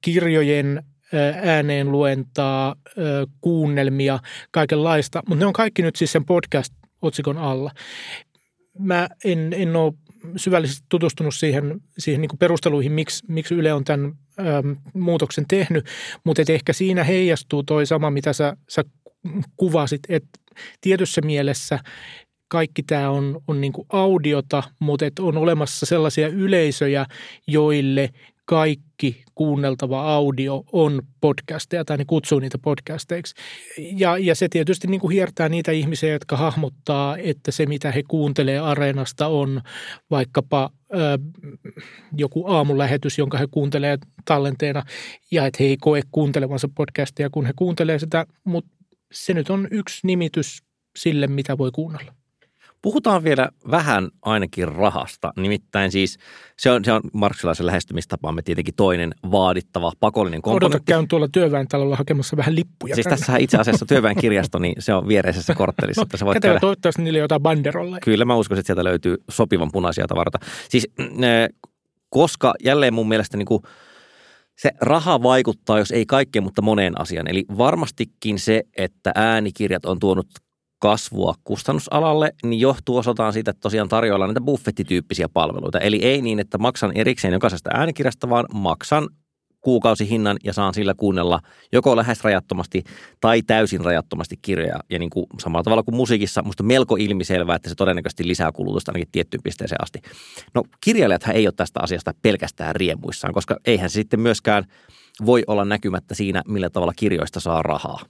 kirjojen 0.00 0.82
ääneen 1.42 1.92
luentaa, 1.92 2.74
kuunnelmia, 3.40 4.18
kaikenlaista, 4.50 5.22
mutta 5.28 5.42
ne 5.42 5.46
on 5.46 5.52
kaikki 5.52 5.82
nyt 5.82 5.96
siis 5.96 6.12
sen 6.12 6.24
podcast-otsikon 6.24 7.38
alla. 7.38 7.70
Mä 8.78 9.08
en, 9.24 9.52
en 9.52 9.76
ole 9.76 9.92
syvällisesti 10.36 10.86
tutustunut 10.88 11.34
siihen, 11.34 11.80
siihen 11.98 12.20
niin 12.20 12.38
perusteluihin, 12.38 12.92
miksi, 12.92 13.24
miksi 13.28 13.54
Yle 13.54 13.72
on 13.72 13.84
tämän 13.84 14.12
äm, 14.40 14.76
muutoksen 14.94 15.44
tehnyt, 15.48 15.86
mutta 16.24 16.42
et 16.42 16.50
ehkä 16.50 16.72
siinä 16.72 17.04
heijastuu 17.04 17.62
toi 17.62 17.86
sama, 17.86 18.10
mitä 18.10 18.32
sä, 18.32 18.56
sä 18.68 18.84
kuvasit, 19.56 20.00
että 20.08 20.38
tietyssä 20.80 21.20
mielessä 21.20 21.78
kaikki 22.48 22.82
tämä 22.82 23.10
on, 23.10 23.40
on 23.48 23.60
niin 23.60 23.72
audiota, 23.88 24.62
mutta 24.78 25.06
et 25.06 25.18
on 25.18 25.36
olemassa 25.36 25.86
sellaisia 25.86 26.28
yleisöjä, 26.28 27.06
joille 27.46 28.10
kaikki 28.48 29.24
kuunneltava 29.34 30.14
audio 30.14 30.64
on 30.72 31.02
podcasteja 31.20 31.84
tai 31.84 31.96
ne 31.96 32.04
kutsuu 32.04 32.38
niitä 32.38 32.58
podcasteiksi. 32.58 33.34
Ja, 33.78 34.18
ja 34.18 34.34
se 34.34 34.48
tietysti 34.48 34.88
niin 34.88 35.00
kuin 35.00 35.12
hiertää 35.12 35.48
niitä 35.48 35.72
ihmisiä, 35.72 36.12
jotka 36.12 36.36
hahmottaa, 36.36 37.16
että 37.16 37.50
se 37.50 37.66
mitä 37.66 37.92
he 37.92 38.02
kuuntelee 38.08 38.58
areenasta 38.58 39.26
on 39.26 39.60
vaikkapa 40.10 40.70
ö, 40.94 41.18
joku 42.16 42.46
aamulähetys, 42.46 43.18
jonka 43.18 43.38
he 43.38 43.46
kuuntelee 43.50 43.98
tallenteena 44.24 44.82
ja 45.30 45.46
että 45.46 45.56
he 45.60 45.68
ei 45.68 45.76
koe 45.76 46.02
kuuntelevansa 46.10 46.68
podcastia, 46.74 47.30
kun 47.30 47.46
he 47.46 47.52
kuuntelee 47.56 47.98
sitä, 47.98 48.26
mutta 48.44 48.70
se 49.12 49.34
nyt 49.34 49.50
on 49.50 49.68
yksi 49.70 50.00
nimitys 50.06 50.62
sille, 50.96 51.26
mitä 51.26 51.58
voi 51.58 51.70
kuunnella. 51.70 52.14
Puhutaan 52.88 53.24
vielä 53.24 53.48
vähän 53.70 54.08
ainakin 54.22 54.68
rahasta. 54.68 55.32
Nimittäin 55.36 55.92
siis 55.92 56.18
se 56.58 56.70
on, 56.70 56.84
se 56.84 56.92
on 56.92 57.00
marksilaisen 57.12 57.66
lähestymistapaamme 57.66 58.42
tietenkin 58.42 58.74
toinen 58.74 59.14
vaadittava 59.30 59.92
pakollinen 60.00 60.40
Odota, 60.44 60.60
komponentti. 60.60 60.92
käyn 60.92 61.08
tuolla 61.08 61.28
työväentalolla 61.32 61.96
hakemassa 61.96 62.36
vähän 62.36 62.56
lippuja. 62.56 62.94
Siis 62.94 63.06
tässä 63.06 63.36
itse 63.36 63.56
asiassa 63.56 63.86
työväen 63.86 64.16
kirjasto, 64.16 64.58
niin 64.58 64.74
se 64.78 64.94
on 64.94 65.08
viereisessä 65.08 65.54
korttelissa, 65.54 66.06
no, 66.20 66.26
voit 66.26 66.38
käydä. 66.42 66.60
toivottavasti 66.60 67.02
niille 67.02 67.18
jotain 67.18 67.42
banderolla. 67.42 67.98
Kyllä 68.04 68.24
mä 68.24 68.36
uskon, 68.36 68.58
että 68.58 68.66
sieltä 68.66 68.84
löytyy 68.84 69.16
sopivan 69.30 69.72
punaisia 69.72 70.06
tavaroita. 70.06 70.38
Siis 70.68 70.88
äh, 71.00 71.08
koska 72.10 72.54
jälleen 72.64 72.94
mun 72.94 73.08
mielestä 73.08 73.36
niin 73.36 73.46
kuin 73.46 73.62
se 74.58 74.70
raha 74.80 75.22
vaikuttaa, 75.22 75.78
jos 75.78 75.90
ei 75.90 76.06
kaikkeen, 76.06 76.42
mutta 76.42 76.62
moneen 76.62 77.00
asiaan. 77.00 77.28
Eli 77.28 77.44
varmastikin 77.58 78.38
se, 78.38 78.62
että 78.76 79.12
äänikirjat 79.14 79.84
on 79.84 79.98
tuonut 79.98 80.26
kasvua 80.78 81.34
kustannusalalle, 81.44 82.32
niin 82.44 82.60
johtuu 82.60 82.96
osaltaan 82.96 83.32
siitä, 83.32 83.50
että 83.50 83.60
tosiaan 83.60 83.88
tarjoillaan 83.88 84.28
näitä 84.28 84.40
buffettityyppisiä 84.40 85.28
palveluita. 85.28 85.78
Eli 85.78 85.96
ei 86.02 86.22
niin, 86.22 86.38
että 86.38 86.58
maksan 86.58 86.92
erikseen 86.94 87.32
jokaisesta 87.32 87.70
äänikirjasta, 87.74 88.30
vaan 88.30 88.44
maksan 88.54 89.08
kuukausihinnan 89.60 90.36
ja 90.44 90.52
saan 90.52 90.74
sillä 90.74 90.94
kuunnella 90.94 91.40
joko 91.72 91.96
lähes 91.96 92.24
rajattomasti 92.24 92.84
tai 93.20 93.42
täysin 93.42 93.84
rajattomasti 93.84 94.36
kirjoja. 94.42 94.80
Ja 94.90 94.98
niin 94.98 95.10
kuin 95.10 95.26
samalla 95.38 95.62
tavalla 95.62 95.82
kuin 95.82 95.94
musiikissa, 95.94 96.42
musta 96.42 96.62
melko 96.62 96.96
ilmiselvää, 96.96 97.56
että 97.56 97.68
se 97.68 97.74
todennäköisesti 97.74 98.28
lisää 98.28 98.52
kulutusta 98.52 98.92
ainakin 98.92 99.08
tiettyyn 99.12 99.42
pisteeseen 99.42 99.82
asti. 99.82 99.98
No 100.54 100.62
kirjailijathan 100.80 101.34
ei 101.34 101.46
ole 101.46 101.54
tästä 101.56 101.80
asiasta 101.82 102.14
pelkästään 102.22 102.76
riemuissaan, 102.76 103.34
koska 103.34 103.56
eihän 103.64 103.90
se 103.90 103.94
sitten 103.94 104.20
myöskään 104.20 104.64
voi 105.26 105.44
olla 105.46 105.64
näkymättä 105.64 106.14
siinä, 106.14 106.42
millä 106.48 106.70
tavalla 106.70 106.92
kirjoista 106.96 107.40
saa 107.40 107.62
rahaa. 107.62 108.00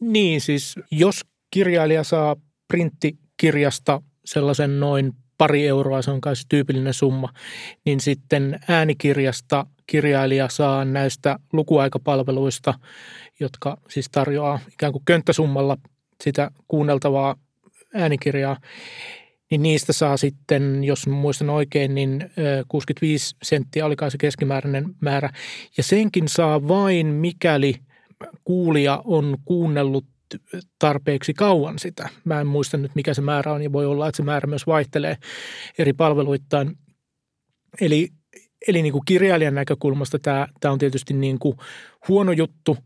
Niin 0.00 0.40
siis, 0.40 0.74
jos 0.90 1.20
kirjailija 1.50 2.04
saa 2.04 2.36
printtikirjasta 2.68 4.02
sellaisen 4.24 4.80
noin 4.80 5.12
pari 5.38 5.66
euroa, 5.66 6.02
se 6.02 6.10
on 6.10 6.20
kai 6.20 6.36
se 6.36 6.42
tyypillinen 6.48 6.94
summa, 6.94 7.28
niin 7.84 8.00
sitten 8.00 8.60
äänikirjasta 8.68 9.66
kirjailija 9.86 10.48
saa 10.48 10.84
näistä 10.84 11.38
lukuaikapalveluista, 11.52 12.74
jotka 13.40 13.76
siis 13.90 14.08
tarjoaa 14.12 14.58
ikään 14.72 14.92
kuin 14.92 15.04
könttäsummalla 15.04 15.76
sitä 16.24 16.50
kuunneltavaa 16.68 17.36
äänikirjaa, 17.94 18.56
niin 19.50 19.62
niistä 19.62 19.92
saa 19.92 20.16
sitten, 20.16 20.84
jos 20.84 21.06
muistan 21.06 21.50
oikein, 21.50 21.94
niin 21.94 22.30
ö, 22.38 22.64
65 22.68 23.36
senttiä 23.42 23.86
oli 23.86 23.96
kai 23.96 24.10
se 24.10 24.18
keskimääräinen 24.18 24.84
määrä. 25.00 25.30
Ja 25.76 25.82
senkin 25.82 26.28
saa 26.28 26.68
vain, 26.68 27.06
mikäli 27.06 27.74
kuulija 28.44 29.02
on 29.04 29.38
kuunnellut 29.44 30.04
tarpeeksi 30.78 31.34
kauan 31.34 31.78
sitä. 31.78 32.08
Mä 32.24 32.40
en 32.40 32.46
muista 32.46 32.76
nyt, 32.76 32.94
mikä 32.94 33.14
se 33.14 33.22
määrä 33.22 33.52
on, 33.52 33.62
ja 33.62 33.72
voi 33.72 33.86
olla, 33.86 34.08
että 34.08 34.16
se 34.16 34.22
määrä 34.22 34.46
myös 34.46 34.66
vaihtelee 34.66 35.16
eri 35.78 35.92
palveluittain. 35.92 36.78
Eli, 37.80 38.08
eli 38.68 38.82
niin 38.82 38.92
kuin 38.92 39.04
kirjailijan 39.06 39.54
näkökulmasta 39.54 40.18
tämä, 40.18 40.46
tämä 40.60 40.72
on 40.72 40.78
tietysti 40.78 41.14
niin 41.14 41.38
kuin 41.38 41.56
huono 42.08 42.32
juttu. 42.32 42.78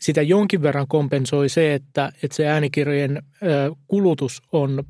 Sitä 0.00 0.22
jonkin 0.22 0.62
verran 0.62 0.88
kompensoi 0.88 1.48
se, 1.48 1.74
että, 1.74 2.12
että 2.22 2.36
se 2.36 2.46
äänikirjojen 2.46 3.22
kulutus 3.86 4.42
on, 4.52 4.84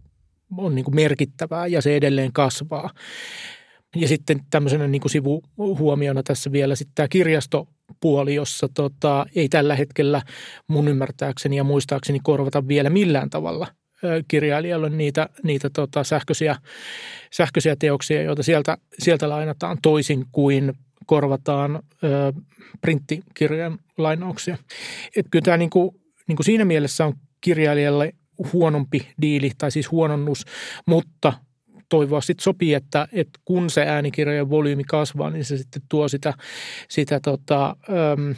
on 0.56 0.74
niin 0.74 0.84
kuin 0.84 0.94
merkittävää 0.94 1.66
ja 1.66 1.82
se 1.82 1.96
edelleen 1.96 2.32
kasvaa. 2.32 2.90
Ja 3.96 4.08
sitten 4.08 4.40
tämmöisenä 4.50 4.88
niin 4.88 5.00
kuin 5.00 5.10
sivuhuomiona 5.10 6.22
tässä 6.22 6.52
vielä 6.52 6.74
sitten 6.74 6.94
tämä 6.94 7.08
kirjastopuoli, 7.92 8.34
jossa 8.34 8.68
tota, 8.74 9.26
ei 9.36 9.48
tällä 9.48 9.76
hetkellä 9.76 10.22
mun 10.68 10.88
ymmärtääkseni 10.88 11.56
ja 11.56 11.64
muistaakseni 11.64 12.20
korvata 12.22 12.68
vielä 12.68 12.90
millään 12.90 13.30
tavalla 13.30 13.66
kirjailijalle 14.28 14.90
niitä, 14.90 15.28
niitä 15.42 15.70
tota, 15.70 16.04
sähköisiä, 16.04 16.56
sähköisiä 17.32 17.76
teoksia, 17.76 18.22
joita 18.22 18.42
sieltä, 18.42 18.78
sieltä 18.98 19.28
lainataan 19.28 19.78
toisin 19.82 20.24
kuin 20.32 20.72
korvataan 21.06 21.82
ö, 22.04 22.32
printtikirjan 22.80 23.78
lainauksia. 23.98 24.58
Et 25.16 25.26
kyllä 25.30 25.44
tämä 25.44 25.56
niin 25.56 25.70
kuin, 25.70 25.90
niin 26.28 26.36
kuin 26.36 26.44
siinä 26.44 26.64
mielessä 26.64 27.06
on 27.06 27.14
kirjailijalle 27.40 28.12
huonompi 28.52 29.08
diili 29.22 29.50
tai 29.58 29.70
siis 29.70 29.90
huononnus, 29.90 30.44
mutta– 30.86 31.32
toivoa. 31.92 32.20
Sitten 32.20 32.42
sopii, 32.42 32.74
että, 32.74 33.08
että 33.12 33.40
kun 33.44 33.70
se 33.70 33.86
äänikirjojen 33.86 34.50
volyymi 34.50 34.84
kasvaa, 34.84 35.30
niin 35.30 35.44
se 35.44 35.56
sitten 35.56 35.82
tuo 35.88 36.08
sitä, 36.08 36.34
sitä 36.88 37.20
tota, 37.20 37.76
äm, 37.88 38.34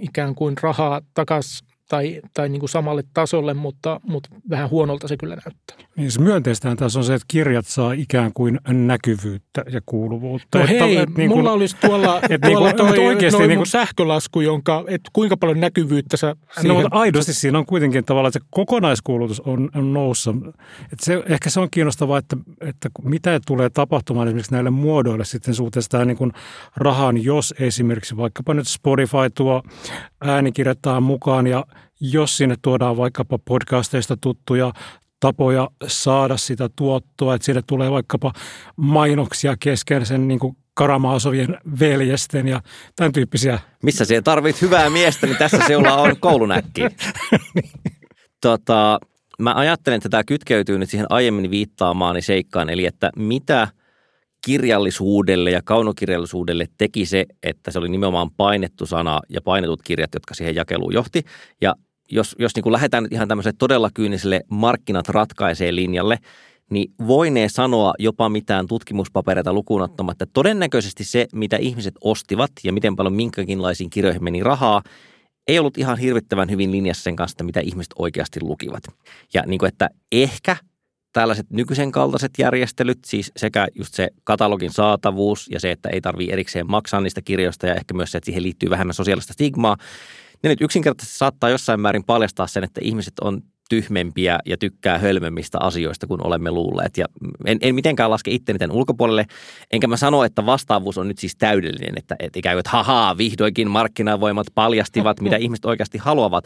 ikään 0.00 0.34
kuin 0.34 0.54
rahaa 0.62 1.00
takaisin 1.14 1.71
tai, 1.92 2.20
tai 2.34 2.48
niin 2.48 2.60
kuin 2.60 2.70
samalle 2.70 3.02
tasolle, 3.14 3.54
mutta, 3.54 4.00
mutta 4.06 4.28
vähän 4.50 4.70
huonolta 4.70 5.08
se 5.08 5.16
kyllä 5.16 5.36
näyttää. 5.36 5.76
Niin 5.96 6.10
se 6.10 6.20
myönteistähän 6.20 6.76
tässä 6.76 6.98
on 6.98 7.04
se, 7.04 7.14
että 7.14 7.24
kirjat 7.28 7.66
saa 7.66 7.92
ikään 7.92 8.32
kuin 8.34 8.60
näkyvyyttä 8.68 9.64
ja 9.72 9.80
kuuluvuutta. 9.86 10.58
No 10.58 10.64
että, 10.64 10.84
hei, 10.84 10.96
että, 10.96 11.14
niin 11.16 11.28
kuin, 11.28 11.38
mulla 11.38 11.52
olisi 11.52 11.76
tuolla, 11.76 12.20
että 12.30 12.48
tuolla 12.48 12.66
niin 12.68 12.76
kuin, 12.76 12.94
toi, 12.94 13.06
oikeasti 13.06 13.38
noin 13.38 13.48
niin 13.48 13.58
kuin, 13.58 13.66
sähkölasku, 13.66 14.40
jonka, 14.40 14.84
että 14.86 15.10
kuinka 15.12 15.36
paljon 15.36 15.60
näkyvyyttä 15.60 16.16
sä 16.16 16.36
siihen... 16.54 16.68
No, 16.68 16.74
mutta 16.74 16.98
aidosti 16.98 17.34
siinä 17.34 17.58
on 17.58 17.66
kuitenkin 17.66 18.04
tavallaan, 18.04 18.28
että 18.28 18.38
se 18.38 18.46
kokonaiskulutus 18.50 19.40
on, 19.40 19.70
on 19.74 19.92
noussa. 19.92 20.34
Että 20.92 21.04
se, 21.04 21.22
ehkä 21.26 21.50
se 21.50 21.60
on 21.60 21.68
kiinnostavaa, 21.70 22.18
että, 22.18 22.36
että 22.60 22.90
mitä 23.02 23.40
tulee 23.46 23.70
tapahtumaan 23.70 24.28
esimerkiksi 24.28 24.52
näille 24.52 24.70
muodoille 24.70 25.24
sitten 25.24 25.54
suhteessa 25.54 25.90
tähän 25.90 26.06
niin 26.06 26.18
kuin 26.18 26.32
rahaan, 26.76 27.24
jos 27.24 27.54
esimerkiksi 27.58 28.16
vaikkapa 28.16 28.54
nyt 28.54 28.68
Spotify 28.68 29.30
tuo 29.34 29.62
äänikirjattaan 30.20 31.02
mukaan 31.02 31.46
ja 31.46 31.64
jos 32.02 32.36
sinne 32.36 32.54
tuodaan 32.62 32.96
vaikkapa 32.96 33.38
podcasteista 33.38 34.16
tuttuja 34.16 34.72
tapoja 35.20 35.68
saada 35.86 36.36
sitä 36.36 36.70
tuottoa, 36.76 37.34
että 37.34 37.46
sinne 37.46 37.62
tulee 37.66 37.90
vaikkapa 37.90 38.32
mainoksia 38.76 39.56
kesken 39.60 40.06
sen 40.06 40.28
niin 40.28 40.38
kuin 40.38 40.56
Karamaasovien 40.74 41.58
veljesten 41.80 42.48
ja 42.48 42.60
tämän 42.96 43.12
tyyppisiä. 43.12 43.58
Missä 43.82 44.04
se 44.04 44.22
tarvit 44.22 44.62
hyvää 44.62 44.90
miestä, 44.90 45.26
niin 45.26 45.38
tässä 45.38 45.58
seulla 45.66 45.96
on 45.96 46.16
koulunäkki. 46.20 46.82
tota, 48.42 48.98
mä 49.38 49.54
ajattelen, 49.54 49.96
että 49.96 50.08
tämä 50.08 50.24
kytkeytyy 50.24 50.78
nyt 50.78 50.90
siihen 50.90 51.06
aiemmin 51.10 51.50
viittaamaani 51.50 52.22
seikkaan, 52.22 52.70
eli 52.70 52.86
että 52.86 53.10
mitä 53.16 53.68
kirjallisuudelle 54.46 55.50
ja 55.50 55.60
kaunokirjallisuudelle 55.64 56.66
teki 56.78 57.06
se, 57.06 57.26
että 57.42 57.70
se 57.70 57.78
oli 57.78 57.88
nimenomaan 57.88 58.30
painettu 58.30 58.86
sana 58.86 59.20
ja 59.28 59.40
painetut 59.42 59.82
kirjat, 59.82 60.14
jotka 60.14 60.34
siihen 60.34 60.54
jakeluun 60.54 60.94
johti. 60.94 61.22
Ja 61.60 61.74
jos, 62.12 62.36
jos 62.38 62.54
niin 62.54 62.62
kuin 62.62 62.72
lähdetään 62.72 63.06
ihan 63.10 63.28
tämmöiselle 63.28 63.56
todella 63.58 63.90
kyyniselle 63.94 64.40
markkinat 64.48 65.08
ratkaisee 65.08 65.74
linjalle, 65.74 66.18
niin 66.70 66.92
voinee 67.06 67.48
sanoa 67.48 67.94
jopa 67.98 68.28
mitään 68.28 68.66
tutkimuspapereita 68.66 69.52
lukuun 69.52 69.82
ottamatta, 69.82 70.26
todennäköisesti 70.26 71.04
se, 71.04 71.26
mitä 71.34 71.56
ihmiset 71.56 71.94
ostivat 72.00 72.50
ja 72.64 72.72
miten 72.72 72.96
paljon 72.96 73.14
minkäkinlaisiin 73.14 73.90
kirjoihin 73.90 74.24
meni 74.24 74.42
rahaa, 74.42 74.82
ei 75.48 75.58
ollut 75.58 75.78
ihan 75.78 75.98
hirvittävän 75.98 76.50
hyvin 76.50 76.72
linjassa 76.72 77.02
sen 77.02 77.16
kanssa, 77.16 77.44
mitä 77.44 77.60
ihmiset 77.60 77.92
oikeasti 77.98 78.40
lukivat. 78.42 78.82
Ja 79.34 79.42
niin 79.46 79.58
kuin, 79.58 79.68
että 79.68 79.88
ehkä 80.12 80.56
tällaiset 81.12 81.46
nykyisen 81.50 81.92
kaltaiset 81.92 82.30
järjestelyt, 82.38 82.98
siis 83.06 83.32
sekä 83.36 83.68
just 83.74 83.94
se 83.94 84.08
katalogin 84.24 84.72
saatavuus 84.72 85.48
ja 85.50 85.60
se, 85.60 85.70
että 85.70 85.88
ei 85.88 86.00
tarvitse 86.00 86.32
erikseen 86.32 86.70
maksaa 86.70 87.00
niistä 87.00 87.22
kirjoista 87.22 87.66
ja 87.66 87.74
ehkä 87.74 87.94
myös 87.94 88.12
se, 88.12 88.18
että 88.18 88.26
siihen 88.26 88.42
liittyy 88.42 88.70
vähemmän 88.70 88.94
sosiaalista 88.94 89.32
stigmaa, 89.32 89.76
ne 90.42 90.48
nyt 90.48 90.60
yksinkertaisesti 90.60 91.18
saattaa 91.18 91.50
jossain 91.50 91.80
määrin 91.80 92.04
paljastaa 92.04 92.46
sen, 92.46 92.64
että 92.64 92.80
ihmiset 92.84 93.14
on 93.20 93.42
tyhmempiä 93.68 94.38
ja 94.46 94.56
tykkää 94.56 94.98
hölmemmistä 94.98 95.58
asioista 95.60 96.06
kuin 96.06 96.26
olemme 96.26 96.50
luulleet. 96.50 96.96
Ja 96.96 97.06
en, 97.46 97.58
en 97.60 97.74
mitenkään 97.74 98.10
laske 98.10 98.30
itteni 98.30 98.58
tämän 98.58 98.76
ulkopuolelle, 98.76 99.26
enkä 99.70 99.86
mä 99.86 99.96
sano, 99.96 100.24
että 100.24 100.46
vastaavuus 100.46 100.98
on 100.98 101.08
nyt 101.08 101.18
siis 101.18 101.36
täydellinen, 101.36 101.94
että, 101.96 102.16
että 102.18 102.38
ikään 102.38 102.54
kuin, 102.54 102.60
että 102.60 102.70
hahaa, 102.70 103.18
vihdoinkin 103.18 103.70
markkinavoimat 103.70 104.46
paljastivat, 104.54 105.20
mitä 105.20 105.36
ihmiset 105.44 105.64
oikeasti 105.64 105.98
haluavat. 105.98 106.44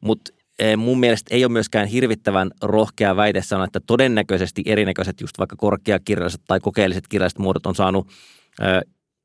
Mutta 0.00 0.32
eh, 0.58 0.76
mun 0.76 1.00
mielestä 1.00 1.34
ei 1.34 1.44
ole 1.44 1.52
myöskään 1.52 1.88
hirvittävän 1.88 2.50
rohkea 2.62 3.16
väite 3.16 3.42
sanoa, 3.42 3.64
että 3.64 3.80
todennäköisesti 3.86 4.62
erinäköiset 4.66 5.20
just 5.20 5.38
vaikka 5.38 5.56
korkeakirjalliset 5.56 6.42
tai 6.46 6.60
kokeelliset 6.60 7.08
kirjalliset 7.08 7.38
muodot 7.38 7.66
on 7.66 7.74
saanut 7.74 8.08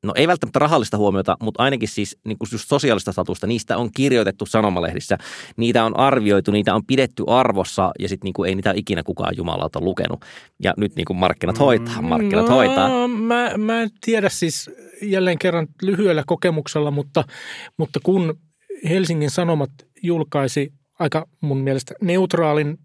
no 0.04 0.12
ei 0.16 0.28
välttämättä 0.28 0.58
rahallista 0.58 0.96
huomiota, 0.96 1.36
mutta 1.40 1.62
ainakin 1.62 1.88
siis 1.88 2.18
niin 2.24 2.38
kuin 2.38 2.48
just 2.52 2.68
sosiaalista 2.68 3.12
statusta, 3.12 3.46
niistä 3.46 3.76
on 3.76 3.90
kirjoitettu 3.92 4.46
sanomalehdissä, 4.46 5.18
niitä 5.56 5.84
on 5.84 5.98
arvioitu, 5.98 6.50
niitä 6.50 6.74
on 6.74 6.86
pidetty 6.86 7.24
arvossa 7.26 7.92
ja 7.98 8.08
sitten 8.08 8.32
niin 8.36 8.48
ei 8.48 8.54
niitä 8.54 8.72
ikinä 8.76 9.02
kukaan 9.02 9.36
jumalalta 9.36 9.80
lukenut. 9.80 10.24
Ja 10.62 10.74
nyt 10.76 10.96
niin 10.96 11.04
kuin 11.04 11.16
markkinat 11.16 11.58
hoitaa, 11.58 12.02
markkinat 12.02 12.48
no, 12.48 12.54
hoitaa. 12.54 13.08
Mä, 13.08 13.50
mä 13.56 13.82
en 13.82 13.90
tiedä 14.00 14.28
siis 14.28 14.70
jälleen 15.02 15.38
kerran 15.38 15.66
lyhyellä 15.82 16.22
kokemuksella, 16.26 16.90
mutta, 16.90 17.24
mutta 17.78 18.00
kun 18.02 18.34
Helsingin 18.88 19.30
Sanomat 19.30 19.70
julkaisi 20.02 20.72
aika 20.98 21.26
mun 21.40 21.58
mielestä 21.58 21.94
neutraalin 22.00 22.78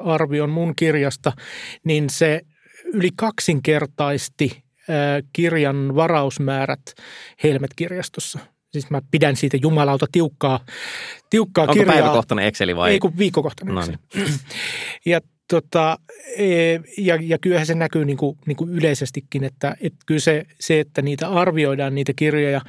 arvion 0.00 0.50
mun 0.50 0.72
kirjasta, 0.76 1.32
niin 1.84 2.10
se 2.10 2.40
yli 2.92 3.10
kaksinkertaisti 3.16 4.63
kirjan 5.32 5.94
varausmäärät 5.94 6.82
Helmet-kirjastossa. 7.44 8.38
Siis 8.72 8.90
mä 8.90 9.00
pidän 9.10 9.36
siitä 9.36 9.56
jumalauta 9.62 10.06
tiukkaa, 10.12 10.60
tiukkaa 11.30 11.62
Onko 11.62 11.74
kirjaa. 11.74 11.92
päiväkohtainen 11.94 12.46
Exceli 12.46 12.76
vai? 12.76 12.90
Ei 12.90 12.98
kun 12.98 13.18
viikkokohtainen 13.18 13.74
no 13.74 13.80
Exceli. 13.80 13.98
niin. 14.14 14.40
Ja, 15.06 15.20
tota, 15.50 15.98
e, 16.36 16.46
ja, 16.98 17.18
ja 17.20 17.38
kyllähän 17.38 17.66
se 17.66 17.74
näkyy 17.74 18.04
niin 18.04 18.16
kuin, 18.16 18.38
niin 18.46 18.56
kuin 18.56 18.70
yleisestikin, 18.70 19.44
että, 19.44 19.76
että 19.80 19.98
kyllä 20.06 20.20
se, 20.20 20.44
se, 20.60 20.80
että 20.80 21.02
niitä 21.02 21.28
arvioidaan, 21.28 21.94
niitä 21.94 22.12
kirjoja, 22.16 22.60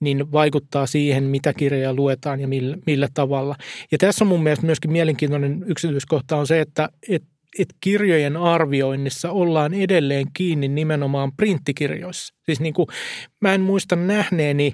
niin 0.00 0.32
vaikuttaa 0.32 0.86
siihen, 0.86 1.24
mitä 1.24 1.52
kirjoja 1.52 1.94
luetaan 1.94 2.40
ja 2.40 2.48
millä, 2.48 2.76
millä 2.86 3.08
tavalla. 3.14 3.56
Ja 3.92 3.98
tässä 3.98 4.24
on 4.24 4.28
mun 4.28 4.42
mielestä 4.42 4.66
myöskin 4.66 4.92
mielenkiintoinen 4.92 5.64
yksityiskohta 5.66 6.36
on 6.36 6.46
se, 6.46 6.60
että, 6.60 6.88
että 7.08 7.28
että 7.58 7.74
kirjojen 7.80 8.36
arvioinnissa 8.36 9.30
ollaan 9.30 9.74
edelleen 9.74 10.26
kiinni 10.34 10.68
nimenomaan 10.68 11.32
printtikirjoissa. 11.36 12.34
Siis 12.42 12.60
niin 12.60 12.74
kuin, 12.74 12.86
mä 13.40 13.54
en 13.54 13.60
muista 13.60 13.96
nähneeni 13.96 14.72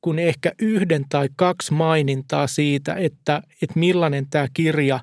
kuin 0.00 0.18
ehkä 0.18 0.52
yhden 0.62 1.04
tai 1.08 1.28
kaksi 1.36 1.74
mainintaa 1.74 2.46
siitä, 2.46 2.94
että, 2.94 3.42
että 3.62 3.78
millainen 3.78 4.26
tämä 4.30 4.46
kirja 4.54 5.00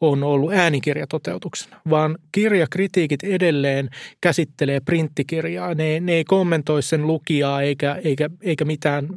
on 0.00 0.24
ollut 0.24 0.52
äänikirjatoteutuksena, 0.52 1.80
vaan 1.90 2.18
kirjakritiikit 2.32 3.24
edelleen 3.24 3.88
käsittelee 4.20 4.80
printtikirjaa. 4.80 5.74
Ne, 5.74 6.00
ne 6.00 6.12
ei 6.12 6.24
kommentoi 6.24 6.82
sen 6.82 7.06
lukijaa 7.06 7.62
eikä, 7.62 8.00
eikä, 8.04 8.30
eikä 8.42 8.64
mitään 8.64 9.08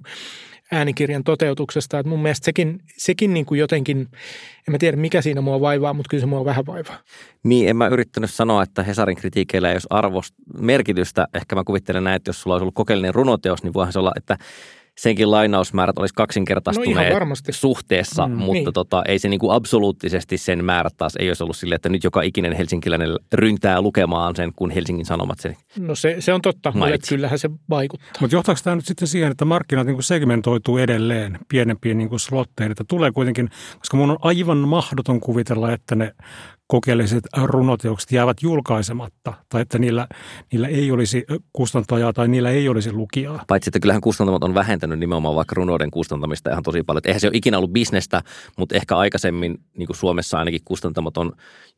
äänikirjan 0.72 1.24
toteutuksesta. 1.24 2.00
Että 2.00 2.10
mun 2.10 2.22
mielestä 2.22 2.46
sekin, 2.46 2.82
sekin 2.98 3.34
niin 3.34 3.46
kuin 3.46 3.60
jotenkin, 3.60 3.98
en 4.68 4.72
mä 4.72 4.78
tiedä 4.78 4.98
mikä 4.98 5.22
siinä 5.22 5.42
mua 5.42 5.62
vaivaa, 5.62 5.94
mutta 5.94 6.10
kyllä 6.10 6.22
se 6.22 6.28
mua 6.28 6.46
vähän 6.46 6.66
vaivaa. 6.66 6.98
Niin, 7.44 7.70
en 7.70 7.76
mä 7.76 7.88
yrittänyt 7.88 8.32
sanoa, 8.32 8.64
että 8.64 8.84
Hesarin 8.84 9.18
kritiikeillä 9.18 9.70
ei 9.70 9.76
olisi 9.76 9.88
arvost 9.90 10.36
merkitystä. 10.58 11.28
Ehkä 11.34 11.56
mä 11.56 11.64
kuvittelen 11.64 12.04
näin, 12.04 12.16
että 12.16 12.30
jos 12.30 12.42
sulla 12.42 12.54
olisi 12.54 12.64
ollut 12.64 12.76
kokeellinen 12.76 13.16
runoteos, 13.16 13.64
niin 13.64 13.74
voihan 13.74 13.94
se 13.94 14.00
olla, 14.00 14.12
että 14.16 14.38
senkin 15.02 15.32
lainausmäärät 15.32 15.98
olisi 15.98 16.14
kaksinkertaistuneet 16.14 17.14
no 17.20 17.36
suhteessa, 17.52 18.28
mm, 18.28 18.34
mutta 18.34 18.54
niin. 18.54 18.74
tota, 18.74 19.04
ei 19.08 19.20
se 19.20 19.30
niin 19.30 19.40
kuin 19.40 19.56
absoluuttisesti 19.56 20.38
sen 20.38 20.66
määrät 20.66 20.94
taas 20.98 21.16
ei 21.16 21.30
olisi 21.30 21.44
ollut 21.44 21.58
sille, 21.58 21.76
että 21.76 21.90
nyt 21.90 22.04
joka 22.04 22.22
ikinen 22.22 22.54
helsinkiläinen 22.54 23.10
ryntää 23.34 23.82
lukemaan 23.82 24.36
sen, 24.36 24.52
kun 24.56 24.72
Helsingin 24.72 25.06
Sanomat 25.06 25.40
sen 25.40 25.56
No 25.80 25.96
se, 25.96 26.16
se 26.20 26.34
on 26.34 26.42
totta, 26.42 26.72
mutta 26.72 26.98
kyllähän 27.10 27.40
se 27.40 27.50
vaikuttaa. 27.70 28.12
Mutta 28.22 28.36
johtaako 28.36 28.62
tämä 28.64 28.76
nyt 28.76 28.86
sitten 28.86 29.08
siihen, 29.08 29.32
että 29.32 29.46
markkinat 29.46 29.86
niin 29.88 29.96
kuin 29.96 30.04
segmentoituu 30.04 30.78
edelleen 30.78 31.40
pienempiin 31.48 31.98
niin 31.98 32.10
kuin 32.10 32.20
slotteihin, 32.20 32.72
että 32.72 32.84
tulee 32.88 33.12
kuitenkin, 33.12 33.50
koska 33.80 33.98
mun 33.98 34.12
on 34.12 34.18
aivan 34.22 34.58
mahdoton 34.58 35.20
kuvitella, 35.20 35.72
että 35.72 35.96
ne 35.96 36.14
kokeelliset 36.72 37.24
runoteokset 37.44 38.12
jäävät 38.12 38.38
julkaisematta 38.42 39.34
tai 39.50 39.62
että 39.62 39.80
niillä, 39.80 40.08
niillä 40.52 40.68
ei 40.68 40.92
olisi 40.92 41.26
kustantajaa 41.54 42.14
tai 42.14 42.28
niillä 42.28 42.50
ei 42.50 42.70
olisi 42.70 42.92
lukijaa. 42.92 43.44
Paitsi, 43.48 43.70
että 43.70 43.80
kyllähän 43.80 44.02
kustantamot 44.02 44.44
on 44.44 44.54
vähentänyt 44.54 45.00
nimenomaan 45.00 45.36
vaikka 45.36 45.56
runoiden 45.56 45.92
kustantamista 45.92 46.52
ihan 46.52 46.64
tosi 46.64 46.84
paljon. 46.84 47.02
eihän 47.06 47.20
se 47.20 47.28
ole 47.28 47.38
ikinä 47.38 47.58
ollut 47.58 47.74
bisnestä, 47.74 48.22
mutta 48.58 48.76
ehkä 48.76 48.98
aikaisemmin 48.98 49.58
niin 49.78 49.88
kuin 49.88 49.98
Suomessa 49.98 50.40
ainakin 50.40 50.62
kustantamot 50.66 51.18
on 51.18 51.32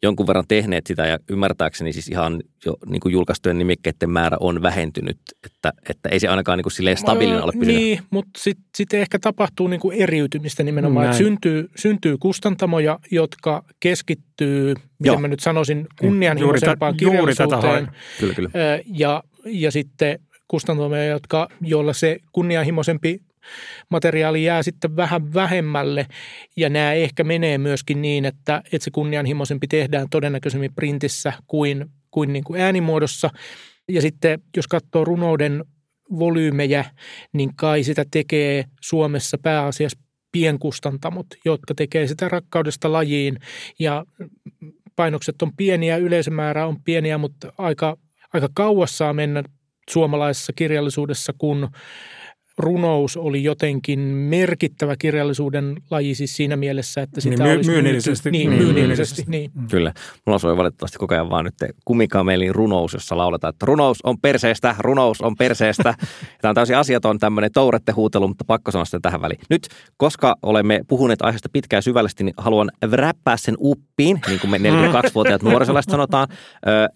jonkun 0.03 0.27
verran 0.27 0.45
tehneet 0.47 0.87
sitä 0.87 1.07
ja 1.07 1.19
ymmärtääkseni 1.29 1.93
siis 1.93 2.07
ihan 2.07 2.43
jo 2.65 2.77
niin 2.85 2.99
kuin 2.99 3.13
julkaistujen 3.13 3.57
nimikkeiden 3.57 4.09
määrä 4.09 4.37
on 4.39 4.61
vähentynyt, 4.61 5.17
että, 5.45 5.73
että 5.89 6.09
ei 6.09 6.19
se 6.19 6.27
ainakaan 6.27 6.57
niin 6.57 6.63
kuin 6.63 6.73
silleen 6.73 6.97
stabiilinen 6.97 7.43
ole 7.43 7.51
pysynyt. 7.51 7.75
Niin, 7.75 7.99
mutta 8.09 8.31
sitten 8.37 8.65
sit 8.75 8.93
ehkä 8.93 9.19
tapahtuu 9.19 9.67
niin 9.67 9.79
kuin 9.79 9.97
eriytymistä 10.01 10.63
nimenomaan, 10.63 11.05
että 11.05 11.17
syntyy, 11.17 11.69
syntyy 11.75 12.17
kustantamoja, 12.17 12.99
jotka 13.11 13.63
keskittyy, 14.45 14.67
miten 14.69 14.85
Joo. 15.03 15.19
mä 15.19 15.27
nyt 15.27 15.39
sanoisin, 15.39 15.87
kunnianhimoisempaan 15.99 16.95
juuri, 17.01 17.17
kirjallisuuteen. 17.17 17.87
Juuri 18.21 18.35
kyllä, 18.35 18.51
kyllä. 18.51 18.79
Ja, 18.85 19.23
ja 19.45 19.71
sitten 19.71 20.19
kustantamoja, 20.47 21.05
jotka, 21.05 21.47
joilla 21.61 21.93
se 21.93 22.19
kunnianhimoisempi 22.31 23.19
materiaali 23.89 24.43
jää 24.43 24.63
sitten 24.63 24.95
vähän 24.95 25.33
vähemmälle 25.33 26.05
ja 26.57 26.69
nämä 26.69 26.93
ehkä 26.93 27.23
menee 27.23 27.57
myöskin 27.57 28.01
niin, 28.01 28.25
että, 28.25 28.61
että 28.65 28.83
se 28.83 28.91
kunnianhimoisempi 28.91 29.67
tehdään 29.67 30.07
todennäköisemmin 30.09 30.73
printissä 30.75 31.33
kuin, 31.47 31.85
kuin, 32.11 32.33
niin 32.33 32.43
kuin 32.43 32.61
äänimuodossa. 32.61 33.29
Ja 33.89 34.01
sitten 34.01 34.39
jos 34.57 34.67
katsoo 34.67 35.05
runouden 35.05 35.63
volyymejä, 36.19 36.85
niin 37.33 37.55
kai 37.55 37.83
sitä 37.83 38.05
tekee 38.11 38.65
Suomessa 38.81 39.37
pääasiassa 39.37 39.99
pienkustantamot, 40.31 41.27
jotka 41.45 41.75
tekee 41.75 42.07
sitä 42.07 42.29
rakkaudesta 42.29 42.91
lajiin. 42.91 43.39
Ja 43.79 44.05
painokset 44.95 45.41
on 45.41 45.55
pieniä, 45.57 45.97
yleisömäärä 45.97 46.67
on 46.67 46.83
pieniä, 46.83 47.17
mutta 47.17 47.53
aika, 47.57 47.97
aika 48.33 48.49
kauas 48.53 48.97
saa 48.97 49.13
mennä 49.13 49.43
suomalaisessa 49.89 50.53
kirjallisuudessa, 50.53 51.33
kun 51.37 51.69
runous 52.57 53.17
oli 53.17 53.43
jotenkin 53.43 53.99
merkittävä 53.99 54.95
kirjallisuuden 54.97 55.75
laji 55.91 56.15
siis 56.15 56.35
siinä 56.35 56.55
mielessä, 56.55 57.01
että 57.01 57.21
sitä 57.21 57.43
niin, 57.43 57.55
olisi 57.55 57.71
myynnillisesti. 57.71 58.31
Niin, 58.31 58.49
niin, 58.49 58.63
myynnillisesti. 58.63 59.23
Niin. 59.27 59.51
Mm. 59.53 59.67
Kyllä. 59.67 59.93
Mulla 60.25 60.39
soi 60.39 60.57
valitettavasti 60.57 60.97
koko 60.97 61.13
ajan 61.13 61.29
vaan 61.29 61.45
nyt 61.45 61.55
kumikamelin 61.85 62.55
runous, 62.55 62.93
jossa 62.93 63.17
lauletaan, 63.17 63.53
että 63.53 63.65
runous 63.65 63.99
on 64.03 64.17
perseestä, 64.21 64.75
runous 64.79 65.21
on 65.21 65.35
perseestä. 65.35 65.93
Tämä 66.41 66.49
on 66.49 66.55
täysin 66.55 66.77
asiaton 66.77 67.19
tämmöinen 67.19 67.51
tourette 67.51 67.91
huutelu, 67.91 68.27
mutta 68.27 68.45
pakko 68.47 68.71
sanoa 68.71 68.85
sitä 68.85 68.99
tähän 69.01 69.21
väliin. 69.21 69.39
Nyt, 69.49 69.67
koska 69.97 70.35
olemme 70.43 70.81
puhuneet 70.87 71.21
aiheesta 71.21 71.49
pitkään 71.53 71.83
syvällisesti, 71.83 72.23
niin 72.23 72.35
haluan 72.37 72.71
räppää 72.91 73.37
sen 73.37 73.55
uppiin, 73.59 74.21
niin 74.27 74.39
kuin 74.39 74.51
me 74.51 74.57
42-vuotiaat 74.57 75.43
nuorisolaiset 75.51 75.91
sanotaan. 75.91 76.27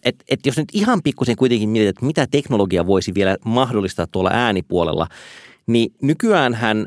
Että 0.05 0.25
et 0.29 0.45
jos 0.45 0.57
nyt 0.57 0.69
ihan 0.73 0.99
pikkusen 1.03 1.35
kuitenkin 1.35 1.69
mietit, 1.69 1.89
että 1.89 2.05
mitä 2.05 2.27
teknologia 2.31 2.87
voisi 2.87 3.11
vielä 3.15 3.37
mahdollistaa 3.45 4.07
tuolla 4.11 4.29
äänipuolella, 4.33 5.07
niin 5.67 5.91
nykyään 6.01 6.53
hän 6.53 6.85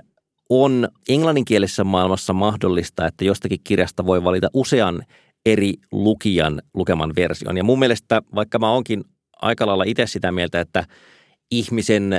on 0.51 0.89
englanninkielisessä 1.09 1.85
maailmassa 1.85 2.33
mahdollista, 2.33 3.07
että 3.07 3.25
jostakin 3.25 3.61
kirjasta 3.65 4.07
voi 4.07 4.25
valita 4.25 4.49
usean 4.55 5.03
eri 5.47 5.75
lukijan 5.93 6.63
lukeman 6.75 7.13
version. 7.17 7.57
Ja 7.57 7.65
mun 7.65 7.79
mielestä, 7.79 8.23
vaikka 8.35 8.59
mä 8.59 8.71
onkin 8.71 9.05
aika 9.43 9.67
lailla 9.67 9.85
itse 9.87 10.07
sitä 10.07 10.33
mieltä, 10.33 10.61
että 10.61 10.85
ihmisen 11.51 12.11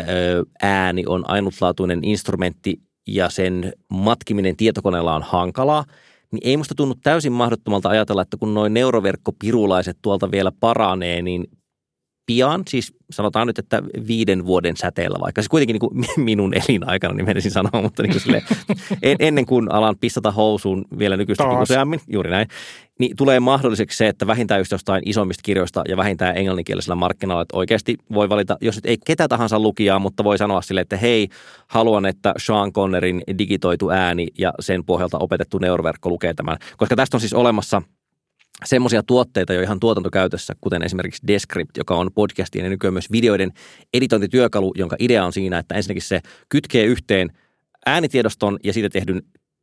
ääni 0.61 1.03
on 1.07 1.29
ainutlaatuinen 1.29 2.03
instrumentti 2.03 2.81
ja 3.07 3.29
sen 3.29 3.73
matkiminen 3.89 4.57
tietokoneella 4.57 5.15
on 5.15 5.23
hankalaa, 5.23 5.85
niin 6.31 6.41
ei 6.43 6.57
musta 6.57 6.75
tunnu 6.75 6.95
täysin 7.03 7.31
mahdottomalta 7.31 7.89
ajatella, 7.89 8.21
että 8.21 8.37
kun 8.37 8.53
noin 8.53 8.73
neuroverkkopirulaiset 8.73 9.97
tuolta 10.01 10.31
vielä 10.31 10.51
paranee, 10.59 11.21
niin 11.21 11.47
pian, 12.29 12.63
siis 12.69 12.93
sanotaan 13.11 13.47
nyt, 13.47 13.59
että 13.59 13.83
viiden 14.07 14.45
vuoden 14.45 14.77
säteellä, 14.77 15.17
vaikka 15.21 15.41
se 15.41 15.49
kuitenkin 15.49 15.73
niin 15.73 15.79
kuin 15.79 16.05
minun 16.29 16.53
elinaikana, 16.53 17.13
niin 17.13 17.25
menisin 17.25 17.51
sanoa, 17.51 17.81
mutta 17.81 18.03
niin 18.03 18.11
kuin 18.11 18.21
sille, 18.21 18.43
en, 19.01 19.15
ennen 19.19 19.45
kuin 19.45 19.71
alan 19.71 19.95
pistata 20.01 20.31
housuun 20.31 20.85
vielä 20.99 21.17
nykyistäkin 21.17 21.57
useammin, 21.57 21.99
juuri 22.07 22.29
näin, 22.29 22.47
niin 22.99 23.15
tulee 23.15 23.39
mahdolliseksi 23.39 23.97
se, 23.97 24.07
että 24.07 24.27
vähintään 24.27 24.59
just 24.59 24.71
jostain 24.71 25.01
isommista 25.05 25.41
kirjoista 25.43 25.83
ja 25.87 25.97
vähintään 25.97 26.37
englanninkielisellä 26.37 26.95
markkinoilla, 26.95 27.41
että 27.41 27.57
oikeasti 27.57 27.97
voi 28.13 28.29
valita, 28.29 28.57
jos 28.61 28.75
nyt 28.75 28.85
ei 28.85 28.97
ketä 29.05 29.27
tahansa 29.27 29.59
lukijaa, 29.59 29.99
mutta 29.99 30.23
voi 30.23 30.37
sanoa 30.37 30.61
sille, 30.61 30.81
että 30.81 30.97
hei, 30.97 31.27
haluan, 31.67 32.05
että 32.05 32.33
Sean 32.37 32.73
Connerin 32.73 33.21
digitoitu 33.37 33.89
ääni 33.89 34.27
ja 34.37 34.53
sen 34.59 34.85
pohjalta 34.85 35.17
opetettu 35.17 35.57
neuroverkko 35.57 36.09
lukee 36.09 36.33
tämän. 36.33 36.57
Koska 36.77 36.95
tästä 36.95 37.17
on 37.17 37.21
siis 37.21 37.33
olemassa– 37.33 37.81
semmoisia 38.65 39.03
tuotteita 39.03 39.53
jo 39.53 39.61
ihan 39.61 39.79
tuotantokäytössä, 39.79 40.53
kuten 40.61 40.83
esimerkiksi 40.83 41.27
Descript, 41.27 41.77
joka 41.77 41.95
on 41.95 42.09
podcastien 42.15 42.63
ja 42.63 42.69
nykyään 42.69 42.93
myös 42.93 43.11
videoiden 43.11 43.51
editointityökalu, 43.93 44.73
jonka 44.77 44.95
idea 44.99 45.25
on 45.25 45.33
siinä, 45.33 45.59
että 45.59 45.75
ensinnäkin 45.75 46.01
se 46.01 46.21
kytkee 46.49 46.85
yhteen 46.85 47.29
äänitiedoston 47.85 48.59
ja 48.63 48.73
siitä 48.73 48.89
tehdyn 48.89 49.21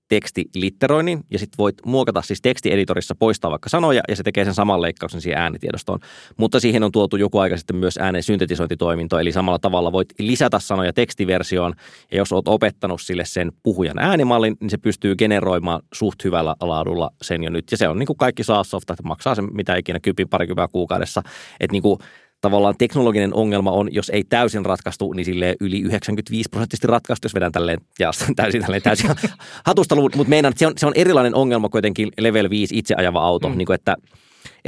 tekstilitteroinnin 0.08 1.24
ja 1.30 1.38
sitten 1.38 1.58
voit 1.58 1.74
muokata 1.86 2.22
siis 2.22 2.42
tekstieditorissa 2.42 3.14
poistaa 3.14 3.50
vaikka 3.50 3.68
sanoja 3.68 4.02
ja 4.08 4.16
se 4.16 4.22
tekee 4.22 4.44
sen 4.44 4.54
saman 4.54 4.82
leikkauksen 4.82 5.20
siihen 5.20 5.40
äänitiedostoon. 5.40 5.98
Mutta 6.36 6.60
siihen 6.60 6.82
on 6.82 6.92
tuotu 6.92 7.16
joku 7.16 7.38
aika 7.38 7.56
sitten 7.56 7.76
myös 7.76 7.98
äänen 8.00 8.22
syntetisointitoiminto, 8.22 9.18
eli 9.18 9.32
samalla 9.32 9.58
tavalla 9.58 9.92
voit 9.92 10.08
lisätä 10.18 10.58
sanoja 10.58 10.92
tekstiversioon 10.92 11.74
ja 12.10 12.18
jos 12.18 12.32
olet 12.32 12.48
opettanut 12.48 13.00
sille 13.00 13.24
sen 13.24 13.52
puhujan 13.62 13.98
äänimallin, 13.98 14.56
niin 14.60 14.70
se 14.70 14.78
pystyy 14.78 15.16
generoimaan 15.16 15.82
suht 15.94 16.24
hyvällä 16.24 16.56
laadulla 16.60 17.10
sen 17.22 17.44
jo 17.44 17.50
nyt. 17.50 17.64
Ja 17.70 17.76
se 17.76 17.88
on 17.88 17.98
niin 17.98 18.06
kuin 18.06 18.16
kaikki 18.16 18.44
SaaS-softa, 18.44 18.92
että 18.92 19.02
maksaa 19.02 19.34
se 19.34 19.42
mitä 19.42 19.76
ikinä 19.76 20.00
kypin 20.00 20.28
parikymmentä 20.28 20.72
kuukaudessa. 20.72 21.22
Että 21.60 21.72
niin 21.72 21.82
kuin 21.82 21.98
tavallaan 22.40 22.74
teknologinen 22.78 23.34
ongelma 23.34 23.70
on, 23.70 23.94
jos 23.94 24.10
ei 24.10 24.24
täysin 24.24 24.66
ratkaistu, 24.66 25.12
niin 25.12 25.24
sille 25.24 25.56
yli 25.60 25.80
95 25.80 26.48
prosenttisesti 26.48 26.86
ratkaistu, 26.86 27.24
jos 27.24 27.34
vedän 27.34 27.52
tälleen, 27.52 27.80
ja 27.98 28.10
täysin 28.36 28.62
tälleen 28.62 28.82
täysin 28.82 29.10
hatusta 29.66 29.94
mutta 29.94 30.24
meinaan, 30.24 30.50
että 30.50 30.58
se 30.58 30.66
on, 30.66 30.72
se 30.76 30.86
on 30.86 30.92
erilainen 30.96 31.34
ongelma 31.34 31.68
kuitenkin 31.68 32.08
level 32.18 32.50
5 32.50 32.78
itse 32.78 32.94
ajava 32.94 33.20
auto, 33.20 33.48
mm. 33.48 33.58
niin 33.58 33.66
kuin 33.66 33.74
että 33.74 33.96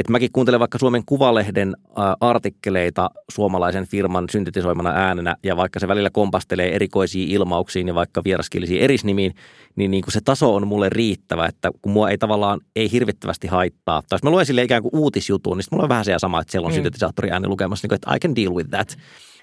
mäkin 0.09 0.33
kuuntelen 0.33 0.61
vaikka 0.61 0.79
Suomen 0.79 1.03
Kuvalehden 1.07 1.77
artikkeleita 2.21 3.11
suomalaisen 3.31 3.87
firman 3.87 4.25
syntetisoimana 4.31 4.91
äänenä, 4.91 5.37
ja 5.43 5.57
vaikka 5.57 5.81
se 5.81 5.89
välillä 5.89 6.11
kompastelee 6.11 6.75
erikoisiin 6.75 7.31
ilmauksiin 7.31 7.89
ja 7.89 7.95
vaikka 7.95 8.25
vieraskielisiin 8.25 8.81
erisnimiin, 8.81 9.35
niin, 9.77 9.91
niin 9.91 10.03
kuin 10.03 10.13
se 10.13 10.21
taso 10.25 10.55
on 10.55 10.67
mulle 10.67 10.89
riittävä, 10.89 11.47
että 11.47 11.71
kun 11.83 11.93
mua 11.93 12.11
ei 12.11 12.19
tavallaan 12.19 12.61
ei 12.77 12.93
hirvittävästi 12.93 13.47
haittaa. 13.47 14.03
Tai 14.09 14.17
jos 14.17 14.23
mä 14.23 14.31
luen 14.31 14.47
sille 14.47 14.63
ikään 14.63 14.83
kuin 14.83 14.97
uutisjutun, 14.97 15.57
niin 15.57 15.65
mulla 15.71 15.85
on 15.85 15.89
vähän 15.89 16.05
se 16.05 16.15
sama, 16.19 16.41
että 16.41 16.53
siellä 16.53 16.67
on 16.67 16.73
mm. 16.73 16.75
syntetisaattori 16.75 17.31
ääni 17.31 17.49
lukemassa, 17.49 17.85
niin 17.85 17.89
kuin, 17.89 17.97
että 17.97 18.15
I 18.15 18.19
can 18.19 18.37
deal 18.37 18.55
with 18.55 18.71
that. 18.71 18.99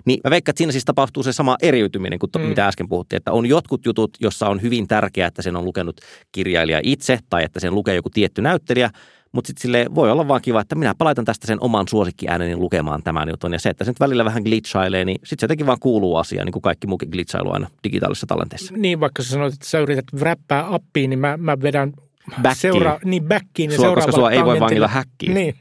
Niin 0.06 0.20
mä 0.24 0.30
veikkaan, 0.30 0.52
että 0.52 0.58
siinä 0.58 0.72
siis 0.72 0.86
tapahtuu 0.86 1.24
se 1.24 1.34
sama 1.34 1.56
eriytyminen 1.62 2.20
kuin 2.20 2.30
mm. 2.38 2.42
mitä 2.42 2.68
äsken 2.68 2.90
puhuttiin, 2.90 3.18
että 3.18 3.32
on 3.32 3.46
jotkut 3.46 3.86
jutut, 3.86 4.18
jossa 4.20 4.50
on 4.50 4.62
hyvin 4.62 4.88
tärkeää, 4.88 5.28
että 5.28 5.42
sen 5.42 5.56
on 5.56 5.66
lukenut 5.66 6.02
kirjailija 6.32 6.80
itse 6.84 7.20
tai 7.30 7.44
että 7.44 7.60
sen 7.60 7.76
lukee 7.76 7.96
joku 7.96 8.10
tietty 8.10 8.42
näyttelijä, 8.42 8.90
mutta 9.36 9.48
sitten 9.48 9.62
sille 9.62 9.86
voi 9.96 10.12
olla 10.12 10.28
vaan 10.28 10.42
kiva, 10.42 10.62
että 10.62 10.76
minä 10.76 10.96
palaitan 10.98 11.26
tästä 11.26 11.48
sen 11.48 11.58
oman 11.62 11.88
suosikkiääneni 11.88 12.56
lukemaan 12.56 13.04
tämän 13.04 13.30
jutun. 13.30 13.54
Ja 13.54 13.60
se, 13.60 13.70
että 13.70 13.84
se 13.84 13.92
nyt 13.92 14.00
välillä 14.00 14.26
vähän 14.26 14.44
glitchailee, 14.44 15.06
niin 15.06 15.16
sitten 15.16 15.40
se 15.40 15.44
jotenkin 15.44 15.68
vaan 15.68 15.80
kuuluu 15.80 16.16
asiaan, 16.16 16.46
niin 16.46 16.52
kuin 16.54 16.62
kaikki 16.62 16.88
muukin 16.88 17.10
glitchailu 17.10 17.52
aina 17.52 17.68
digitaalisessa 17.84 18.28
tallenteessa. 18.28 18.74
Niin, 18.78 19.00
vaikka 19.00 19.24
sä 19.24 19.30
sanoit, 19.30 19.54
että 19.54 19.68
sä 19.68 19.80
yrität 19.80 20.06
räppää 20.20 20.74
appiin, 20.74 21.10
niin 21.10 21.20
mä, 21.20 21.38
mä 21.38 21.62
vedän 21.62 21.94
backiin. 22.42 22.56
Seura- 22.56 23.00
niin 23.06 23.24
backiin 23.24 23.72
ja 23.72 23.78
sua, 23.78 23.96
koska 23.96 24.12
sua 24.12 24.32
ei 24.32 24.46
voi 24.46 24.60
vangilla 24.60 24.88
häkkiin. 24.88 25.34
Niin. 25.34 25.56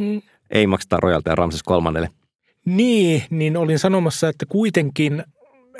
ei 0.50 0.66
makseta 0.66 0.98
rojalteja 1.02 1.34
Ramses 1.34 1.62
kolmannelle. 1.62 2.10
Niin, 2.64 3.22
niin 3.30 3.56
olin 3.56 3.78
sanomassa, 3.78 4.28
että 4.28 4.46
kuitenkin 4.48 5.24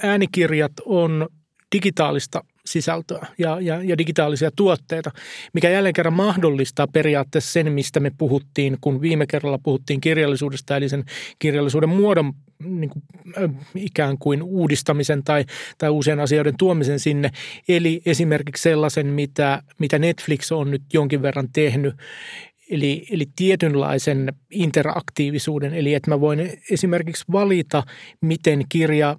äänikirjat 0.03 0.72
on 0.86 1.28
digitaalista 1.74 2.44
sisältöä 2.66 3.26
ja, 3.38 3.60
ja, 3.60 3.82
ja 3.82 3.98
digitaalisia 3.98 4.50
tuotteita, 4.56 5.10
mikä 5.52 5.70
jälleen 5.70 5.92
kerran 5.92 6.12
mahdollistaa 6.12 6.86
periaatteessa 6.86 7.52
sen, 7.52 7.72
mistä 7.72 8.00
me 8.00 8.10
puhuttiin, 8.18 8.76
kun 8.80 9.00
viime 9.00 9.26
kerralla 9.26 9.58
puhuttiin 9.58 10.00
kirjallisuudesta, 10.00 10.76
eli 10.76 10.88
sen 10.88 11.04
kirjallisuuden 11.38 11.88
muodon 11.88 12.32
niin 12.64 12.90
kuin, 12.90 13.02
ikään 13.74 14.18
kuin 14.18 14.42
uudistamisen 14.42 15.24
tai, 15.24 15.44
tai 15.78 15.90
uusien 15.90 16.20
asioiden 16.20 16.56
tuomisen 16.58 16.98
sinne. 16.98 17.30
Eli 17.68 18.02
esimerkiksi 18.06 18.62
sellaisen, 18.62 19.06
mitä, 19.06 19.62
mitä 19.78 19.98
Netflix 19.98 20.52
on 20.52 20.70
nyt 20.70 20.82
jonkin 20.92 21.22
verran 21.22 21.48
tehnyt, 21.52 21.94
Eli, 22.70 23.04
eli 23.10 23.26
tietynlaisen 23.36 24.32
interaktiivisuuden, 24.50 25.74
eli 25.74 25.94
että 25.94 26.10
mä 26.10 26.20
voin 26.20 26.52
esimerkiksi 26.70 27.24
valita, 27.32 27.82
miten 28.20 28.64
kirja 28.68 29.16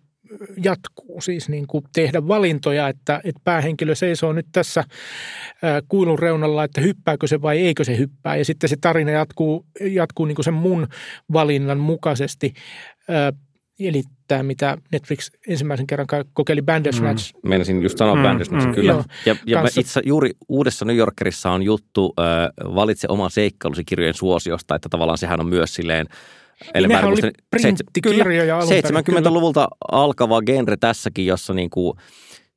jatkuu, 0.63 1.21
siis 1.21 1.49
niin 1.49 1.67
kuin 1.67 1.83
tehdä 1.95 2.27
valintoja, 2.27 2.87
että, 2.87 3.21
että 3.23 3.41
päähenkilö 3.43 3.95
seisoo 3.95 4.33
nyt 4.33 4.47
tässä 4.51 4.83
kuilun 5.87 6.19
reunalla, 6.19 6.63
että 6.63 6.81
hyppääkö 6.81 7.27
se 7.27 7.41
vai 7.41 7.59
eikö 7.59 7.83
se 7.83 7.97
hyppää. 7.97 8.35
Ja 8.35 8.45
sitten 8.45 8.69
se 8.69 8.75
tarina 8.81 9.11
jatkuu, 9.11 9.65
jatkuu 9.81 10.25
niin 10.25 10.35
kuin 10.35 10.45
sen 10.45 10.53
mun 10.53 10.87
valinnan 11.33 11.79
mukaisesti. 11.79 12.53
Eli 13.79 14.03
tämä, 14.27 14.43
mitä 14.43 14.77
Netflix 14.91 15.31
ensimmäisen 15.47 15.87
kerran 15.87 16.07
kokeili 16.33 16.61
Bandersnatch. 16.61 17.33
Mm. 17.33 17.49
Meinasin 17.49 17.83
just 17.83 17.97
sanoa 17.97 18.15
mm. 18.15 18.23
Bandersnatch, 18.23 18.67
mm. 18.67 18.73
kyllä. 18.73 18.91
Joo, 18.91 19.03
ja, 19.25 19.35
ja 19.45 19.61
kanssa... 19.61 19.81
itse 19.81 20.01
juuri 20.05 20.31
uudessa 20.49 20.85
New 20.85 20.95
Yorkerissa 20.95 21.51
on 21.51 21.63
juttu 21.63 22.13
äh, 22.19 22.25
Valitse 22.75 23.07
oman 23.09 23.31
seikkailusi 23.31 23.83
kirjojen 23.85 24.13
suosiosta, 24.13 24.75
että 24.75 24.89
tavallaan 24.89 25.17
sehän 25.17 25.39
on 25.39 25.47
myös 25.47 25.75
silleen 25.75 26.07
Eli 26.73 26.87
Nehän 26.87 27.05
oli 27.05 27.31
printtikirjoja 27.49 28.59
70-luvulta 28.59 29.67
alkava 29.91 30.41
genre 30.41 30.77
tässäkin, 30.77 31.25
jossa 31.25 31.53
niin 31.53 31.69
kuin, 31.69 31.97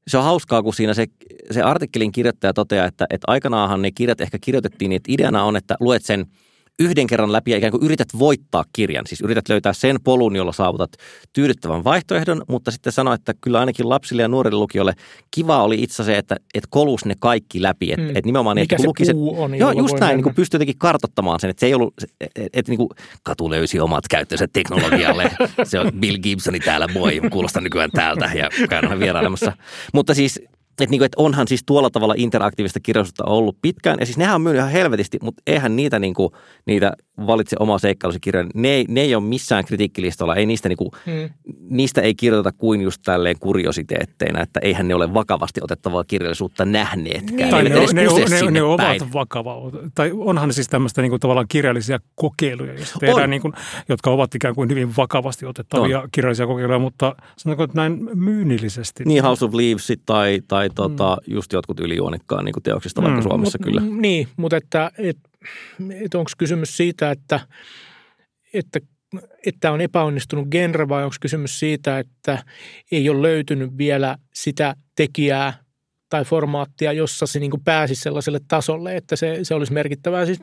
se 0.09 0.19
on 0.19 0.25
hauskaa, 0.25 0.63
kun 0.63 0.75
siinä 0.75 0.95
se, 0.95 1.07
se 1.51 1.63
artikkelin 1.63 2.13
kirjoittaja 2.13 2.53
toteaa, 2.53 2.87
että, 2.87 3.07
että 3.11 3.25
aikanaanhan 3.27 3.83
ne 3.83 3.91
kirjat 3.91 4.21
ehkä 4.21 4.39
kirjoitettiin 4.41 4.89
niin, 4.89 4.97
että 4.97 5.13
ideana 5.13 5.45
on, 5.45 5.57
että 5.57 5.77
luet 5.81 6.05
sen– 6.05 6.27
yhden 6.79 7.07
kerran 7.07 7.33
läpi 7.33 7.51
ja 7.51 7.57
ikään 7.57 7.71
kuin 7.71 7.85
yrität 7.85 8.09
voittaa 8.19 8.65
kirjan. 8.73 9.07
Siis 9.07 9.21
yrität 9.21 9.49
löytää 9.49 9.73
sen 9.73 9.97
polun, 10.05 10.37
jolla 10.37 10.53
saavutat 10.53 10.91
tyydyttävän 11.33 11.85
vaihtoehdon, 11.85 12.43
mutta 12.49 12.71
sitten 12.71 12.93
sano, 12.93 13.13
että 13.13 13.35
kyllä 13.41 13.61
ainakin 13.61 13.89
lapsille 13.89 14.23
ja 14.23 14.29
nuorille 14.29 14.59
lukijoille 14.59 14.95
kiva 15.31 15.63
oli 15.63 15.83
itse 15.83 16.05
se, 16.05 16.19
että, 16.19 16.37
että 16.55 16.69
kolus 16.71 17.05
ne 17.05 17.15
kaikki 17.19 17.63
läpi. 17.63 17.93
Että 17.93 18.07
mm. 18.07 18.17
et 18.17 18.25
nimenomaan, 18.25 18.57
Mikä 18.57 18.77
että 18.77 18.83
se 18.83 18.87
luki 18.87 19.05
puu 19.13 19.43
on, 19.43 19.55
Joo, 19.55 19.73
just 19.73 20.01
näin, 20.01 20.17
niin 20.17 20.23
kuin 20.23 20.35
pystyy 20.35 20.57
jotenkin 20.57 20.79
kartottamaan 20.79 21.41
sen, 21.41 21.51
että 21.51 21.61
se 21.61 21.67
ei 21.67 21.75
ollut, 21.75 21.95
että, 22.21 22.43
että 22.53 22.73
niin 22.73 22.79
kuin 22.79 22.89
katu 23.23 23.51
löysi 23.51 23.81
omat 23.81 24.05
käyttönsä 24.11 24.49
teknologialle. 24.53 25.31
se 25.65 25.81
on 25.81 25.93
Bill 26.01 26.19
Gibsoni 26.19 26.61
täällä, 26.61 26.89
moi, 26.89 27.21
kuulostaa 27.33 27.63
nykyään 27.63 27.91
täältä 27.91 28.31
ja 28.35 28.51
käyn 28.69 29.01
vierailemassa. 29.01 29.53
Mutta 29.93 30.15
siis 30.15 30.41
että, 30.85 30.91
niin 30.91 30.99
kuin, 30.99 31.09
onhan 31.17 31.49
siis 31.49 31.63
tuolla 31.67 31.91
tavalla 31.91 32.15
interaktiivista 32.17 32.81
kirjallisuutta 32.81 33.25
ollut 33.25 33.59
pitkään. 33.63 33.97
Ja 34.01 34.07
siis 34.07 34.19
nehän 34.19 34.35
on 34.35 34.41
myynyt 34.41 34.59
ihan 34.59 34.71
helvetisti, 34.71 35.19
mutta 35.23 35.43
eihän 35.47 35.77
niitä, 35.77 35.99
niin 35.99 36.15
kuin, 36.15 36.33
niitä 36.67 36.93
valitse 37.27 37.57
oma 37.61 37.79
seikkailusikirjoja. 37.79 38.49
Ne, 38.55 38.85
ne 38.89 39.01
ei 39.01 39.15
ole 39.15 39.25
missään 39.25 39.65
kritiikkilistalla. 39.65 40.35
Ei 40.35 40.47
niistä, 40.47 40.69
niin 40.69 40.77
kuin, 40.77 40.91
hmm. 41.07 41.31
niistä 41.71 42.01
ei 42.01 42.15
kirjoiteta 42.15 42.53
kuin 42.59 42.81
just 42.81 43.03
tälleen 43.05 43.37
kuriositeetteina, 43.41 44.43
että 44.43 44.61
eihän 44.61 44.89
ne 44.89 44.95
ole 44.95 45.15
vakavasti 45.15 45.61
otettavaa 45.63 46.05
kirjallisuutta 46.05 46.65
nähneetkään. 46.65 47.37
Niin. 47.37 47.51
Tai 47.51 47.65
ne, 47.65 47.71
ne, 47.71 47.77
ne, 47.93 48.45
ne, 48.45 48.51
ne 48.51 48.63
ovat 48.63 49.13
vakava. 49.13 49.57
Tai 49.95 50.13
onhan 50.15 50.53
siis 50.53 50.69
tämmöistä 50.69 51.03
niin 51.03 51.11
kuin, 51.11 51.21
tavallaan 51.21 51.49
kirjallisia 51.49 51.99
kokeiluja, 52.15 52.73
tehdään, 53.01 53.31
niin 53.31 53.43
kuin, 53.43 53.53
jotka 53.89 54.11
ovat 54.11 54.35
ikään 54.35 54.55
kuin 54.55 54.71
hyvin 54.71 54.97
vakavasti 54.97 55.47
otettavia 55.47 56.01
on. 56.01 56.09
kirjallisia 56.13 56.47
kokeiluja, 56.47 56.79
mutta 56.79 57.17
sanotaanko, 57.37 57.65
että 57.65 57.77
näin 57.77 58.09
myynnillisesti. 58.15 59.05
Niin 59.05 59.23
House 59.23 59.45
of 59.45 59.55
Leaves 59.55 59.93
tai, 60.07 60.43
tai 60.49 60.71
tota, 60.75 61.17
mm. 61.27 61.35
just 61.35 61.53
jotkut 61.53 61.81
ylijuonikkaan 61.81 62.45
niin 62.45 62.55
teoksista 62.63 63.03
vaikka 63.03 63.21
mm. 63.21 63.23
Suomessa 63.23 63.59
mut, 63.59 63.65
kyllä. 63.65 63.83
Niin, 64.01 64.29
mutta 64.37 64.57
että, 64.57 64.91
et, 64.99 65.19
että 66.05 66.19
onko 66.19 66.31
kysymys 66.39 66.77
siitä, 66.77 67.11
että, 67.11 67.41
että 68.55 68.81
että 69.47 69.73
on 69.73 69.81
epäonnistunut 69.81 70.49
genre 70.49 70.89
vai 70.89 71.05
onko 71.05 71.17
kysymys 71.21 71.59
siitä, 71.59 71.99
että 71.99 72.39
ei 72.93 73.11
ole 73.11 73.23
löytynyt 73.23 73.79
vielä 73.79 74.17
sitä 74.35 74.77
tekijää 74.97 75.53
tai 76.09 76.25
formaattia, 76.25 76.93
jossa 76.93 77.27
se 77.27 77.41
niin 77.41 77.53
pääsisi 77.65 78.03
sellaiselle 78.03 78.41
tasolle, 78.49 78.97
että 78.97 79.17
se, 79.17 79.39
se 79.43 79.55
olisi 79.55 79.73
merkittävää. 79.73 80.27
Siis, 80.27 80.39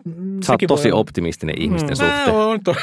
Sä 0.45 0.53
oot 0.53 0.61
tosi 0.67 0.91
voi... 0.91 0.99
optimistinen 0.99 1.61
ihmisten 1.61 1.89
mm. 1.89 1.95
suhteen. 1.95 2.35
Mä 2.35 2.59
to... 2.63 2.75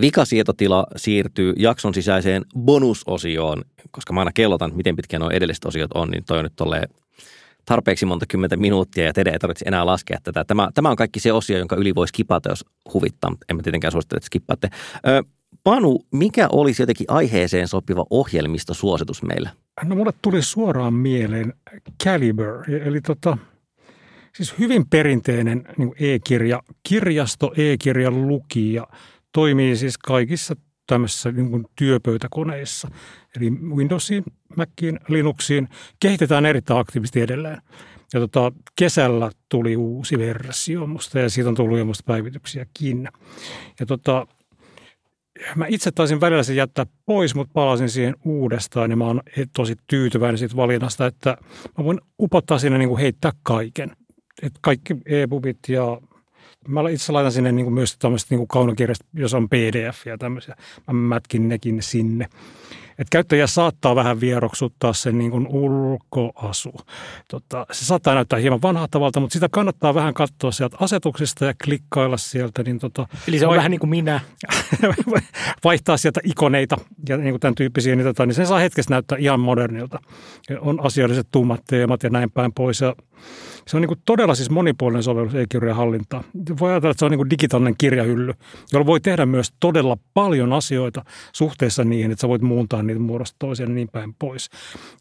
Vikasietotila 0.00 0.86
siirtyy 0.96 1.52
jakson 1.56 1.94
sisäiseen 1.94 2.44
bonusosioon, 2.58 3.62
koska 3.90 4.12
mä 4.12 4.20
aina 4.20 4.30
kellotan, 4.34 4.72
miten 4.74 4.96
pitkä 4.96 5.18
nuo 5.18 5.30
edelliset 5.30 5.64
osiot 5.64 5.90
on, 5.94 6.10
niin 6.10 6.24
toi 6.24 6.38
on 6.38 6.44
nyt 6.44 6.56
tolleen 6.56 6.88
tarpeeksi 7.64 8.06
monta 8.06 8.26
kymmentä 8.28 8.56
minuuttia 8.56 9.04
ja 9.04 9.12
teidän 9.12 9.32
ei 9.32 9.38
tarvitse 9.38 9.64
enää 9.68 9.86
laskea 9.86 10.18
tätä. 10.22 10.44
Tämä, 10.44 10.68
tämä 10.74 10.90
on 10.90 10.96
kaikki 10.96 11.20
se 11.20 11.32
osio, 11.32 11.58
jonka 11.58 11.76
yli 11.76 11.94
voi 11.94 12.08
skipata, 12.08 12.48
jos 12.48 12.64
huvittaa. 12.94 13.36
Emme 13.48 13.62
tietenkään 13.62 13.92
suosittele, 13.92 14.16
että 14.16 14.26
skippaatte. 14.26 14.68
Ö, 15.08 15.22
Panu, 15.64 16.00
mikä 16.12 16.48
olisi 16.52 16.82
jotenkin 16.82 17.06
aiheeseen 17.08 17.68
sopiva 17.68 18.06
ohjelmistosuositus 18.10 19.22
meillä? 19.22 19.50
No 19.84 19.96
mulle 19.96 20.12
tuli 20.22 20.42
suoraan 20.42 20.94
mieleen 20.94 21.52
Caliber, 22.04 22.70
eli 22.86 23.00
tota, 23.00 23.38
siis 24.36 24.58
hyvin 24.58 24.88
perinteinen 24.88 25.64
niin 25.76 25.94
e-kirja, 26.00 26.62
kirjasto, 26.88 27.52
e-kirjan 27.56 28.28
lukija– 28.28 28.86
toimii 29.32 29.76
siis 29.76 29.98
kaikissa 29.98 30.54
tämmöisissä 30.86 31.32
niin 31.32 31.66
työpöytäkoneissa. 31.76 32.88
Eli 33.36 33.50
Windowsiin, 33.50 34.24
Maciin, 34.56 35.00
Linuxiin 35.08 35.68
kehitetään 36.00 36.46
erittäin 36.46 36.80
aktiivisesti 36.80 37.20
edelleen. 37.20 37.62
Ja 38.14 38.20
tota, 38.20 38.52
kesällä 38.76 39.30
tuli 39.48 39.76
uusi 39.76 40.18
versio 40.18 40.86
musta 40.86 41.18
ja 41.18 41.30
siitä 41.30 41.48
on 41.48 41.54
tullut 41.54 41.78
jo 41.78 41.84
musta 41.84 42.04
päivityksiäkin. 42.06 43.08
Ja 43.80 43.86
tota, 43.86 44.26
mä 45.56 45.66
itse 45.68 45.90
taisin 45.90 46.20
välillä 46.20 46.42
sen 46.42 46.56
jättää 46.56 46.86
pois, 47.06 47.34
mutta 47.34 47.52
palasin 47.52 47.88
siihen 47.88 48.16
uudestaan 48.24 48.90
ja 48.90 48.96
mä 48.96 49.06
oon 49.06 49.20
tosi 49.56 49.76
tyytyväinen 49.86 50.38
siitä 50.38 50.56
valinnasta, 50.56 51.06
että 51.06 51.36
mä 51.78 51.84
voin 51.84 52.00
upottaa 52.20 52.58
sinne 52.58 52.78
niin 52.78 52.88
kuin 52.88 53.00
heittää 53.00 53.32
kaiken. 53.42 53.96
Et 54.42 54.52
kaikki 54.60 54.96
e-bubit 55.06 55.58
ja 55.68 56.00
Mä 56.68 56.90
itse 56.90 57.12
laitan 57.12 57.32
sinne 57.32 57.52
niin 57.52 57.64
kuin 57.64 57.74
myös 57.74 57.96
tämmöistä 57.96 58.34
niin 58.34 58.48
kaunokirjasta, 58.48 59.04
jos 59.14 59.34
on 59.34 59.48
pdf 59.48 60.06
ja 60.06 60.18
tämmöisiä. 60.18 60.56
Mä 60.86 60.92
mätkin 60.92 61.48
nekin 61.48 61.82
sinne. 61.82 62.28
Et 62.98 63.06
käyttäjä 63.10 63.46
saattaa 63.46 63.94
vähän 63.94 64.20
vieroksuttaa 64.20 64.92
sen 64.92 65.18
niin 65.18 65.30
kuin 65.30 65.46
ulkoasu. 65.46 66.72
Tota, 67.28 67.66
se 67.72 67.84
saattaa 67.84 68.14
näyttää 68.14 68.38
hieman 68.38 68.62
vanhahtavalta, 68.62 69.20
mutta 69.20 69.32
sitä 69.34 69.48
kannattaa 69.50 69.94
vähän 69.94 70.14
katsoa 70.14 70.52
sieltä 70.52 70.76
asetuksista 70.80 71.44
ja 71.44 71.54
klikkailla 71.64 72.16
sieltä. 72.16 72.62
Niin 72.62 72.78
tota, 72.78 73.06
Eli 73.28 73.38
se 73.38 73.46
on 73.46 73.50
vai... 73.50 73.56
vähän 73.56 73.70
niin 73.70 73.80
kuin 73.80 73.90
minä. 73.90 74.20
vaihtaa 75.64 75.96
sieltä 75.96 76.20
ikoneita 76.24 76.76
ja 77.08 77.16
niin 77.16 77.32
kuin 77.32 77.40
tämän 77.40 77.54
tyyppisiä, 77.54 77.96
niin, 77.96 78.06
tota, 78.06 78.26
niin 78.26 78.34
se 78.34 78.46
saa 78.46 78.58
hetkessä 78.58 78.90
näyttää 78.90 79.18
ihan 79.18 79.40
modernilta. 79.40 79.98
On 80.60 80.84
asialliset 80.84 81.28
tummat 81.30 81.60
teemat 81.66 82.02
ja 82.02 82.10
näin 82.10 82.30
päin 82.30 82.52
pois. 82.52 82.80
Ja 82.80 82.94
se 83.66 83.76
on 83.76 83.80
niin 83.80 83.88
kuin 83.88 84.00
todella 84.06 84.34
siis 84.34 84.50
monipuolinen 84.50 85.02
sovellus 85.02 85.34
e-kirjojen 85.34 85.76
hallinta. 85.76 86.24
Voi 86.60 86.70
ajatella, 86.70 86.90
että 86.90 86.98
se 86.98 87.04
on 87.04 87.10
niin 87.10 87.18
kuin 87.18 87.30
digitaalinen 87.30 87.74
kirjahylly, 87.78 88.32
jolla 88.72 88.86
voi 88.86 89.00
tehdä 89.00 89.26
myös 89.26 89.52
todella 89.60 89.96
paljon 90.14 90.52
asioita 90.52 91.04
suhteessa 91.32 91.84
niihin, 91.84 92.10
että 92.10 92.20
sä 92.20 92.28
voit 92.28 92.42
muuntaa 92.42 92.81
niitä 92.86 93.00
muodosta 93.00 93.36
toiseen 93.38 93.68
ja 93.68 93.74
niin 93.74 93.88
päin 93.88 94.14
pois. 94.14 94.50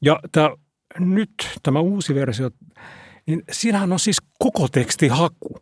Ja 0.02 0.20
tämä, 0.32 0.50
nyt 1.00 1.34
tämä 1.64 1.80
uusi 1.80 2.16
versio, 2.16 2.50
niin 3.28 3.44
siinähän 3.52 3.92
on 3.92 4.00
siis 4.00 4.18
koko 4.40 4.68
tekstihaku. 4.68 5.62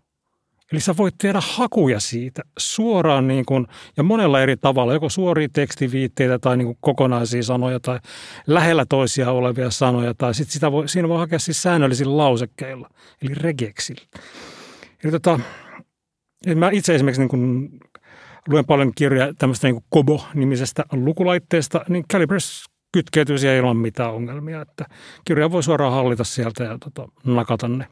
Eli 0.72 0.80
sä 0.80 0.98
voit 0.98 1.16
tehdä 1.18 1.40
hakuja 1.44 2.00
siitä 2.00 2.42
suoraan 2.60 3.28
niin 3.28 3.46
kuin, 3.46 3.68
ja 3.98 4.04
monella 4.04 4.42
eri 4.42 4.58
tavalla, 4.58 4.94
joko 4.94 5.10
suoria 5.10 5.48
tekstiviitteitä 5.54 6.40
tai 6.40 6.58
niin 6.58 6.66
kuin 6.66 6.78
kokonaisia 6.82 7.44
sanoja 7.44 7.80
tai 7.80 8.00
lähellä 8.48 8.86
toisia 8.90 9.32
olevia 9.32 9.72
sanoja 9.72 10.14
tai 10.14 10.34
sit 10.34 10.50
sitä 10.50 10.72
voi, 10.72 10.90
siinä 10.90 11.10
voi 11.10 11.18
hakea 11.18 11.40
siis 11.40 11.62
säännöllisillä 11.62 12.18
lausekkeilla, 12.18 12.90
eli 13.22 13.34
regeksillä. 13.34 14.02
Eli 15.04 15.12
tota, 15.12 15.40
mä 16.56 16.70
itse 16.70 16.96
esimerkiksi 16.96 17.22
niin 17.22 17.30
kuin 17.30 17.70
luen 18.48 18.66
paljon 18.66 18.92
kirjoja 18.96 19.34
tämmöistä 19.34 19.68
niin 19.68 19.84
Kobo-nimisestä 19.90 20.84
lukulaitteesta, 20.92 21.86
niin 21.90 22.06
Calibers 22.14 22.66
kytkeytyy 22.94 23.38
siihen 23.38 23.58
ilman 23.58 23.78
mitään 23.78 24.14
ongelmia, 24.14 24.62
että 24.62 24.86
kirja 25.26 25.52
voi 25.52 25.64
suoraan 25.64 25.94
hallita 25.94 26.24
sieltä 26.24 26.64
ja 26.64 26.78
tota, 26.78 27.08
nakata 27.26 27.68
ne 27.68 27.88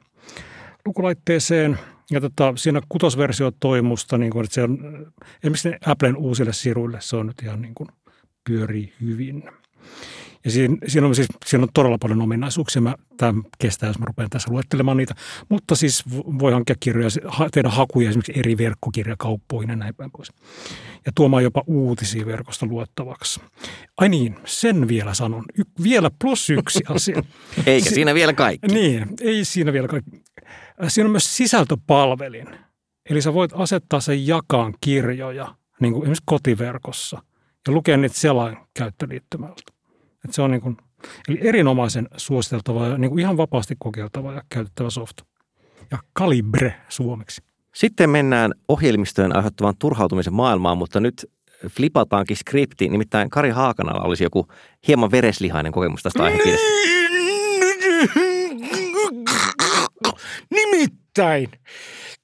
lukulaitteeseen– 0.86 1.80
ja 2.12 2.22
tota, 2.22 2.54
siinä 2.56 2.82
kutosversio 2.90 3.52
toimusta, 3.52 4.18
niin 4.18 4.32
kuin, 4.32 4.44
että 4.44 4.56
se 4.56 4.64
on, 4.64 4.78
esimerkiksi 5.44 5.72
Applen 5.86 6.18
uusille 6.18 6.54
siruille, 6.54 6.98
se 7.02 7.16
on 7.16 7.28
nyt 7.28 7.42
ihan 7.44 7.62
niin 7.62 7.76
kuin 7.76 7.90
pyörii 8.48 8.94
hyvin. 9.02 9.44
Ja 10.46 10.52
siinä, 10.52 10.78
siinä, 10.88 11.08
on, 11.08 11.16
siis, 11.16 11.28
siinä 11.46 11.64
on 11.64 11.70
todella 11.74 11.98
paljon 11.98 12.22
ominaisuuksia. 12.22 12.82
Mä, 12.82 12.96
tämä 13.18 13.42
kestää, 13.60 13.90
jos 13.90 14.00
mä 14.00 14.06
rupean 14.06 14.30
tässä 14.30 14.52
luettelemaan 14.52 14.98
niitä. 14.98 15.16
Mutta 15.50 15.76
siis 15.76 16.04
voi 16.40 16.52
hankkia 16.52 16.76
kirjoja, 16.80 17.10
tehdä 17.52 17.70
hakuja 17.70 18.10
esimerkiksi 18.10 18.40
eri 18.40 18.58
verkkokirjakauppoihin 18.58 19.70
ja 19.70 19.76
näin 19.76 19.96
päin 19.96 20.12
pois. 20.12 20.32
Ja 21.06 21.12
tuomaan 21.16 21.44
jopa 21.44 21.64
uutisia 21.68 22.26
verkosta 22.26 22.66
luettavaksi. 22.66 23.42
Ai 23.98 24.10
niin, 24.10 24.36
sen 24.46 24.88
vielä 24.88 25.14
sanon. 25.14 25.46
Y- 25.58 25.84
vielä 25.84 26.12
plus 26.22 26.50
yksi 26.50 26.84
asia. 26.96 27.24
Eikä 27.66 27.90
siinä 27.90 28.14
vielä 28.14 28.34
kaikki. 28.34 28.68
Niin, 28.68 29.08
ei 29.22 29.46
siinä 29.46 29.74
vielä 29.74 29.88
kaikki. 29.88 30.12
Siinä 30.88 31.08
on 31.08 31.12
myös 31.12 31.38
sisältöpalvelin. 31.38 32.48
Eli 33.10 33.22
sä 33.22 33.34
voit 33.34 33.52
asettaa 33.56 34.00
sen 34.00 34.28
jakaan 34.28 34.74
kirjoja, 34.82 35.56
niin 35.80 35.94
kuin 35.94 36.04
esimerkiksi 36.04 36.24
kotiverkossa, 36.26 37.22
ja 37.68 37.74
lukea 37.74 37.98
niitä 37.98 38.16
selain 38.16 38.58
käyttöliittymältä. 38.74 39.77
Et 40.28 40.34
se 40.34 40.42
on 40.42 40.52
niin 40.52 40.62
kuin, 40.62 40.78
eli 41.30 41.40
erinomaisen 41.42 42.08
suositeltava 42.18 42.88
ja 42.88 42.98
niin 42.98 43.10
kuin 43.10 43.20
ihan 43.20 43.38
vapaasti 43.38 43.76
kokeiltava 43.80 44.34
ja 44.34 44.42
käytettävä 44.50 44.90
softa. 44.90 45.26
Ja 45.92 45.98
Calibre 46.18 46.76
suomeksi. 46.90 47.42
Sitten 47.74 48.10
mennään 48.10 48.54
ohjelmistojen 48.68 49.36
aiheuttavan 49.36 49.78
turhautumisen 49.80 50.34
maailmaan, 50.34 50.78
mutta 50.78 51.00
nyt 51.00 51.26
flipataankin 51.70 52.38
skripti. 52.38 52.90
Nimittäin 52.90 53.30
Kari 53.30 53.50
Haakanalla 53.50 54.04
olisi 54.04 54.24
joku 54.24 54.48
hieman 54.88 55.12
vereslihainen 55.12 55.72
kokemus 55.72 56.04
tästä 56.04 56.24
aihepiiristä. 56.24 56.68
Nimittäin 60.52 61.50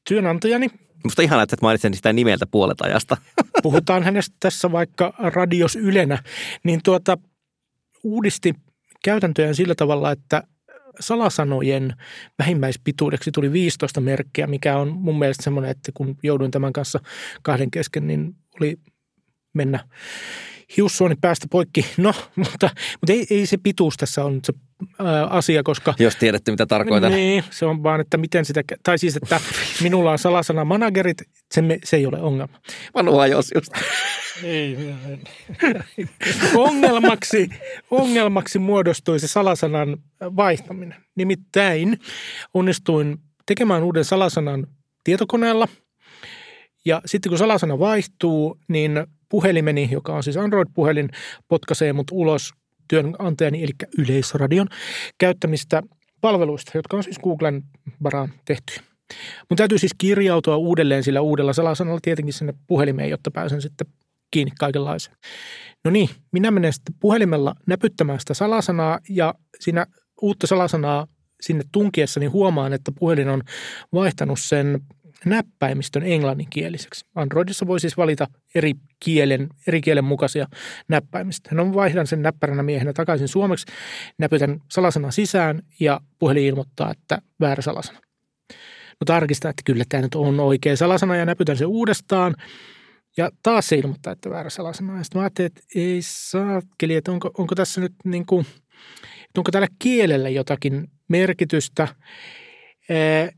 työnantajani, 0.08 0.70
Musta 1.04 1.22
ihan 1.22 1.44
että 1.44 1.56
mainitsen 1.62 1.94
sitä 1.94 2.14
nimeltä 2.14 2.46
puolet 2.52 2.82
ajasta. 2.82 3.18
puhutaan 3.64 4.04
hänestä 4.04 4.36
tässä 4.40 4.72
vaikka 4.72 5.14
radios 5.18 5.76
Ylenä, 5.76 6.24
niin 6.64 6.80
tuota, 6.84 7.18
uudisti 8.04 8.54
käytäntöjään 9.04 9.56
sillä 9.56 9.76
tavalla, 9.76 10.12
että 10.12 10.44
salasanojen 11.00 11.94
vähimmäispituudeksi 12.40 13.32
tuli 13.32 13.52
15 13.52 14.02
merkkiä, 14.02 14.48
mikä 14.48 14.78
on 14.78 14.88
mun 14.88 15.20
mielestä 15.20 15.44
semmoinen, 15.44 15.72
että 15.72 15.92
kun 15.94 16.18
jouduin 16.24 16.52
tämän 16.52 16.74
kanssa 16.74 17.00
kahden 17.42 17.72
kesken, 17.72 18.08
niin 18.08 18.36
oli 18.62 18.80
mennä 19.54 19.88
hiussuoni 20.78 21.16
päästä 21.22 21.48
poikki. 21.52 21.86
No, 21.98 22.14
mutta, 22.36 22.70
mutta 23.02 23.14
ei, 23.14 23.28
ei 23.30 23.46
se 23.46 23.58
pituus 23.64 23.98
tässä 23.98 24.26
on 24.26 24.40
se 24.44 24.54
ää, 25.00 25.26
asia, 25.26 25.64
koska 25.64 25.94
Jos 26.00 26.16
tiedätte, 26.16 26.52
mitä 26.52 26.66
tarkoitan. 26.66 27.12
niin, 27.12 27.44
se 27.50 27.66
on 27.66 27.84
vaan, 27.84 28.02
että 28.02 28.18
miten 28.18 28.46
sitä, 28.46 28.62
tai 28.84 28.98
siis, 28.98 29.16
että 29.16 29.40
minulla 29.82 30.12
on 30.12 30.20
salasana 30.20 30.66
managerit, 30.66 31.18
se, 31.54 31.62
me, 31.62 31.80
se 31.84 31.98
ei 31.98 32.06
ole 32.06 32.22
ongelma. 32.22 32.60
Vanua 32.96 33.28
jos 33.28 33.52
just. 33.56 33.72
Ei, 34.44 34.78
Ongelmaksi, 36.56 37.50
ongelmaksi 37.92 38.60
muodostui 38.60 39.20
se 39.20 39.28
salasanan 39.28 39.98
vaihtaminen. 40.22 40.96
Nimittäin 41.16 42.00
onnistuin 42.54 43.18
tekemään 43.46 43.84
uuden 43.84 44.06
salasanan 44.06 44.68
tietokoneella. 45.04 45.68
Ja 46.86 47.02
sitten 47.06 47.30
kun 47.30 47.38
salasana 47.38 47.80
vaihtuu, 47.80 48.60
niin 48.68 48.92
puhelimeni, 49.34 49.90
joka 49.92 50.16
on 50.16 50.24
siis 50.24 50.38
Android-puhelin, 50.38 51.10
potkaisee 51.48 51.94
mut 51.94 52.08
ulos 52.12 52.54
työnantajani, 52.88 53.64
eli 53.64 53.72
Yleisradion, 53.98 54.68
käyttämistä 55.18 55.84
palveluista, 56.22 56.72
jotka 56.76 56.98
on 56.98 57.04
siis 57.04 57.20
Googlen 57.20 57.64
varaan 58.04 58.30
tehty. 58.46 58.74
Mun 59.50 59.58
täytyy 59.58 59.78
siis 59.78 59.92
kirjautua 59.98 60.58
uudelleen 60.58 61.04
sillä 61.04 61.22
uudella 61.22 61.54
salasanalla 61.54 62.00
tietenkin 62.02 62.34
sinne 62.34 62.54
puhelimeen, 62.68 63.10
jotta 63.10 63.32
pääsen 63.32 63.62
sitten 63.62 63.88
kiinni 64.32 64.52
kaikenlaiseen. 64.60 65.18
No 65.86 65.92
niin, 65.92 66.10
minä 66.32 66.52
menen 66.52 66.74
sitten 66.74 66.96
puhelimella 67.00 67.56
näpyttämään 67.68 68.20
sitä 68.20 68.34
salasanaa 68.34 69.00
ja 69.10 69.34
siinä 69.60 69.86
uutta 70.22 70.48
salasanaa 70.48 71.08
sinne 71.42 71.64
tunkiessa 71.72 72.20
niin 72.20 72.32
huomaan, 72.32 72.74
että 72.74 72.92
puhelin 73.00 73.30
on 73.30 73.42
vaihtanut 73.94 74.40
sen 74.40 74.82
näppäimistön 75.26 76.04
englanninkieliseksi. 76.04 77.06
Androidissa 77.16 77.68
voi 77.68 77.80
siis 77.80 77.98
valita 77.98 78.28
eri 78.56 78.74
kielen, 79.00 79.50
eri 79.68 79.82
kielen 79.82 80.04
mukaisia 80.04 80.48
näppäimistä. 80.88 81.56
No 81.56 81.74
vaihdan 81.74 82.08
sen 82.08 82.22
näppäränä 82.22 82.64
miehenä 82.64 82.94
takaisin 82.94 83.28
suomeksi, 83.28 83.66
näpytän 84.18 84.62
salasanan 84.72 85.12
sisään 85.12 85.62
ja 85.80 86.02
puhelin 86.20 86.44
ilmoittaa, 86.44 86.92
että 86.92 87.18
väärä 87.40 87.62
salasana. 87.62 88.00
No 89.00 89.06
tarkistan, 89.06 89.50
että 89.50 89.62
kyllä 89.66 89.84
tämä 89.90 90.02
nyt 90.02 90.16
on 90.16 90.40
oikea 90.40 90.78
salasana 90.78 91.16
ja 91.16 91.26
näpytän 91.26 91.58
sen 91.58 91.68
uudestaan. 91.68 92.36
Ja 93.18 93.30
taas 93.44 93.70
se 93.70 93.76
ilmoittaa, 93.76 94.14
että 94.14 94.30
väärä 94.30 94.50
salasana. 94.50 94.98
Ja 94.98 95.04
sitten 95.04 95.20
mä 95.20 95.24
ajattelin, 95.24 95.46
että 95.46 95.62
ei 95.76 96.00
saakkeli, 96.02 96.96
että 96.96 97.12
onko, 97.12 97.32
onko 97.38 97.56
tässä 97.56 97.82
nyt 97.82 97.94
niin 98.06 98.26
kuin, 98.26 98.46
onko 99.38 99.52
tällä 99.52 99.68
kielellä 99.80 100.30
jotakin 100.30 100.88
merkitystä. 101.08 101.88
Ee, 102.90 103.30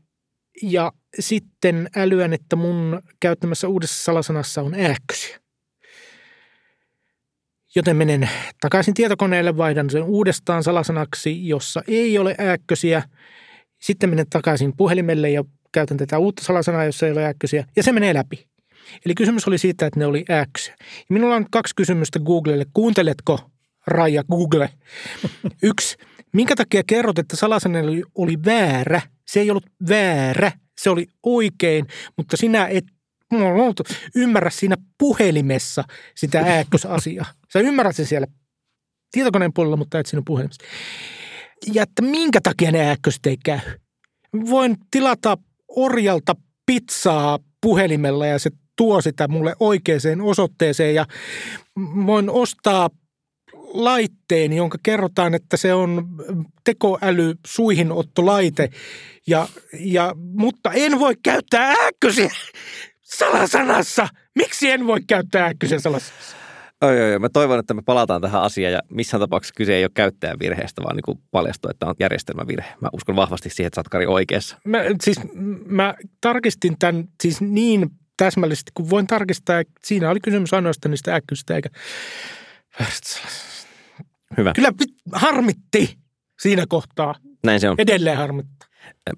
Ja 0.62 0.92
sitten 1.20 1.88
älyän, 1.96 2.32
että 2.32 2.56
mun 2.56 3.02
käyttämässä 3.20 3.68
uudessa 3.68 4.04
salasanassa 4.04 4.62
on 4.62 4.74
ääkkösiä. 4.74 5.38
Joten 7.74 7.96
menen 7.96 8.28
takaisin 8.60 8.94
tietokoneelle, 8.94 9.56
vaihdan 9.56 9.90
sen 9.90 10.02
uudestaan 10.02 10.62
salasanaksi, 10.62 11.48
jossa 11.48 11.82
ei 11.88 12.18
ole 12.18 12.34
ääkkösiä. 12.38 13.02
Sitten 13.80 14.10
menen 14.10 14.26
takaisin 14.30 14.76
puhelimelle 14.76 15.30
ja 15.30 15.44
käytän 15.72 15.96
tätä 15.96 16.18
uutta 16.18 16.44
salasanaa, 16.44 16.84
jossa 16.84 17.06
ei 17.06 17.12
ole 17.12 17.24
ääkkösiä. 17.24 17.64
Ja 17.76 17.82
se 17.82 17.92
menee 17.92 18.14
läpi. 18.14 18.46
Eli 19.06 19.14
kysymys 19.14 19.48
oli 19.48 19.58
siitä, 19.58 19.86
että 19.86 20.00
ne 20.00 20.06
oli 20.06 20.24
ääkkösiä. 20.28 20.76
Minulla 21.08 21.36
on 21.36 21.46
kaksi 21.50 21.74
kysymystä 21.74 22.18
Googlelle. 22.20 22.66
Kuunteletko, 22.74 23.50
Raija 23.86 24.24
Google? 24.24 24.70
Yksi. 25.62 25.96
Minkä 26.32 26.56
takia 26.56 26.82
kerrot, 26.86 27.18
että 27.18 27.36
salasana 27.36 27.78
oli, 28.14 28.44
väärä? 28.44 29.00
Se 29.26 29.40
ei 29.40 29.50
ollut 29.50 29.66
väärä, 29.88 30.52
se 30.78 30.90
oli 30.90 31.06
oikein, 31.22 31.86
mutta 32.16 32.36
sinä 32.36 32.66
et 32.66 32.84
ymmärrä 34.14 34.50
siinä 34.50 34.76
puhelimessa 34.98 35.84
sitä 36.14 36.40
ääkkösasiaa. 36.40 37.26
Sä 37.52 37.60
ymmärrät 37.60 37.96
sen 37.96 38.06
siellä 38.06 38.26
tietokoneen 39.12 39.52
puolella, 39.52 39.76
mutta 39.76 39.98
et 39.98 40.06
siinä 40.06 40.22
puhelimessa. 40.26 40.66
Ja 41.72 41.82
että 41.82 42.02
minkä 42.02 42.40
takia 42.42 42.72
ne 42.72 42.88
ääkköset 42.88 43.26
ei 43.26 43.36
käy? 43.44 43.60
Voin 44.50 44.76
tilata 44.90 45.38
orjalta 45.68 46.36
pizzaa 46.66 47.38
puhelimella 47.60 48.26
ja 48.26 48.38
se 48.38 48.50
tuo 48.76 49.00
sitä 49.00 49.28
mulle 49.28 49.54
oikeaan 49.60 50.20
osoitteeseen 50.22 50.94
ja 50.94 51.06
voin 52.06 52.30
ostaa 52.30 52.90
laitteen, 53.74 54.52
jonka 54.52 54.78
kerrotaan, 54.82 55.34
että 55.34 55.56
se 55.56 55.74
on 55.74 56.08
tekoäly 56.64 57.34
suihinottolaite, 57.46 58.70
ja, 59.26 59.48
ja, 59.78 60.14
mutta 60.16 60.72
en 60.72 60.98
voi 60.98 61.14
käyttää 61.22 61.74
ääkkösiä 61.78 62.30
salasanassa. 63.02 64.08
Miksi 64.34 64.70
en 64.70 64.86
voi 64.86 65.00
käyttää 65.06 65.44
ääkkösiä 65.44 65.78
salasanassa? 65.78 66.36
Oi, 66.80 67.00
oi, 67.00 67.12
oi. 67.12 67.18
Mä 67.18 67.28
toivon, 67.28 67.58
että 67.58 67.74
me 67.74 67.82
palataan 67.82 68.20
tähän 68.20 68.42
asiaan 68.42 68.72
ja 68.72 68.80
missään 68.90 69.20
tapauksessa 69.20 69.54
kyse 69.56 69.74
ei 69.74 69.84
ole 69.84 69.90
käyttäjän 69.94 70.38
virheestä, 70.40 70.82
vaan 70.82 70.96
niin 70.96 71.18
paljastuu, 71.30 71.70
että 71.70 71.86
on 71.86 71.94
järjestelmävirhe. 72.00 72.68
Mä 72.80 72.88
uskon 72.92 73.16
vahvasti 73.16 73.50
siihen, 73.50 73.66
että 73.66 73.74
sä 73.74 73.80
oot 73.80 73.88
Kari 73.88 74.06
oikeassa. 74.06 74.58
Mä, 74.64 74.78
siis 75.02 75.18
mä 75.66 75.94
tarkistin 76.20 76.76
tämän 76.78 77.04
siis 77.22 77.40
niin 77.40 77.90
täsmällisesti 78.16 78.70
kuin 78.74 78.90
voin 78.90 79.06
tarkistaa. 79.06 79.62
Siinä 79.84 80.10
oli 80.10 80.20
kysymys 80.20 80.54
ainoastaan 80.54 80.90
niistä 80.90 81.14
äkkyistä 81.14 81.56
eikä 81.56 81.68
väärästä. 82.80 83.20
Hyvä. 84.36 84.52
Kyllä 84.52 84.70
harmitti 85.12 85.96
siinä 86.40 86.64
kohtaa. 86.68 87.14
Näin 87.44 87.60
se 87.60 87.70
on. 87.70 87.74
Edelleen 87.78 88.16
harmittaa. 88.16 88.68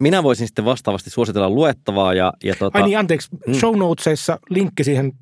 Minä 0.01 0.23
voisin 0.23 0.47
sitten 0.47 0.65
vastaavasti 0.65 1.11
suositella 1.11 1.51
luettavaa 1.51 2.15
ja, 2.15 2.33
ja 2.45 2.55
tota, 2.59 2.79
Ai 2.79 2.85
niin, 2.85 2.99
anteeksi. 2.99 3.29
Mm. 3.47 3.55
Show 3.55 3.79
notesissa 3.79 4.39
linkki 4.51 4.85
siihen 4.85 5.13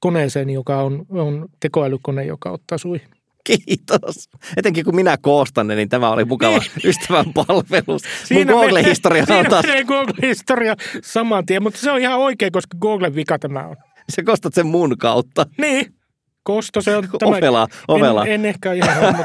koneeseen, 0.00 0.50
joka 0.50 0.82
on, 0.82 1.06
on 1.08 1.48
tekoälykone, 1.60 2.24
joka 2.24 2.50
ottaa 2.50 2.78
suihin. 2.78 3.08
kiitos. 3.44 4.28
Etenkin 4.56 4.84
kun 4.84 4.94
minä 4.94 5.16
koostan 5.22 5.66
ne, 5.66 5.74
niin 5.74 5.88
tämä 5.88 6.10
oli 6.10 6.24
mukava 6.24 6.58
Niin. 6.58 6.70
ystävän 6.84 7.32
palvelus. 7.34 8.02
Mun 8.30 8.40
menee- 8.40 8.54
Google-historia 8.54 9.22
on 9.22 9.26
siinä 9.26 9.50
taas, 9.50 9.66
menee 9.66 9.84
Google-historia 9.84 10.76
saman 11.04 11.46
tien, 11.46 11.62
mutta 11.62 11.80
se 11.80 11.90
on 11.90 12.00
ihan 12.00 12.18
oikein, 12.18 12.52
koska 12.52 12.76
Googlen 12.80 13.14
vika 13.14 13.38
tämä 13.38 13.66
on. 13.66 13.76
sä 14.16 14.22
kostat 14.22 14.54
sen 14.54 14.66
mun 14.66 14.98
kautta. 14.98 15.46
Niin, 15.58 15.94
kosto 16.42 16.82
se 16.82 16.96
on 16.96 17.08
tämä. 17.18 17.36
Ovela, 17.36 17.68
ovela. 17.88 18.24
En, 18.24 18.32
en 18.32 18.44
ehkä 18.44 18.72
ihan. 18.72 19.16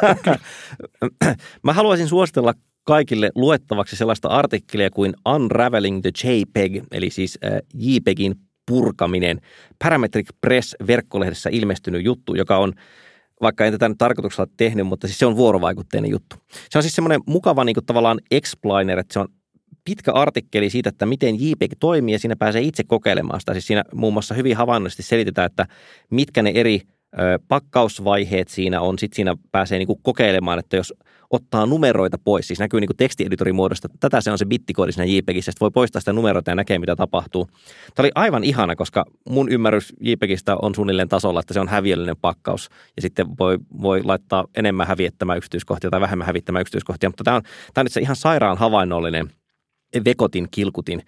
Mä 1.64 1.74
haluaisin 1.74 2.08
suositella 2.08 2.54
kaikille 2.84 3.32
luettavaksi 3.36 3.96
sellaista 3.96 4.28
artikkelia 4.28 4.90
kuin 4.90 5.14
Unraveling 5.26 6.02
the 6.02 6.12
JPEG, 6.24 6.84
eli 6.92 7.10
siis 7.10 7.40
äh, 7.46 7.52
JPEGin 7.74 8.36
purkaminen. 8.68 9.42
Parametric 9.84 10.30
Press 10.42 10.76
verkkolehdessä 10.88 11.50
ilmestynyt 11.54 12.06
juttu, 12.06 12.36
joka 12.36 12.58
on, 12.58 12.74
vaikka 13.42 13.66
en 13.66 13.74
tätä 13.74 13.90
nyt 13.90 13.98
tarkoituksella 13.98 14.52
tehnyt, 14.58 14.88
mutta 14.88 15.08
siis 15.08 15.20
se 15.20 15.26
on 15.26 15.38
vuorovaikutteinen 15.38 16.12
juttu. 16.12 16.36
Se 16.70 16.78
on 16.78 16.84
siis 16.84 16.96
semmoinen 16.96 17.22
mukava 17.28 17.64
niin 17.64 17.74
kuin 17.74 17.86
tavallaan 17.86 18.20
explainer, 18.32 19.00
että 19.00 19.14
se 19.14 19.20
on 19.20 19.28
pitkä 19.86 20.12
artikkeli 20.12 20.70
siitä, 20.70 20.90
että 20.90 21.06
miten 21.06 21.36
JPEG 21.40 21.72
toimii 21.80 22.16
ja 22.16 22.20
siinä 22.20 22.36
pääsee 22.36 22.62
itse 22.62 22.84
kokeilemaan 22.84 23.40
sitä. 23.40 23.54
Siis 23.54 23.68
siinä 23.68 23.84
muun 23.94 24.14
muassa 24.14 24.36
hyvin 24.36 24.58
havainnollisesti 24.58 25.04
selitetään, 25.04 25.46
että 25.46 25.66
mitkä 26.10 26.42
ne 26.42 26.52
eri 26.56 26.82
pakkausvaiheet 27.48 28.48
siinä 28.48 28.82
on, 28.82 29.00
sitten 29.00 29.16
siinä 29.16 29.36
pääsee 29.52 29.78
niin 29.78 29.88
kuin 29.88 30.00
kokeilemaan, 30.04 30.60
että 30.60 30.76
jos 30.76 30.94
ottaa 31.30 31.66
numeroita 31.66 32.18
pois, 32.24 32.48
siis 32.48 32.60
näkyy 32.60 32.80
niin 32.80 32.88
kuin 32.88 32.98
tekstieditorimuodosta, 32.98 33.88
tätä 34.00 34.22
se 34.22 34.32
on 34.32 34.38
se 34.38 34.46
bittikoodi 34.46 34.92
siinä 34.92 35.06
JPEGissä, 35.06 35.52
voi 35.62 35.72
poistaa 35.72 36.00
sitä 36.00 36.14
numeroita 36.14 36.52
ja 36.52 36.56
näkee, 36.56 36.80
mitä 36.80 36.96
tapahtuu. 36.96 37.46
Tämä 37.96 38.06
oli 38.06 38.12
aivan 38.16 38.44
ihana, 38.44 38.76
koska 38.76 39.06
mun 39.30 39.50
ymmärrys 39.50 39.94
JPEGistä 40.02 40.56
on 40.62 40.76
suunnilleen 40.76 41.10
tasolla, 41.10 41.40
että 41.40 41.54
se 41.54 41.60
on 41.60 41.68
häviöllinen 41.68 42.18
pakkaus. 42.22 42.70
Ja 42.96 43.02
sitten 43.02 43.28
voi, 43.40 43.58
voi 43.82 44.04
laittaa 44.04 44.46
enemmän 44.56 44.88
häviettämään 44.88 45.38
yksityiskohtia 45.38 45.90
tai 45.90 46.02
vähemmän 46.02 46.28
hävittämään 46.28 46.62
yksityiskohtia, 46.62 47.10
mutta 47.10 47.24
tämä 47.24 47.36
on, 47.36 47.44
tämä 47.44 47.82
on 47.82 47.86
nyt 47.86 47.94
se 47.94 48.02
ihan 48.02 48.16
sairaan 48.16 48.58
havainnollinen 48.58 49.32
vekotin, 50.06 50.48
kilkutin 50.52 51.02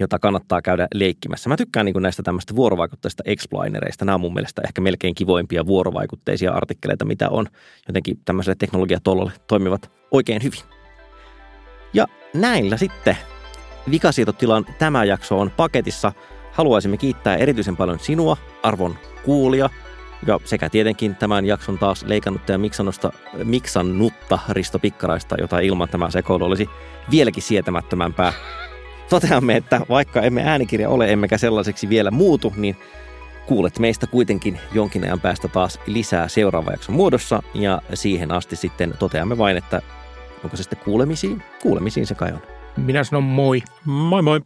jota 0.00 0.18
kannattaa 0.18 0.62
käydä 0.62 0.88
leikkimässä. 0.94 1.48
Mä 1.48 1.56
tykkään 1.56 1.86
niin 1.86 2.02
näistä 2.02 2.22
tämmöistä 2.22 2.56
vuorovaikutteista 2.56 3.22
explainereista. 3.26 4.04
Nämä 4.04 4.14
on 4.14 4.20
mun 4.20 4.34
mielestä 4.34 4.62
ehkä 4.64 4.80
melkein 4.80 5.14
kivoimpia 5.14 5.66
vuorovaikutteisia 5.66 6.52
artikkeleita, 6.52 7.04
mitä 7.04 7.28
on. 7.28 7.46
Jotenkin 7.88 8.20
tämmöiselle 8.24 8.56
teknologiatollolle 8.58 9.32
toimivat 9.46 9.90
oikein 10.10 10.42
hyvin. 10.42 10.60
Ja 11.92 12.06
näillä 12.34 12.76
sitten 12.76 13.16
vikasietotilan 13.90 14.66
tämä 14.78 15.04
jakso 15.04 15.40
on 15.40 15.50
paketissa. 15.50 16.12
Haluaisimme 16.52 16.96
kiittää 16.96 17.36
erityisen 17.36 17.76
paljon 17.76 17.98
sinua, 17.98 18.36
arvon 18.62 18.98
kuulia, 19.24 19.70
ja 20.26 20.40
sekä 20.44 20.70
tietenkin 20.70 21.16
tämän 21.16 21.46
jakson 21.46 21.78
taas 21.78 22.02
leikannutta 22.02 22.52
ja 22.52 22.58
miksannusta, 22.58 23.12
miksannutta 23.44 24.38
Risto 24.48 24.78
Pikkaraista, 24.78 25.36
jota 25.40 25.60
ilman 25.60 25.88
tämä 25.88 26.10
sekoilu 26.10 26.44
olisi 26.44 26.66
vieläkin 27.10 27.42
sietämättömämpää 27.42 28.32
toteamme, 29.10 29.56
että 29.56 29.80
vaikka 29.88 30.22
emme 30.22 30.42
äänikirja 30.44 30.88
ole, 30.88 31.12
emmekä 31.12 31.38
sellaiseksi 31.38 31.88
vielä 31.88 32.10
muutu, 32.10 32.52
niin 32.56 32.76
kuulet 33.46 33.78
meistä 33.78 34.06
kuitenkin 34.06 34.58
jonkin 34.72 35.04
ajan 35.04 35.20
päästä 35.20 35.48
taas 35.48 35.78
lisää 35.86 36.28
seuraava 36.28 36.70
jakson 36.70 36.94
muodossa. 36.94 37.42
Ja 37.54 37.82
siihen 37.94 38.32
asti 38.32 38.56
sitten 38.56 38.94
toteamme 38.98 39.38
vain, 39.38 39.56
että 39.56 39.82
onko 40.44 40.56
se 40.56 40.62
sitten 40.62 40.78
kuulemisiin? 40.84 41.42
Kuulemisiin 41.62 42.06
se 42.06 42.14
kai 42.14 42.32
on. 42.32 42.42
Minä 42.76 43.04
sanon 43.04 43.22
moi. 43.22 43.62
Moi 43.84 44.22
moi. 44.22 44.40